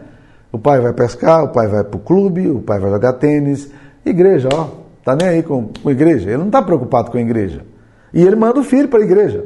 o 0.50 0.58
pai 0.58 0.80
vai 0.80 0.92
pescar, 0.92 1.44
o 1.44 1.48
pai 1.48 1.66
vai 1.66 1.82
para 1.82 1.96
o 1.96 2.00
clube, 2.00 2.48
o 2.48 2.60
pai 2.60 2.78
vai 2.78 2.90
jogar 2.90 3.14
tênis. 3.14 3.70
Igreja, 4.04 4.48
ó, 4.52 4.68
tá 5.04 5.16
nem 5.16 5.28
aí 5.28 5.42
com, 5.42 5.68
com 5.82 5.88
a 5.88 5.92
igreja. 5.92 6.28
Ele 6.28 6.38
não 6.38 6.46
está 6.46 6.62
preocupado 6.62 7.10
com 7.10 7.18
a 7.18 7.20
igreja. 7.20 7.64
E 8.12 8.22
ele 8.22 8.36
manda 8.36 8.60
o 8.60 8.64
filho 8.64 8.88
para 8.88 9.00
a 9.00 9.02
igreja. 9.02 9.44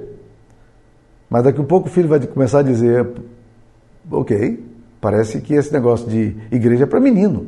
Mas 1.31 1.45
daqui 1.45 1.61
a 1.61 1.65
pouco 1.65 1.89
o 1.89 1.91
filho 1.91 2.09
vai 2.09 2.21
começar 2.21 2.61
a 2.61 2.63
dizer, 2.63 3.07
ok, 4.11 4.67
Parece 5.07 5.41
que 5.41 5.55
esse 5.55 5.73
negócio 5.73 6.09
de 6.09 6.37
igreja 6.51 6.83
é 6.83 6.87
para 6.87 6.99
menino. 6.99 7.47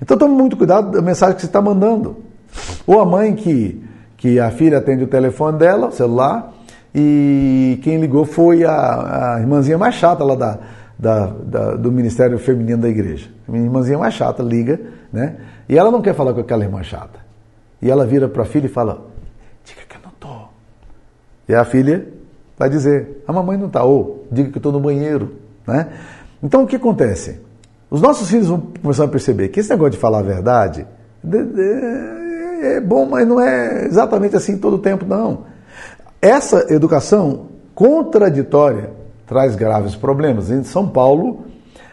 Então 0.00 0.16
tome 0.16 0.34
muito 0.34 0.56
cuidado 0.56 0.92
da 0.92 1.02
mensagem 1.02 1.34
que 1.34 1.42
você 1.42 1.46
está 1.46 1.60
mandando. 1.60 2.16
Ou 2.86 3.00
a 3.00 3.04
mãe 3.04 3.34
que, 3.34 3.84
que 4.16 4.40
a 4.40 4.50
filha 4.50 4.78
atende 4.78 5.04
o 5.04 5.06
telefone 5.06 5.58
dela, 5.58 5.88
o 5.88 5.92
celular, 5.92 6.54
e 6.94 7.78
quem 7.82 8.00
ligou 8.00 8.24
foi 8.24 8.64
a, 8.64 9.34
a 9.34 9.40
irmãzinha 9.40 9.76
mais 9.76 9.94
chata 9.94 10.24
lá 10.24 10.34
da, 10.34 10.58
da, 10.98 11.26
da, 11.26 11.74
do 11.74 11.92
Ministério 11.92 12.38
Feminino 12.38 12.80
da 12.80 12.88
igreja. 12.88 13.28
A 13.46 13.52
minha 13.52 13.64
irmãzinha 13.64 13.98
mais 13.98 14.14
chata 14.14 14.42
liga, 14.42 14.80
né? 15.12 15.36
E 15.68 15.76
ela 15.76 15.90
não 15.90 16.00
quer 16.00 16.14
falar 16.14 16.32
com 16.32 16.40
aquela 16.40 16.64
irmã 16.64 16.82
chata. 16.82 17.18
E 17.82 17.90
ela 17.90 18.06
vira 18.06 18.28
para 18.28 18.42
a 18.42 18.46
filha 18.46 18.64
e 18.64 18.70
fala: 18.70 19.04
Diga 19.64 19.82
que 19.86 19.96
eu 19.96 20.00
não 20.02 20.10
estou. 20.12 20.48
E 21.46 21.54
a 21.54 21.64
filha 21.64 22.08
vai 22.58 22.70
dizer: 22.70 23.22
A 23.28 23.32
mamãe 23.34 23.58
não 23.58 23.66
está. 23.66 23.84
Ou 23.84 24.26
diga 24.32 24.48
que 24.48 24.56
eu 24.56 24.60
estou 24.60 24.72
no 24.72 24.80
banheiro. 24.80 25.45
Né? 25.66 25.88
Então 26.42 26.64
o 26.64 26.66
que 26.66 26.76
acontece? 26.76 27.40
Os 27.90 28.00
nossos 28.00 28.28
filhos 28.28 28.48
vão 28.48 28.62
começar 28.82 29.04
a 29.04 29.08
perceber 29.08 29.48
que 29.48 29.60
esse 29.60 29.70
negócio 29.70 29.92
de 29.92 29.98
falar 29.98 30.18
a 30.18 30.22
verdade 30.22 30.86
é 32.62 32.80
bom, 32.80 33.06
mas 33.06 33.26
não 33.26 33.40
é 33.40 33.84
exatamente 33.84 34.36
assim 34.36 34.58
todo 34.58 34.76
o 34.76 34.78
tempo, 34.78 35.04
não. 35.04 35.44
Essa 36.20 36.72
educação 36.72 37.46
contraditória 37.74 38.90
traz 39.26 39.54
graves 39.54 39.94
problemas. 39.94 40.50
Em 40.50 40.62
São 40.64 40.88
Paulo, 40.88 41.44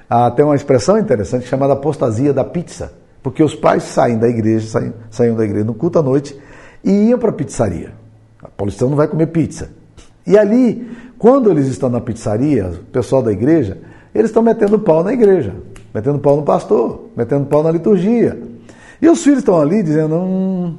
há 0.09 0.27
até 0.27 0.43
uma 0.43 0.55
expressão 0.55 0.97
interessante 0.97 1.47
chamada 1.47 1.73
apostasia 1.73 2.33
da 2.33 2.43
pizza, 2.43 2.93
porque 3.21 3.43
os 3.43 3.55
pais 3.55 3.83
saem 3.83 4.17
da 4.17 4.27
igreja, 4.27 4.93
saem, 5.09 5.35
da 5.35 5.43
igreja 5.43 5.65
no 5.65 5.73
culto 5.73 5.99
à 5.99 6.01
noite 6.01 6.39
e 6.83 7.09
iam 7.09 7.19
para 7.19 7.29
a 7.29 7.33
pizzaria. 7.33 7.91
A 8.41 8.47
paulistano 8.47 8.91
não 8.91 8.97
vai 8.97 9.07
comer 9.07 9.27
pizza. 9.27 9.71
E 10.25 10.37
ali, 10.37 10.89
quando 11.23 11.49
eles 11.49 11.67
estão 11.67 11.87
na 11.87 12.01
pizzaria, 12.01 12.67
o 12.67 12.83
pessoal 12.91 13.23
da 13.23 13.31
igreja, 13.31 13.77
eles 14.13 14.29
estão 14.29 14.43
metendo 14.43 14.77
pau 14.77 15.01
na 15.05 15.13
igreja, 15.13 15.55
metendo 15.93 16.19
pau 16.19 16.35
no 16.35 16.43
pastor, 16.43 17.11
metendo 17.15 17.45
pau 17.45 17.63
na 17.63 17.71
liturgia. 17.71 18.37
E 19.01 19.07
os 19.07 19.23
filhos 19.23 19.39
estão 19.39 19.57
ali 19.57 19.81
dizendo: 19.81 20.15
hum, 20.17 20.75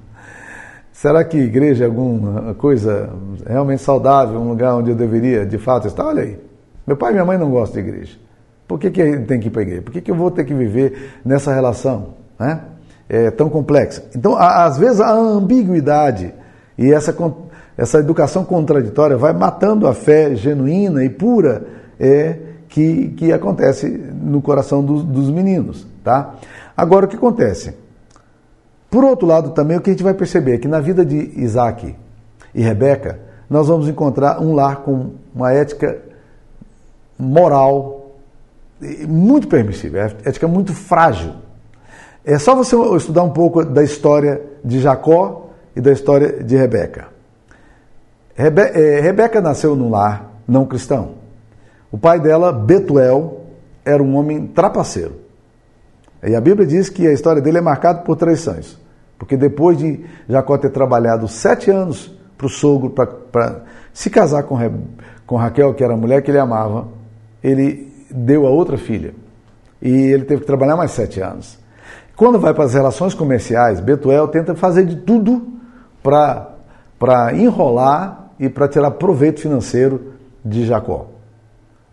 será 0.90 1.22
que 1.24 1.36
igreja 1.36 1.84
é 1.84 1.86
alguma 1.86 2.54
coisa 2.54 3.10
realmente 3.46 3.82
saudável, 3.82 4.40
um 4.40 4.48
lugar 4.48 4.76
onde 4.76 4.92
eu 4.92 4.96
deveria 4.96 5.44
de 5.44 5.58
fato 5.58 5.88
estar? 5.88 6.06
Olha 6.06 6.22
aí, 6.22 6.38
meu 6.86 6.96
pai 6.96 7.10
e 7.10 7.12
minha 7.12 7.26
mãe 7.26 7.36
não 7.36 7.50
gostam 7.50 7.82
de 7.82 7.88
igreja. 7.90 8.16
Por 8.66 8.78
que, 8.78 8.90
que 8.90 9.18
tem 9.18 9.38
que 9.38 9.48
ir 9.48 9.50
para 9.50 9.60
a 9.60 9.64
igreja? 9.64 9.82
Por 9.82 9.92
que, 9.92 10.00
que 10.00 10.10
eu 10.10 10.16
vou 10.16 10.30
ter 10.30 10.44
que 10.44 10.54
viver 10.54 11.20
nessa 11.22 11.52
relação 11.52 12.14
né? 12.40 12.62
é, 13.10 13.30
tão 13.30 13.50
complexa? 13.50 14.06
Então, 14.16 14.36
às 14.38 14.78
vezes, 14.78 15.02
a 15.02 15.12
ambiguidade 15.12 16.32
e 16.78 16.92
essa, 16.92 17.14
essa 17.76 17.98
educação 17.98 18.44
contraditória 18.44 19.16
vai 19.16 19.32
matando 19.32 19.86
a 19.86 19.94
fé 19.94 20.34
genuína 20.34 21.04
e 21.04 21.08
pura 21.08 21.66
é, 21.98 22.38
que, 22.68 23.08
que 23.10 23.32
acontece 23.32 23.88
no 23.88 24.40
coração 24.40 24.82
dos, 24.84 25.02
dos 25.04 25.30
meninos. 25.30 25.86
Tá? 26.02 26.34
Agora, 26.76 27.06
o 27.06 27.08
que 27.08 27.16
acontece? 27.16 27.74
Por 28.90 29.02
outro 29.02 29.26
lado, 29.26 29.50
também 29.50 29.76
o 29.76 29.80
que 29.80 29.90
a 29.90 29.92
gente 29.92 30.04
vai 30.04 30.14
perceber 30.14 30.54
é 30.54 30.58
que 30.58 30.68
na 30.68 30.80
vida 30.80 31.04
de 31.04 31.32
Isaac 31.36 31.96
e 32.54 32.62
Rebeca, 32.62 33.18
nós 33.50 33.66
vamos 33.66 33.88
encontrar 33.88 34.40
um 34.40 34.54
lar 34.54 34.82
com 34.82 35.10
uma 35.34 35.52
ética 35.52 35.98
moral 37.18 38.12
muito 39.08 39.48
permissível, 39.48 40.00
é 40.00 40.14
ética 40.24 40.46
muito 40.46 40.72
frágil. 40.72 41.32
É 42.24 42.38
só 42.38 42.54
você 42.54 42.76
estudar 42.96 43.22
um 43.22 43.30
pouco 43.30 43.64
da 43.64 43.82
história 43.82 44.40
de 44.64 44.80
Jacó 44.80 45.50
e 45.76 45.80
da 45.80 45.92
história 45.92 46.42
de 46.42 46.56
Rebeca. 46.56 47.13
Rebe 48.34 48.62
é, 48.62 49.00
Rebeca 49.00 49.40
nasceu 49.40 49.76
num 49.76 49.90
lar 49.90 50.32
não 50.46 50.66
cristão. 50.66 51.12
O 51.90 51.98
pai 51.98 52.18
dela, 52.20 52.52
Betuel, 52.52 53.42
era 53.84 54.02
um 54.02 54.16
homem 54.16 54.46
trapaceiro. 54.46 55.16
E 56.22 56.34
a 56.34 56.40
Bíblia 56.40 56.66
diz 56.66 56.88
que 56.88 57.06
a 57.06 57.12
história 57.12 57.40
dele 57.40 57.58
é 57.58 57.60
marcada 57.60 58.00
por 58.00 58.16
traições. 58.16 58.78
Porque 59.18 59.36
depois 59.36 59.78
de 59.78 60.04
Jacó 60.28 60.58
ter 60.58 60.70
trabalhado 60.70 61.28
sete 61.28 61.70
anos 61.70 62.12
para 62.36 62.46
o 62.46 62.50
sogro, 62.50 62.90
para 62.90 63.62
se 63.92 64.10
casar 64.10 64.42
com, 64.42 64.58
com 65.26 65.36
Raquel, 65.36 65.74
que 65.74 65.84
era 65.84 65.94
a 65.94 65.96
mulher 65.96 66.22
que 66.22 66.30
ele 66.30 66.38
amava, 66.38 66.88
ele 67.42 67.92
deu 68.10 68.46
a 68.46 68.50
outra 68.50 68.76
filha. 68.76 69.14
E 69.80 69.88
ele 69.88 70.24
teve 70.24 70.40
que 70.40 70.46
trabalhar 70.46 70.76
mais 70.76 70.90
sete 70.90 71.20
anos. 71.20 71.58
Quando 72.16 72.38
vai 72.38 72.54
para 72.54 72.64
as 72.64 72.74
relações 72.74 73.12
comerciais, 73.12 73.80
Betuel 73.80 74.28
tenta 74.28 74.54
fazer 74.54 74.84
de 74.84 74.96
tudo 74.96 75.46
para 76.02 77.34
enrolar 77.34 78.23
e 78.38 78.48
para 78.48 78.68
tirar 78.68 78.90
proveito 78.92 79.40
financeiro 79.40 80.12
de 80.44 80.66
Jacó. 80.66 81.06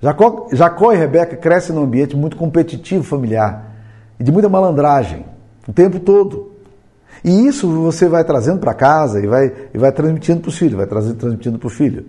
Jacó. 0.01 0.47
Jacó 0.51 0.93
e 0.93 0.97
Rebeca 0.97 1.35
crescem 1.35 1.75
num 1.75 1.83
ambiente 1.83 2.15
muito 2.15 2.35
competitivo 2.35 3.03
familiar 3.03 3.71
e 4.19 4.23
de 4.23 4.31
muita 4.31 4.49
malandragem 4.49 5.25
o 5.67 5.71
tempo 5.71 5.99
todo. 5.99 6.51
E 7.23 7.47
isso 7.47 7.69
você 7.69 8.07
vai 8.07 8.23
trazendo 8.23 8.59
para 8.59 8.73
casa 8.73 9.21
e 9.21 9.27
vai, 9.27 9.53
e 9.73 9.77
vai 9.77 9.91
transmitindo 9.91 10.41
para 10.41 10.49
os 10.49 10.57
filhos, 10.57 10.75
vai 10.75 10.87
trazendo, 10.87 11.15
transmitindo 11.15 11.59
para 11.59 11.67
o 11.67 11.69
filho. 11.69 12.05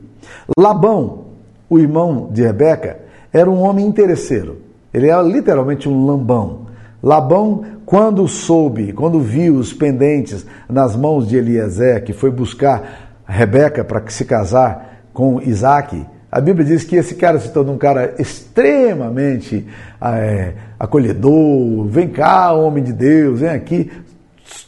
Labão, 0.59 1.25
o 1.69 1.79
irmão 1.79 2.31
de 2.33 2.43
Rebeca, 2.43 2.99
era 3.33 3.51
um 3.51 3.61
homem 3.61 3.87
interesseiro. 3.87 4.59
Ele 4.93 5.09
era 5.09 5.23
literalmente 5.23 5.89
um 5.89 6.07
lambão. 6.07 6.67
Labão, 7.03 7.63
quando 7.85 8.27
soube, 8.29 8.93
quando 8.93 9.21
viu 9.21 9.57
os 9.57 9.73
pendentes 9.73 10.47
nas 10.69 10.97
mãos 10.97 11.29
de 11.29 11.37
Eliezer, 11.37 12.05
que 12.05 12.13
foi 12.13 12.31
buscar 12.31 13.12
Rebeca 13.33 13.83
para 13.83 14.03
se 14.09 14.27
casar 14.27 15.07
com 15.13 15.41
Isaac, 15.41 16.07
a 16.31 16.41
Bíblia 16.41 16.67
diz 16.67 16.85
que 16.85 16.97
esse 16.97 17.15
cara 17.15 17.39
se 17.39 17.51
tornou 17.51 17.75
um 17.75 17.79
cara 17.79 18.15
extremamente 18.19 19.67
é, 20.01 20.53
acolhedor. 20.79 21.87
Vem 21.87 22.09
cá, 22.09 22.53
homem 22.53 22.85
de 22.85 22.93
Deus, 22.93 23.41
vem 23.41 23.51
aqui. 23.51 23.91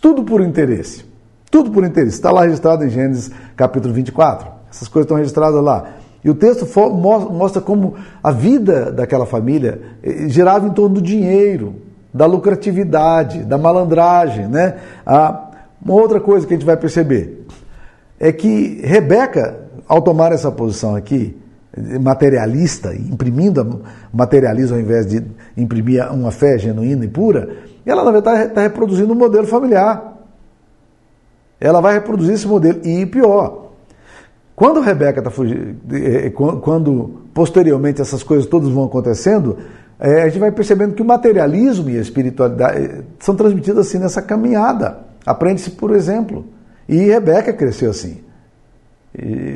Tudo 0.01 0.25
por 0.25 0.41
interesse. 0.41 1.05
Tudo 1.51 1.71
por 1.71 1.85
interesse. 1.85 2.17
Está 2.17 2.31
lá 2.31 2.43
registrado 2.43 2.85
em 2.85 2.89
Gênesis 2.89 3.31
capítulo 3.55 3.93
24. 3.93 4.49
Essas 4.71 4.89
coisas 4.89 5.07
estão 5.07 5.17
registradas 5.17 5.62
lá. 5.62 5.85
E 6.23 6.31
o 6.31 6.35
texto 6.35 6.67
mostra 6.91 7.61
como 7.61 7.95
a 8.23 8.31
vida 8.31 8.91
daquela 8.91 9.27
família 9.27 9.81
eh, 10.03 10.29
girava 10.29 10.67
em 10.67 10.71
torno 10.71 10.97
do 10.97 11.03
dinheiro, 11.03 11.77
da 12.12 12.25
lucratividade, 12.25 13.41
da 13.41 13.59
malandragem. 13.59 14.49
Né? 14.49 14.77
Ah, 15.07 15.51
uma 15.85 15.95
outra 15.95 16.19
coisa 16.19 16.47
que 16.47 16.55
a 16.55 16.57
gente 16.57 16.67
vai 16.67 16.77
perceber 16.77 17.44
é 18.25 18.33
que 18.33 18.81
Rebeca, 18.83 19.68
ao 19.87 20.01
tomar 20.01 20.33
essa 20.33 20.51
posição 20.51 20.97
aqui, 20.97 21.37
materialista, 22.01 22.95
imprimindo 22.95 23.83
materialismo 24.11 24.77
ao 24.77 24.83
invés 24.83 25.07
de 25.07 25.22
imprimir 25.55 26.11
uma 26.11 26.31
fé 26.31 26.57
genuína 26.57 27.05
e 27.05 27.09
pura, 27.09 27.55
ela 27.85 28.03
na 28.03 28.11
verdade 28.11 28.49
está 28.49 28.62
reproduzindo 28.62 29.12
um 29.12 29.16
modelo 29.16 29.47
familiar. 29.47 30.16
Ela 31.61 31.83
vai 31.83 31.93
reproduzir 31.93 32.33
esse 32.33 32.49
modelo. 32.49 32.81
E 32.83 33.05
pior, 33.05 33.72
quando 34.57 34.81
Rebeca 34.81 35.18
está 35.18 35.31
fugindo, 35.31 35.77
eh, 35.93 36.31
quando 36.31 37.27
posteriormente 37.35 38.01
essas 38.01 38.22
coisas 38.22 38.47
todas 38.47 38.70
vão 38.70 38.85
acontecendo, 38.85 39.59
é, 40.01 40.22
a 40.22 40.29
gente 40.29 40.39
vai 40.39 40.51
percebendo 40.51 40.95
que 40.95 41.03
o 41.03 41.05
materialismo 41.05 41.91
e 41.91 41.99
a 41.99 42.01
espiritualidade 42.01 43.05
são 43.18 43.37
transmitidos 43.37 43.87
assim 43.87 43.99
nessa 43.99 44.22
caminhada. 44.22 45.01
Aprende-se 45.27 45.72
por 45.72 45.95
exemplo. 45.95 46.54
E 46.89 46.97
Rebeca 46.97 47.53
cresceu 47.53 47.91
assim. 47.91 48.20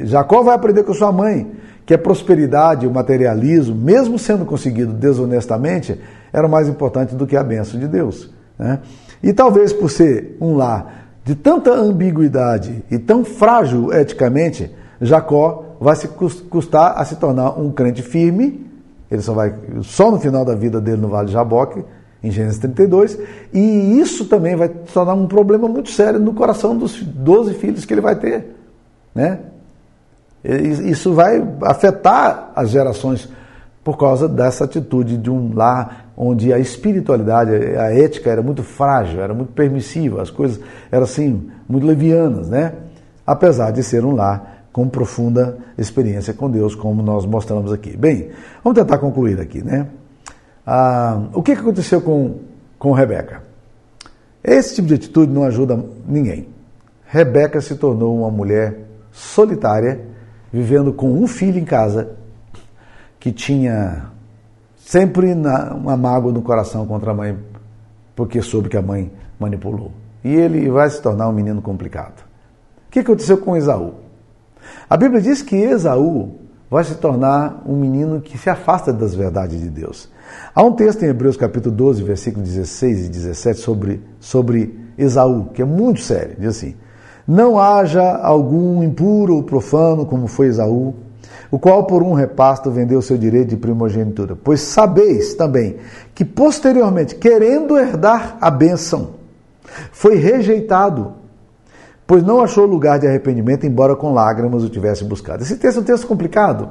Jacó 0.04 0.42
vai 0.42 0.54
aprender 0.54 0.84
com 0.84 0.94
sua 0.94 1.10
mãe 1.10 1.50
que 1.84 1.94
a 1.94 1.98
prosperidade, 1.98 2.86
o 2.86 2.90
materialismo, 2.90 3.74
mesmo 3.74 4.18
sendo 4.18 4.44
conseguido 4.44 4.92
desonestamente, 4.92 5.98
era 6.32 6.46
mais 6.46 6.68
importante 6.68 7.14
do 7.14 7.26
que 7.26 7.36
a 7.36 7.42
bênção 7.42 7.80
de 7.80 7.88
Deus. 7.88 8.30
Né? 8.58 8.80
E 9.22 9.32
talvez 9.32 9.72
por 9.72 9.90
ser 9.90 10.36
um 10.40 10.54
lar 10.54 11.08
de 11.24 11.34
tanta 11.34 11.72
ambiguidade 11.72 12.84
e 12.90 12.98
tão 12.98 13.24
frágil 13.24 13.92
eticamente, 13.92 14.70
Jacó 15.00 15.76
vai 15.80 15.96
se 15.96 16.08
custar 16.08 16.94
a 16.96 17.04
se 17.04 17.16
tornar 17.16 17.58
um 17.58 17.70
crente 17.70 18.02
firme, 18.02 18.66
ele 19.10 19.22
só 19.22 19.32
vai 19.32 19.54
só 19.82 20.10
no 20.10 20.20
final 20.20 20.44
da 20.44 20.54
vida 20.54 20.80
dele 20.80 21.00
no 21.00 21.08
Vale 21.08 21.26
de 21.26 21.32
Jaboque, 21.32 21.84
em 22.22 22.30
Gênesis 22.30 22.58
32, 22.58 23.18
e 23.52 24.00
isso 24.00 24.24
também 24.24 24.56
vai 24.56 24.68
tornar 24.68 25.14
um 25.14 25.26
problema 25.26 25.68
muito 25.68 25.90
sério 25.90 26.18
no 26.18 26.34
coração 26.34 26.76
dos 26.76 27.02
12 27.02 27.54
filhos 27.54 27.84
que 27.84 27.94
ele 27.94 28.00
vai 28.00 28.16
ter, 28.16 28.56
né? 29.14 29.38
Isso 30.44 31.12
vai 31.12 31.44
afetar 31.62 32.52
as 32.54 32.70
gerações 32.70 33.28
por 33.82 33.96
causa 33.96 34.28
dessa 34.28 34.64
atitude 34.64 35.16
de 35.16 35.30
um 35.30 35.54
lar 35.54 36.10
onde 36.16 36.52
a 36.52 36.58
espiritualidade, 36.58 37.50
a 37.52 37.92
ética 37.92 38.30
era 38.30 38.42
muito 38.42 38.62
frágil, 38.62 39.20
era 39.20 39.32
muito 39.32 39.52
permissiva, 39.52 40.20
as 40.20 40.30
coisas 40.30 40.60
eram 40.90 41.04
assim, 41.04 41.48
muito 41.68 41.86
levianas, 41.86 42.48
né? 42.48 42.72
Apesar 43.26 43.70
de 43.70 43.82
ser 43.82 44.04
um 44.04 44.14
lar 44.14 44.64
com 44.72 44.88
profunda 44.88 45.58
experiência 45.76 46.32
com 46.32 46.50
Deus, 46.50 46.74
como 46.74 47.02
nós 47.02 47.26
mostramos 47.26 47.72
aqui. 47.72 47.96
Bem, 47.96 48.30
vamos 48.62 48.78
tentar 48.78 48.98
concluir 48.98 49.40
aqui, 49.40 49.62
né? 49.62 49.86
Ah, 50.70 51.22
o 51.32 51.42
que 51.42 51.52
aconteceu 51.52 51.98
com, 52.02 52.40
com 52.78 52.92
Rebeca? 52.92 53.42
Esse 54.44 54.74
tipo 54.74 54.88
de 54.88 54.96
atitude 54.96 55.32
não 55.32 55.44
ajuda 55.44 55.82
ninguém. 56.06 56.46
Rebeca 57.06 57.58
se 57.62 57.76
tornou 57.76 58.18
uma 58.18 58.30
mulher 58.30 58.80
solitária, 59.10 60.04
vivendo 60.52 60.92
com 60.92 61.10
um 61.10 61.26
filho 61.26 61.58
em 61.58 61.64
casa, 61.64 62.18
que 63.18 63.32
tinha 63.32 64.10
sempre 64.76 65.32
uma 65.32 65.96
mágoa 65.96 66.32
no 66.32 66.42
coração 66.42 66.86
contra 66.86 67.12
a 67.12 67.14
mãe, 67.14 67.38
porque 68.14 68.42
soube 68.42 68.68
que 68.68 68.76
a 68.76 68.82
mãe 68.82 69.10
manipulou. 69.40 69.90
E 70.22 70.34
ele 70.34 70.68
vai 70.68 70.90
se 70.90 71.00
tornar 71.00 71.30
um 71.30 71.32
menino 71.32 71.62
complicado. 71.62 72.26
O 72.88 72.90
que 72.90 72.98
aconteceu 72.98 73.38
com 73.38 73.56
Esaú? 73.56 73.94
A 74.90 74.98
Bíblia 74.98 75.22
diz 75.22 75.40
que 75.40 75.56
Esaú 75.56 76.38
vai 76.70 76.84
se 76.84 76.96
tornar 76.96 77.62
um 77.66 77.76
menino 77.76 78.20
que 78.20 78.36
se 78.36 78.50
afasta 78.50 78.92
das 78.92 79.14
verdades 79.14 79.60
de 79.60 79.70
Deus. 79.70 80.08
Há 80.54 80.62
um 80.62 80.72
texto 80.72 81.02
em 81.02 81.08
Hebreus 81.08 81.36
capítulo 81.36 81.74
12, 81.74 82.02
versículos 82.02 82.48
16 82.48 83.06
e 83.06 83.08
17 83.08 83.58
sobre, 83.58 84.02
sobre 84.20 84.78
Esaú, 84.96 85.46
que 85.54 85.62
é 85.62 85.64
muito 85.64 86.00
sério. 86.00 86.36
Diz 86.38 86.56
assim: 86.56 86.76
Não 87.26 87.58
haja 87.58 88.16
algum 88.16 88.82
impuro 88.82 89.36
ou 89.36 89.42
profano 89.42 90.04
como 90.04 90.26
foi 90.26 90.48
Esaú, 90.48 90.94
o 91.50 91.58
qual 91.58 91.84
por 91.84 92.02
um 92.02 92.12
repasto 92.12 92.70
vendeu 92.70 93.00
seu 93.00 93.16
direito 93.16 93.48
de 93.48 93.56
primogenitura. 93.56 94.36
Pois 94.36 94.60
sabeis 94.60 95.34
também 95.34 95.76
que 96.14 96.24
posteriormente, 96.24 97.14
querendo 97.14 97.78
herdar 97.78 98.36
a 98.40 98.50
bênção, 98.50 99.16
foi 99.90 100.16
rejeitado 100.16 101.17
pois 102.08 102.22
não 102.22 102.40
achou 102.40 102.64
lugar 102.64 102.98
de 102.98 103.06
arrependimento, 103.06 103.66
embora 103.66 103.94
com 103.94 104.14
lágrimas 104.14 104.64
o 104.64 104.70
tivesse 104.70 105.04
buscado. 105.04 105.42
Esse 105.42 105.58
texto 105.58 105.76
é 105.76 105.80
um 105.82 105.84
texto 105.84 106.06
complicado. 106.06 106.70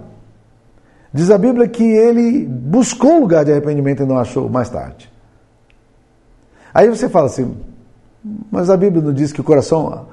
Diz 1.13 1.29
a 1.29 1.38
Bíblia 1.38 1.67
que 1.67 1.83
ele 1.83 2.43
buscou 2.43 3.19
lugar 3.19 3.45
de 3.45 3.51
arrependimento 3.51 4.01
e 4.01 4.05
não 4.07 4.17
achou 4.17 4.49
mais 4.49 4.67
tarde. 4.67 5.13
Aí 6.73 6.89
você 6.89 7.07
fala 7.07 7.27
assim, 7.27 7.55
mas 8.51 8.71
a 8.71 8.75
Bíblia 8.75 8.99
não 8.99 9.13
diz 9.13 9.31
que 9.31 9.39
o 9.39 9.43
coração 9.43 10.07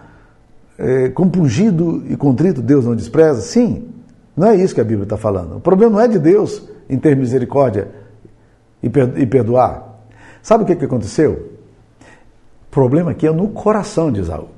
é, 0.79 1.09
compungido 1.09 2.05
e 2.07 2.19
contrito 2.19 2.61
Deus 2.61 2.85
não 2.85 2.95
despreza? 2.95 3.41
Sim, 3.41 3.89
não 4.37 4.49
é 4.49 4.57
isso 4.57 4.75
que 4.75 4.81
a 4.83 4.85
Bíblia 4.85 5.05
está 5.05 5.17
falando. 5.17 5.57
O 5.57 5.61
problema 5.61 5.93
não 5.93 6.01
é 6.01 6.07
de 6.07 6.19
Deus 6.19 6.69
em 6.87 6.99
ter 6.99 7.17
misericórdia 7.17 7.89
e 8.83 8.91
perdoar. 9.25 10.01
Sabe 10.43 10.65
o 10.65 10.67
que, 10.67 10.77
que 10.77 10.85
aconteceu? 10.85 11.51
O 12.69 12.71
problema 12.71 13.13
aqui 13.13 13.27
é 13.27 13.33
no 13.33 13.49
coração 13.49 14.13
de 14.13 14.21
Esaú. 14.21 14.54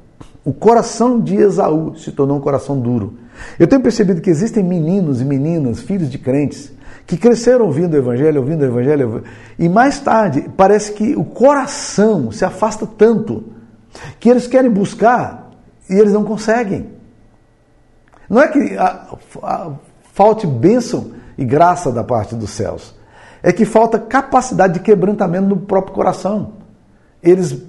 O 0.46 0.52
coração 0.52 1.20
de 1.20 1.34
Esaú 1.34 1.96
se 1.96 2.12
tornou 2.12 2.36
um 2.36 2.40
coração 2.40 2.78
duro. 2.78 3.18
Eu 3.58 3.66
tenho 3.66 3.82
percebido 3.82 4.20
que 4.20 4.30
existem 4.30 4.62
meninos 4.62 5.20
e 5.20 5.24
meninas, 5.24 5.80
filhos 5.80 6.08
de 6.08 6.18
crentes, 6.18 6.72
que 7.04 7.16
cresceram 7.16 7.64
ouvindo 7.64 7.94
o 7.94 7.96
Evangelho, 7.96 8.40
ouvindo 8.40 8.62
o 8.62 8.64
Evangelho, 8.64 9.24
e 9.58 9.68
mais 9.68 9.98
tarde 9.98 10.48
parece 10.56 10.92
que 10.92 11.16
o 11.16 11.24
coração 11.24 12.30
se 12.30 12.44
afasta 12.44 12.86
tanto 12.86 13.42
que 14.20 14.28
eles 14.28 14.46
querem 14.46 14.70
buscar 14.70 15.50
e 15.90 15.94
eles 15.94 16.12
não 16.12 16.22
conseguem. 16.22 16.92
Não 18.30 18.40
é 18.40 18.46
que 18.46 18.76
a, 18.76 19.16
a, 19.42 19.72
falte 20.12 20.46
bênção 20.46 21.10
e 21.36 21.44
graça 21.44 21.90
da 21.90 22.04
parte 22.04 22.36
dos 22.36 22.50
céus, 22.50 22.94
é 23.42 23.52
que 23.52 23.64
falta 23.64 23.98
capacidade 23.98 24.74
de 24.74 24.80
quebrantamento 24.80 25.48
no 25.48 25.56
próprio 25.56 25.92
coração. 25.92 26.52
Eles, 27.20 27.60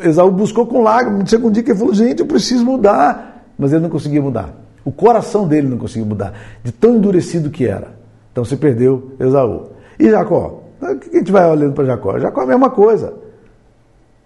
Esaú 0.00 0.30
buscou 0.30 0.66
com 0.66 0.82
lágrimas, 0.82 1.28
chegou 1.28 1.48
um 1.48 1.52
dia 1.52 1.62
que 1.62 1.70
ele 1.70 1.78
falou: 1.78 1.94
gente, 1.94 2.20
eu 2.20 2.26
preciso 2.26 2.64
mudar, 2.64 3.44
mas 3.58 3.72
ele 3.72 3.82
não 3.82 3.90
conseguia 3.90 4.20
mudar. 4.20 4.50
O 4.84 4.92
coração 4.92 5.46
dele 5.46 5.68
não 5.68 5.78
conseguia 5.78 6.06
mudar, 6.06 6.34
de 6.62 6.72
tão 6.72 6.96
endurecido 6.96 7.50
que 7.50 7.66
era. 7.66 7.94
Então 8.32 8.44
se 8.44 8.56
perdeu 8.56 9.12
Esaú. 9.18 9.68
E 9.98 10.10
Jacó? 10.10 10.62
O 10.80 10.96
que 10.96 11.16
a 11.16 11.18
gente 11.18 11.32
vai 11.32 11.48
olhando 11.48 11.72
para 11.72 11.84
Jacó? 11.84 12.18
Jacó 12.18 12.40
é 12.42 12.44
a 12.44 12.48
mesma 12.48 12.70
coisa. 12.70 13.14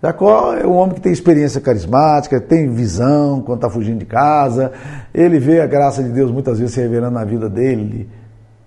Jacó 0.03 0.55
é 0.55 0.67
um 0.67 0.75
homem 0.75 0.95
que 0.95 1.01
tem 1.01 1.13
experiência 1.13 1.61
carismática, 1.61 2.41
tem 2.41 2.71
visão 2.71 3.41
quando 3.43 3.59
está 3.59 3.71
fugindo 3.71 3.99
de 3.99 4.07
casa, 4.07 4.73
ele 5.13 5.41
vê 5.41 5.61
a 5.61 5.67
graça 5.67 6.03
de 6.03 6.11
Deus 6.11 6.31
muitas 6.31 6.59
vezes 6.59 6.75
se 6.75 6.81
revelando 6.81 7.15
na 7.15 7.25
vida 7.25 7.51
dele, 7.51 8.09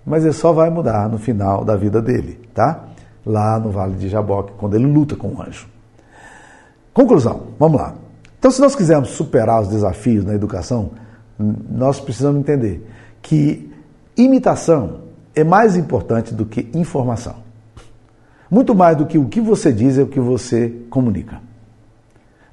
mas 0.04 0.24
ele 0.24 0.34
só 0.34 0.52
vai 0.52 0.68
mudar 0.68 1.08
no 1.08 1.18
final 1.18 1.64
da 1.64 1.74
vida 1.74 2.02
dele, 2.02 2.38
tá? 2.52 2.84
Lá 3.24 3.58
no 3.58 3.70
Vale 3.70 3.94
de 3.94 4.10
Jaboque, 4.10 4.52
quando 4.58 4.74
ele 4.74 4.84
luta 4.84 5.16
com 5.16 5.28
o 5.28 5.40
anjo. 5.40 5.71
Conclusão, 6.92 7.48
vamos 7.58 7.80
lá. 7.80 7.94
Então, 8.38 8.50
se 8.50 8.60
nós 8.60 8.74
quisermos 8.74 9.10
superar 9.10 9.62
os 9.62 9.68
desafios 9.68 10.24
na 10.24 10.34
educação, 10.34 10.90
nós 11.38 12.00
precisamos 12.00 12.40
entender 12.40 12.86
que 13.20 13.70
imitação 14.16 15.02
é 15.34 15.44
mais 15.44 15.76
importante 15.76 16.34
do 16.34 16.44
que 16.44 16.68
informação. 16.74 17.36
Muito 18.50 18.74
mais 18.74 18.96
do 18.96 19.06
que 19.06 19.16
o 19.16 19.28
que 19.28 19.40
você 19.40 19.72
diz 19.72 19.96
é 19.96 20.02
o 20.02 20.06
que 20.06 20.20
você 20.20 20.70
comunica. 20.90 21.40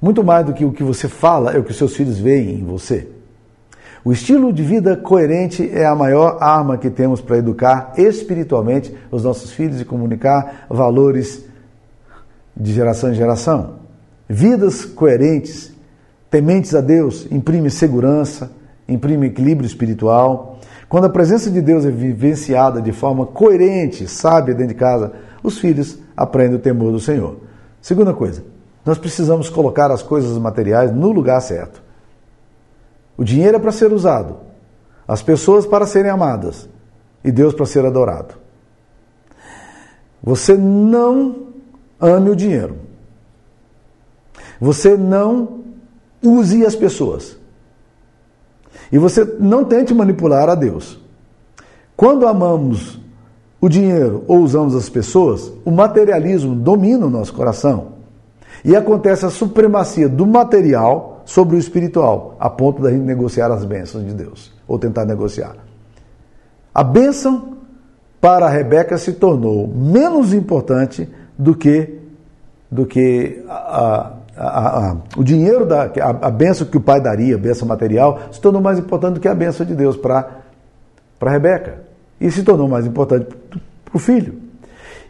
Muito 0.00 0.24
mais 0.24 0.46
do 0.46 0.54
que 0.54 0.64
o 0.64 0.72
que 0.72 0.82
você 0.82 1.08
fala 1.08 1.52
é 1.52 1.58
o 1.58 1.64
que 1.64 1.74
seus 1.74 1.94
filhos 1.94 2.18
veem 2.18 2.60
em 2.60 2.64
você. 2.64 3.06
O 4.02 4.12
estilo 4.12 4.50
de 4.50 4.62
vida 4.62 4.96
coerente 4.96 5.68
é 5.70 5.84
a 5.84 5.94
maior 5.94 6.38
arma 6.40 6.78
que 6.78 6.88
temos 6.88 7.20
para 7.20 7.36
educar 7.36 7.92
espiritualmente 7.98 8.94
os 9.10 9.24
nossos 9.24 9.52
filhos 9.52 9.78
e 9.78 9.84
comunicar 9.84 10.66
valores 10.70 11.44
de 12.56 12.72
geração 12.72 13.10
em 13.10 13.14
geração. 13.14 13.79
Vidas 14.32 14.84
coerentes, 14.84 15.72
tementes 16.30 16.72
a 16.76 16.80
Deus, 16.80 17.26
imprime 17.32 17.68
segurança, 17.68 18.52
imprime 18.88 19.26
equilíbrio 19.26 19.66
espiritual. 19.66 20.60
Quando 20.88 21.06
a 21.06 21.10
presença 21.10 21.50
de 21.50 21.60
Deus 21.60 21.84
é 21.84 21.90
vivenciada 21.90 22.80
de 22.80 22.92
forma 22.92 23.26
coerente, 23.26 24.06
sábia 24.06 24.54
dentro 24.54 24.72
de 24.72 24.78
casa, 24.78 25.12
os 25.42 25.58
filhos 25.58 25.98
aprendem 26.16 26.58
o 26.58 26.60
temor 26.60 26.92
do 26.92 27.00
Senhor. 27.00 27.38
Segunda 27.82 28.14
coisa, 28.14 28.44
nós 28.86 28.98
precisamos 28.98 29.50
colocar 29.50 29.90
as 29.90 30.00
coisas 30.00 30.38
materiais 30.38 30.92
no 30.92 31.10
lugar 31.10 31.40
certo. 31.40 31.82
O 33.16 33.24
dinheiro 33.24 33.56
é 33.56 33.60
para 33.60 33.72
ser 33.72 33.92
usado, 33.92 34.36
as 35.08 35.24
pessoas 35.24 35.66
para 35.66 35.86
serem 35.86 36.08
amadas 36.08 36.68
e 37.24 37.32
Deus 37.32 37.52
para 37.52 37.66
ser 37.66 37.84
adorado. 37.84 38.34
Você 40.22 40.56
não 40.56 41.48
ame 42.00 42.30
o 42.30 42.36
dinheiro. 42.36 42.89
Você 44.60 44.96
não 44.96 45.60
use 46.22 46.64
as 46.64 46.76
pessoas. 46.76 47.38
E 48.92 48.98
você 48.98 49.24
não 49.38 49.64
tente 49.64 49.94
manipular 49.94 50.48
a 50.48 50.54
Deus. 50.54 51.00
Quando 51.96 52.26
amamos 52.26 53.00
o 53.60 53.68
dinheiro 53.68 54.24
ou 54.26 54.40
usamos 54.40 54.74
as 54.74 54.88
pessoas, 54.88 55.52
o 55.64 55.70
materialismo 55.70 56.54
domina 56.54 57.06
o 57.06 57.10
nosso 57.10 57.32
coração. 57.32 58.00
E 58.64 58.76
acontece 58.76 59.24
a 59.24 59.30
supremacia 59.30 60.08
do 60.08 60.26
material 60.26 61.22
sobre 61.24 61.56
o 61.56 61.58
espiritual, 61.58 62.36
a 62.38 62.50
ponto 62.50 62.82
da 62.82 62.90
gente 62.90 63.04
negociar 63.04 63.50
as 63.50 63.64
bênçãos 63.64 64.04
de 64.04 64.12
Deus, 64.12 64.52
ou 64.66 64.78
tentar 64.78 65.04
negociar. 65.04 65.56
A 66.74 66.82
bênção 66.82 67.56
para 68.20 68.48
Rebeca 68.48 68.98
se 68.98 69.14
tornou 69.14 69.66
menos 69.66 70.34
importante 70.34 71.08
do 71.38 71.54
que, 71.54 72.00
do 72.70 72.84
que 72.84 73.42
a, 73.48 73.54
a, 73.54 74.12
a, 74.42 74.96
o 75.16 75.22
dinheiro, 75.22 75.66
da, 75.66 75.84
a, 75.84 76.28
a 76.28 76.30
bênção 76.30 76.66
que 76.66 76.76
o 76.76 76.80
pai 76.80 77.00
daria, 77.00 77.34
a 77.34 77.38
bênção 77.38 77.68
material, 77.68 78.20
se 78.32 78.40
tornou 78.40 78.60
mais 78.60 78.78
importante 78.78 79.14
do 79.14 79.20
que 79.20 79.28
a 79.28 79.34
bênção 79.34 79.66
de 79.66 79.74
Deus 79.74 79.96
para 79.96 80.42
Rebeca. 81.22 81.82
E 82.20 82.30
se 82.30 82.42
tornou 82.42 82.68
mais 82.68 82.86
importante 82.86 83.26
para 83.26 83.96
o 83.96 83.98
filho. 83.98 84.34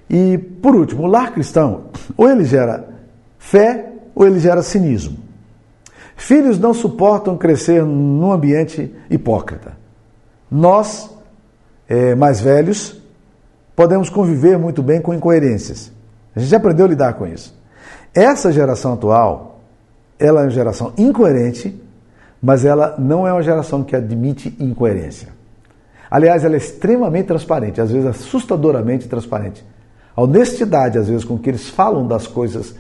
E, 0.09 0.39
por 0.39 0.75
último, 0.75 1.05
o 1.05 1.07
lar 1.07 1.33
cristão, 1.33 1.85
ou 2.17 2.29
ele 2.29 2.45
gera 2.45 2.89
fé 3.39 3.93
ou 4.15 4.27
ele 4.27 4.41
gera 4.41 4.63
cinismo. 4.63 5.19
Filhos 6.17 6.59
não 6.59 6.75
suportam 6.75 7.37
crescer 7.37 7.83
num 7.83 8.31
ambiente 8.31 8.95
hipócrita. 9.09 9.73
Nós, 10.51 11.11
é, 11.89 12.15
mais 12.15 12.41
velhos, 12.41 13.01
podemos 13.75 14.11
conviver 14.11 14.59
muito 14.59 14.83
bem 14.83 15.01
com 15.01 15.15
incoerências. 15.15 15.91
A 16.35 16.41
gente 16.41 16.55
aprendeu 16.55 16.87
a 16.87 16.89
lidar 16.89 17.15
com 17.15 17.27
isso. 17.27 17.60
Essa 18.15 18.51
geração 18.51 18.95
atual, 18.95 19.61
ela 20.19 20.41
é 20.41 20.45
uma 20.45 20.51
geração 20.51 20.93
incoerente, 20.99 21.81
mas 22.43 22.65
ela 22.65 22.97
não 22.99 23.27
é 23.27 23.33
uma 23.33 23.43
geração 23.43 23.83
que 23.83 23.95
admite 23.95 24.55
incoerência. 24.59 25.29
Aliás, 26.11 26.45
ela 26.45 26.55
é 26.55 26.59
extremamente 26.59 27.27
transparente, 27.27 27.81
às 27.81 27.91
vezes 27.91 28.07
assustadoramente 28.09 29.09
transparente. 29.09 29.65
A 30.17 30.23
honestidade, 30.23 30.99
às 30.99 31.09
vezes, 31.09 31.25
com 31.25 31.39
que 31.39 31.49
eles 31.49 31.69
falam 31.69 32.07
das 32.07 32.27
coisas 32.27 32.75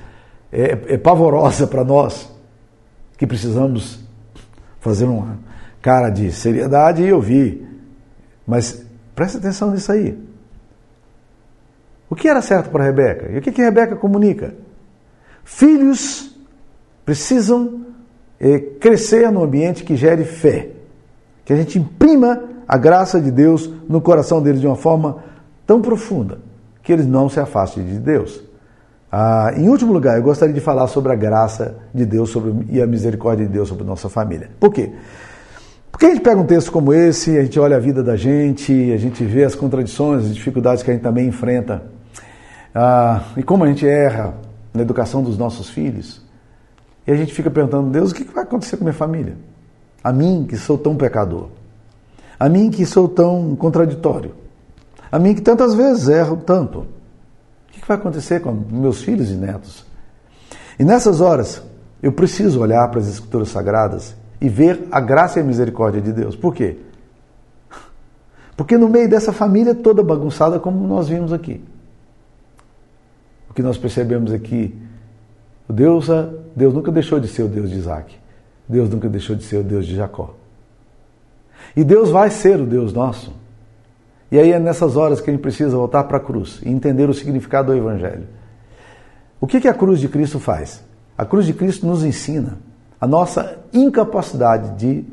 é, 0.53 0.95
é 0.95 0.99
pavorosa 0.99 1.67
para 1.67 1.85
nós, 1.85 2.29
que 3.17 3.27
precisamos 3.27 4.01
fazer 4.81 5.05
uma 5.05 5.39
cara 5.81 6.11
de 6.11 6.33
seriedade 6.33 7.03
e 7.03 7.13
ouvir. 7.13 7.69
Mas 8.47 8.85
preste 9.15 9.37
atenção 9.37 9.71
nisso 9.71 9.93
aí. 9.93 10.19
O 12.09 12.17
que 12.17 12.27
era 12.27 12.43
certo 12.43 12.71
para 12.71 12.83
Rebeca? 12.83 13.31
E 13.31 13.39
o 13.39 13.41
que, 13.41 13.53
que 13.53 13.63
Rebeca 13.63 13.95
comunica? 13.95 14.55
Filhos 15.45 16.37
precisam 17.05 17.87
é, 18.39 18.59
crescer 18.59 19.31
no 19.31 19.43
ambiente 19.43 19.85
que 19.85 19.97
gere 19.97 20.25
fé, 20.25 20.71
que 21.45 21.53
a 21.53 21.57
gente 21.57 21.79
imprima 21.79 22.45
a 22.67 22.79
graça 22.79 23.21
de 23.21 23.31
Deus 23.31 23.69
no 23.89 24.01
coração 24.01 24.41
deles 24.41 24.61
de 24.61 24.67
uma 24.67 24.77
forma 24.77 25.25
tão 25.67 25.83
profunda 25.83 26.39
que 26.83 26.93
eles 26.93 27.07
não 27.07 27.29
se 27.29 27.41
afastem 27.41 27.85
de 27.85 27.99
Deus. 27.99 28.43
Ah, 29.13 29.53
em 29.57 29.69
último 29.69 29.93
lugar, 29.93 30.17
eu 30.17 30.23
gostaria 30.23 30.55
de 30.55 30.61
falar 30.61 30.87
sobre 30.87 31.13
a 31.13 31.17
graça 31.17 31.77
de 31.93 32.07
Deus 32.07 32.31
sobre, 32.31 32.55
e 32.69 32.81
a 32.81 32.87
misericórdia 32.87 33.45
de 33.45 33.53
Deus 33.53 33.69
sobre 33.69 33.85
nossa 33.85 34.09
família. 34.09 34.51
Por 34.61 34.73
quê? 34.73 34.93
Porque 35.91 36.07
a 36.07 36.11
gente 36.11 36.23
pega 36.23 36.41
um 36.41 36.47
texto 36.47 36.71
como 36.71 36.95
esse, 36.95 37.37
a 37.37 37.43
gente 37.43 37.59
olha 37.59 37.77
a 37.77 37.81
vida 37.81 38.03
da 38.03 38.17
gente, 38.17 38.93
a 38.93 38.97
gente 38.97 39.25
vê 39.25 39.45
as 39.45 39.57
contradições, 39.57 40.27
as 40.27 40.35
dificuldades 40.35 40.83
que 40.83 40.91
a 40.91 40.95
gente 40.95 41.03
também 41.03 41.27
enfrenta, 41.27 41.83
ah, 42.73 43.25
e 43.37 43.43
como 43.43 43.65
a 43.65 43.67
gente 43.67 43.87
erra 43.87 44.35
na 44.73 44.83
educação 44.83 45.23
dos 45.23 45.37
nossos 45.37 45.69
filhos, 45.71 46.23
e 47.07 47.13
a 47.13 47.17
gente 47.17 47.33
fica 47.33 47.51
perguntando, 47.51 47.91
Deus, 47.91 48.13
o 48.13 48.15
que 48.15 48.25
vai 48.25 48.45
acontecer 48.45 48.77
com 48.77 48.85
minha 48.85 48.95
família? 48.95 49.37
A 50.03 50.13
mim, 50.13 50.47
que 50.49 50.57
sou 50.57 50.79
tão 50.79 50.97
pecador. 50.97 51.49
A 52.39 52.49
mim 52.49 52.71
que 52.71 52.87
sou 52.87 53.09
tão 53.09 53.55
contraditório. 53.57 54.35
A 55.11 55.19
mim 55.19 55.35
que 55.35 55.43
tantas 55.43 55.75
vezes 55.75 56.09
erro 56.09 56.37
tanto. 56.39 56.81
O 56.81 56.87
que 57.73 57.87
vai 57.87 57.97
acontecer 57.97 58.41
com 58.41 58.53
meus 58.53 59.03
filhos 59.03 59.31
e 59.31 59.35
netos? 59.35 59.85
E 60.79 60.85
nessas 60.85 61.21
horas, 61.21 61.63
eu 62.03 62.13
preciso 62.13 62.61
olhar 62.61 62.89
para 62.89 63.01
as 63.01 63.09
Escrituras 63.09 63.49
Sagradas 63.49 64.15
e 64.41 64.49
ver 64.49 64.89
a 64.91 65.01
graça 65.01 65.39
e 65.39 65.43
a 65.43 65.45
misericórdia 65.45 66.01
de 66.01 66.13
Deus. 66.13 66.35
Por 66.35 66.55
quê? 66.55 66.79
Porque 68.57 68.79
no 68.79 68.89
meio 68.89 69.09
dessa 69.09 69.33
família 69.33 69.75
toda 69.75 70.03
bagunçada, 70.03 70.59
como 70.59 70.87
nós 70.87 71.09
vimos 71.09 71.33
aqui, 71.33 71.63
o 73.51 73.55
que 73.55 73.63
nós 73.63 73.77
percebemos 73.77 74.33
aqui, 74.33 74.75
Deus, 75.69 76.07
Deus 76.55 76.73
nunca 76.73 76.93
deixou 76.93 77.19
de 77.19 77.27
ser 77.27 77.43
o 77.43 77.49
Deus 77.49 77.69
de 77.69 77.77
Isaac. 77.77 78.17
Deus 78.69 78.89
nunca 78.89 79.09
deixou 79.09 79.35
de 79.35 79.43
ser 79.43 79.57
o 79.57 79.65
Deus 79.65 79.85
de 79.85 79.97
Jacó. 79.97 80.35
E 81.77 81.83
Deus 81.83 82.11
vai 82.11 82.31
ser 82.31 82.61
o 82.61 82.67
Deus 82.67 82.93
nosso. 82.93 83.35
E 84.31 84.39
aí 84.39 84.53
é 84.53 84.61
nessas 84.61 84.97
horas 84.97 85.21
que 85.21 85.29
a 85.29 85.33
gente 85.33 85.43
precisa 85.43 85.77
voltar 85.77 86.05
para 86.05 86.19
a 86.19 86.21
cruz 86.21 86.61
e 86.65 86.69
entender 86.69 87.11
o 87.11 87.15
significado 87.15 87.73
do 87.73 87.77
Evangelho. 87.77 88.29
O 89.41 89.47
que, 89.47 89.61
que 89.61 89.67
a 89.67 89.75
cruz 89.75 89.99
de 89.99 90.09
Cristo 90.09 90.39
faz? 90.39 90.85
A 91.19 91.25
cruz 91.25 91.45
de 91.45 91.53
Cristo 91.53 91.85
nos 91.87 92.05
ensina 92.05 92.59
a 93.01 93.07
nossa 93.07 93.59
incapacidade 93.73 94.79
de, 94.79 95.05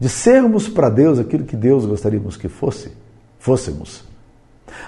de 0.00 0.08
sermos 0.08 0.68
para 0.68 0.88
Deus 0.88 1.20
aquilo 1.20 1.44
que 1.44 1.56
Deus 1.56 1.86
gostaríamos 1.86 2.36
que 2.36 2.48
fosse, 2.48 2.90
fôssemos. 3.38 4.13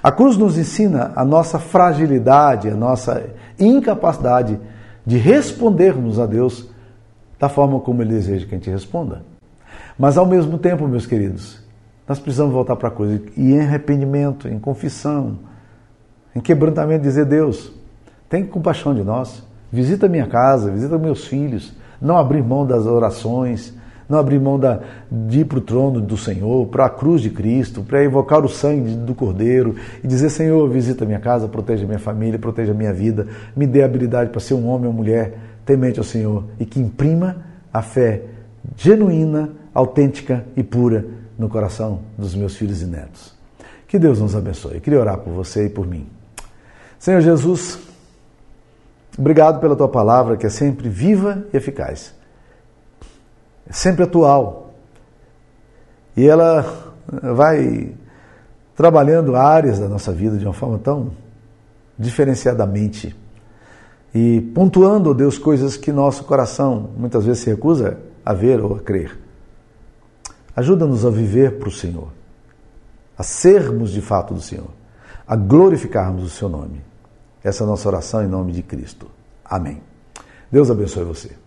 A 0.03 0.13
cruz 0.13 0.37
nos 0.37 0.59
ensina 0.59 1.13
a 1.15 1.25
nossa 1.25 1.59
fragilidade, 1.59 2.69
a 2.69 2.75
nossa 2.75 3.31
incapacidade 3.59 4.59
de 5.05 5.17
respondermos 5.17 6.19
a 6.19 6.27
Deus 6.27 6.69
da 7.39 7.49
forma 7.49 7.81
como 7.81 8.03
Ele 8.03 8.15
deseja 8.15 8.47
que 8.47 8.55
a 8.55 8.59
gente 8.59 8.71
responda. 8.71 9.23
Mas 9.99 10.19
ao 10.19 10.27
mesmo 10.27 10.59
tempo, 10.59 10.87
meus 10.87 11.07
queridos, 11.07 11.63
nós 12.09 12.19
precisamos 12.19 12.53
voltar 12.53 12.77
para 12.77 12.89
a 12.89 12.91
cruz 12.91 13.21
e 13.37 13.53
em 13.53 13.61
arrependimento, 13.61 14.49
em 14.49 14.59
confissão, 14.59 15.39
em 16.35 16.41
quebrantamento, 16.41 17.03
dizer: 17.03 17.25
Deus, 17.25 17.73
tem 18.29 18.45
compaixão 18.45 18.95
de 18.95 19.03
nós, 19.03 19.43
visita 19.73 20.09
minha 20.09 20.27
casa, 20.27 20.71
visita 20.71 20.99
meus 20.99 21.27
filhos, 21.27 21.75
não 22.01 22.17
abrir 22.17 22.43
mão 22.43 22.67
das 22.67 22.87
orações, 22.87 23.75
não 24.09 24.19
abrir 24.19 24.39
mão 24.39 24.59
da, 24.59 24.81
de 25.11 25.41
ir 25.41 25.45
para 25.45 25.59
o 25.59 25.61
trono 25.61 26.01
do 26.01 26.17
Senhor, 26.17 26.67
para 26.69 26.87
a 26.87 26.91
cruz 26.91 27.21
de 27.21 27.31
Cristo, 27.31 27.83
para 27.83 28.05
invocar 28.05 28.45
o 28.45 28.49
sangue 28.49 28.95
do 28.95 29.15
Cordeiro 29.15 29.75
e 30.03 30.07
dizer: 30.07 30.31
Senhor, 30.31 30.69
visita 30.69 31.05
minha 31.05 31.19
casa, 31.19 31.49
proteja 31.49 31.87
minha 31.87 31.99
família, 31.99 32.39
proteja 32.39 32.73
minha 32.73 32.93
vida, 32.93 33.27
me 33.55 33.67
dê 33.67 33.83
habilidade 33.83 34.31
para 34.31 34.41
ser 34.41 34.55
um 34.55 34.69
homem 34.69 34.87
ou 34.87 34.93
mulher 34.93 35.39
temente 35.65 35.99
ao 35.99 36.05
Senhor 36.05 36.45
e 36.61 36.65
que 36.65 36.79
imprima 36.79 37.45
a 37.73 37.83
fé 37.83 38.23
genuína, 38.77 39.51
autêntica 39.75 40.45
e 40.57 40.63
pura 40.63 41.05
no 41.39 41.49
coração 41.49 42.01
dos 42.17 42.35
meus 42.35 42.57
filhos 42.57 42.83
e 42.83 42.87
netos. 42.87 43.35
Que 43.89 43.99
Deus 43.99 44.21
nos 44.21 44.35
abençoe. 44.35 44.77
Eu 44.77 44.81
queria 44.81 45.01
orar 45.01 45.19
por 45.19 45.33
você 45.33 45.67
e 45.67 45.69
por 45.69 45.87
mim. 45.87 46.07
Senhor 46.99 47.21
Jesus, 47.21 47.79
obrigado 49.19 49.61
pela 49.61 49.77
tua 49.77 49.89
palavra 49.89 50.37
que 50.37 50.47
é 50.47 50.49
sempre 50.49 50.89
viva 50.89 51.45
e 51.53 51.57
eficaz 51.57 52.16
sempre 53.71 54.05
atual. 54.05 54.75
E 56.17 56.27
ela 56.27 56.95
vai 57.35 57.95
trabalhando 58.75 59.37
áreas 59.37 59.79
da 59.79 59.89
nossa 59.89 60.13
vida 60.13 60.37
de 60.37 60.45
uma 60.45 60.53
forma 60.53 60.79
tão 60.79 61.13
diferenciadamente 61.99 63.17
e 64.15 64.41
pontuando, 64.41 65.11
ó 65.11 65.15
Deus, 65.15 65.39
coisas 65.39 65.77
que 65.77 65.93
nosso 65.93 66.25
coração 66.25 66.91
muitas 66.97 67.25
vezes 67.25 67.43
se 67.43 67.51
recusa 67.51 67.99
a 68.25 68.33
ver 68.33 68.61
ou 68.61 68.75
a 68.75 68.81
crer. 68.81 69.19
Ajuda-nos 70.55 71.05
a 71.05 71.11
viver 71.11 71.59
para 71.59 71.69
o 71.69 71.73
Senhor, 71.73 72.09
a 73.19 73.23
sermos 73.23 73.91
de 73.91 74.01
fato 74.01 74.33
do 74.33 74.41
Senhor, 74.41 74.71
a 75.27 75.37
glorificarmos 75.37 76.25
o 76.25 76.31
Seu 76.31 76.49
nome. 76.49 76.83
Essa 77.45 77.63
é 77.63 77.65
a 77.65 77.69
nossa 77.69 77.87
oração 77.89 78.25
em 78.25 78.27
nome 78.27 78.53
de 78.53 78.63
Cristo. 78.63 79.07
Amém. 79.45 79.83
Deus 80.51 80.71
abençoe 80.71 81.05
você. 81.05 81.46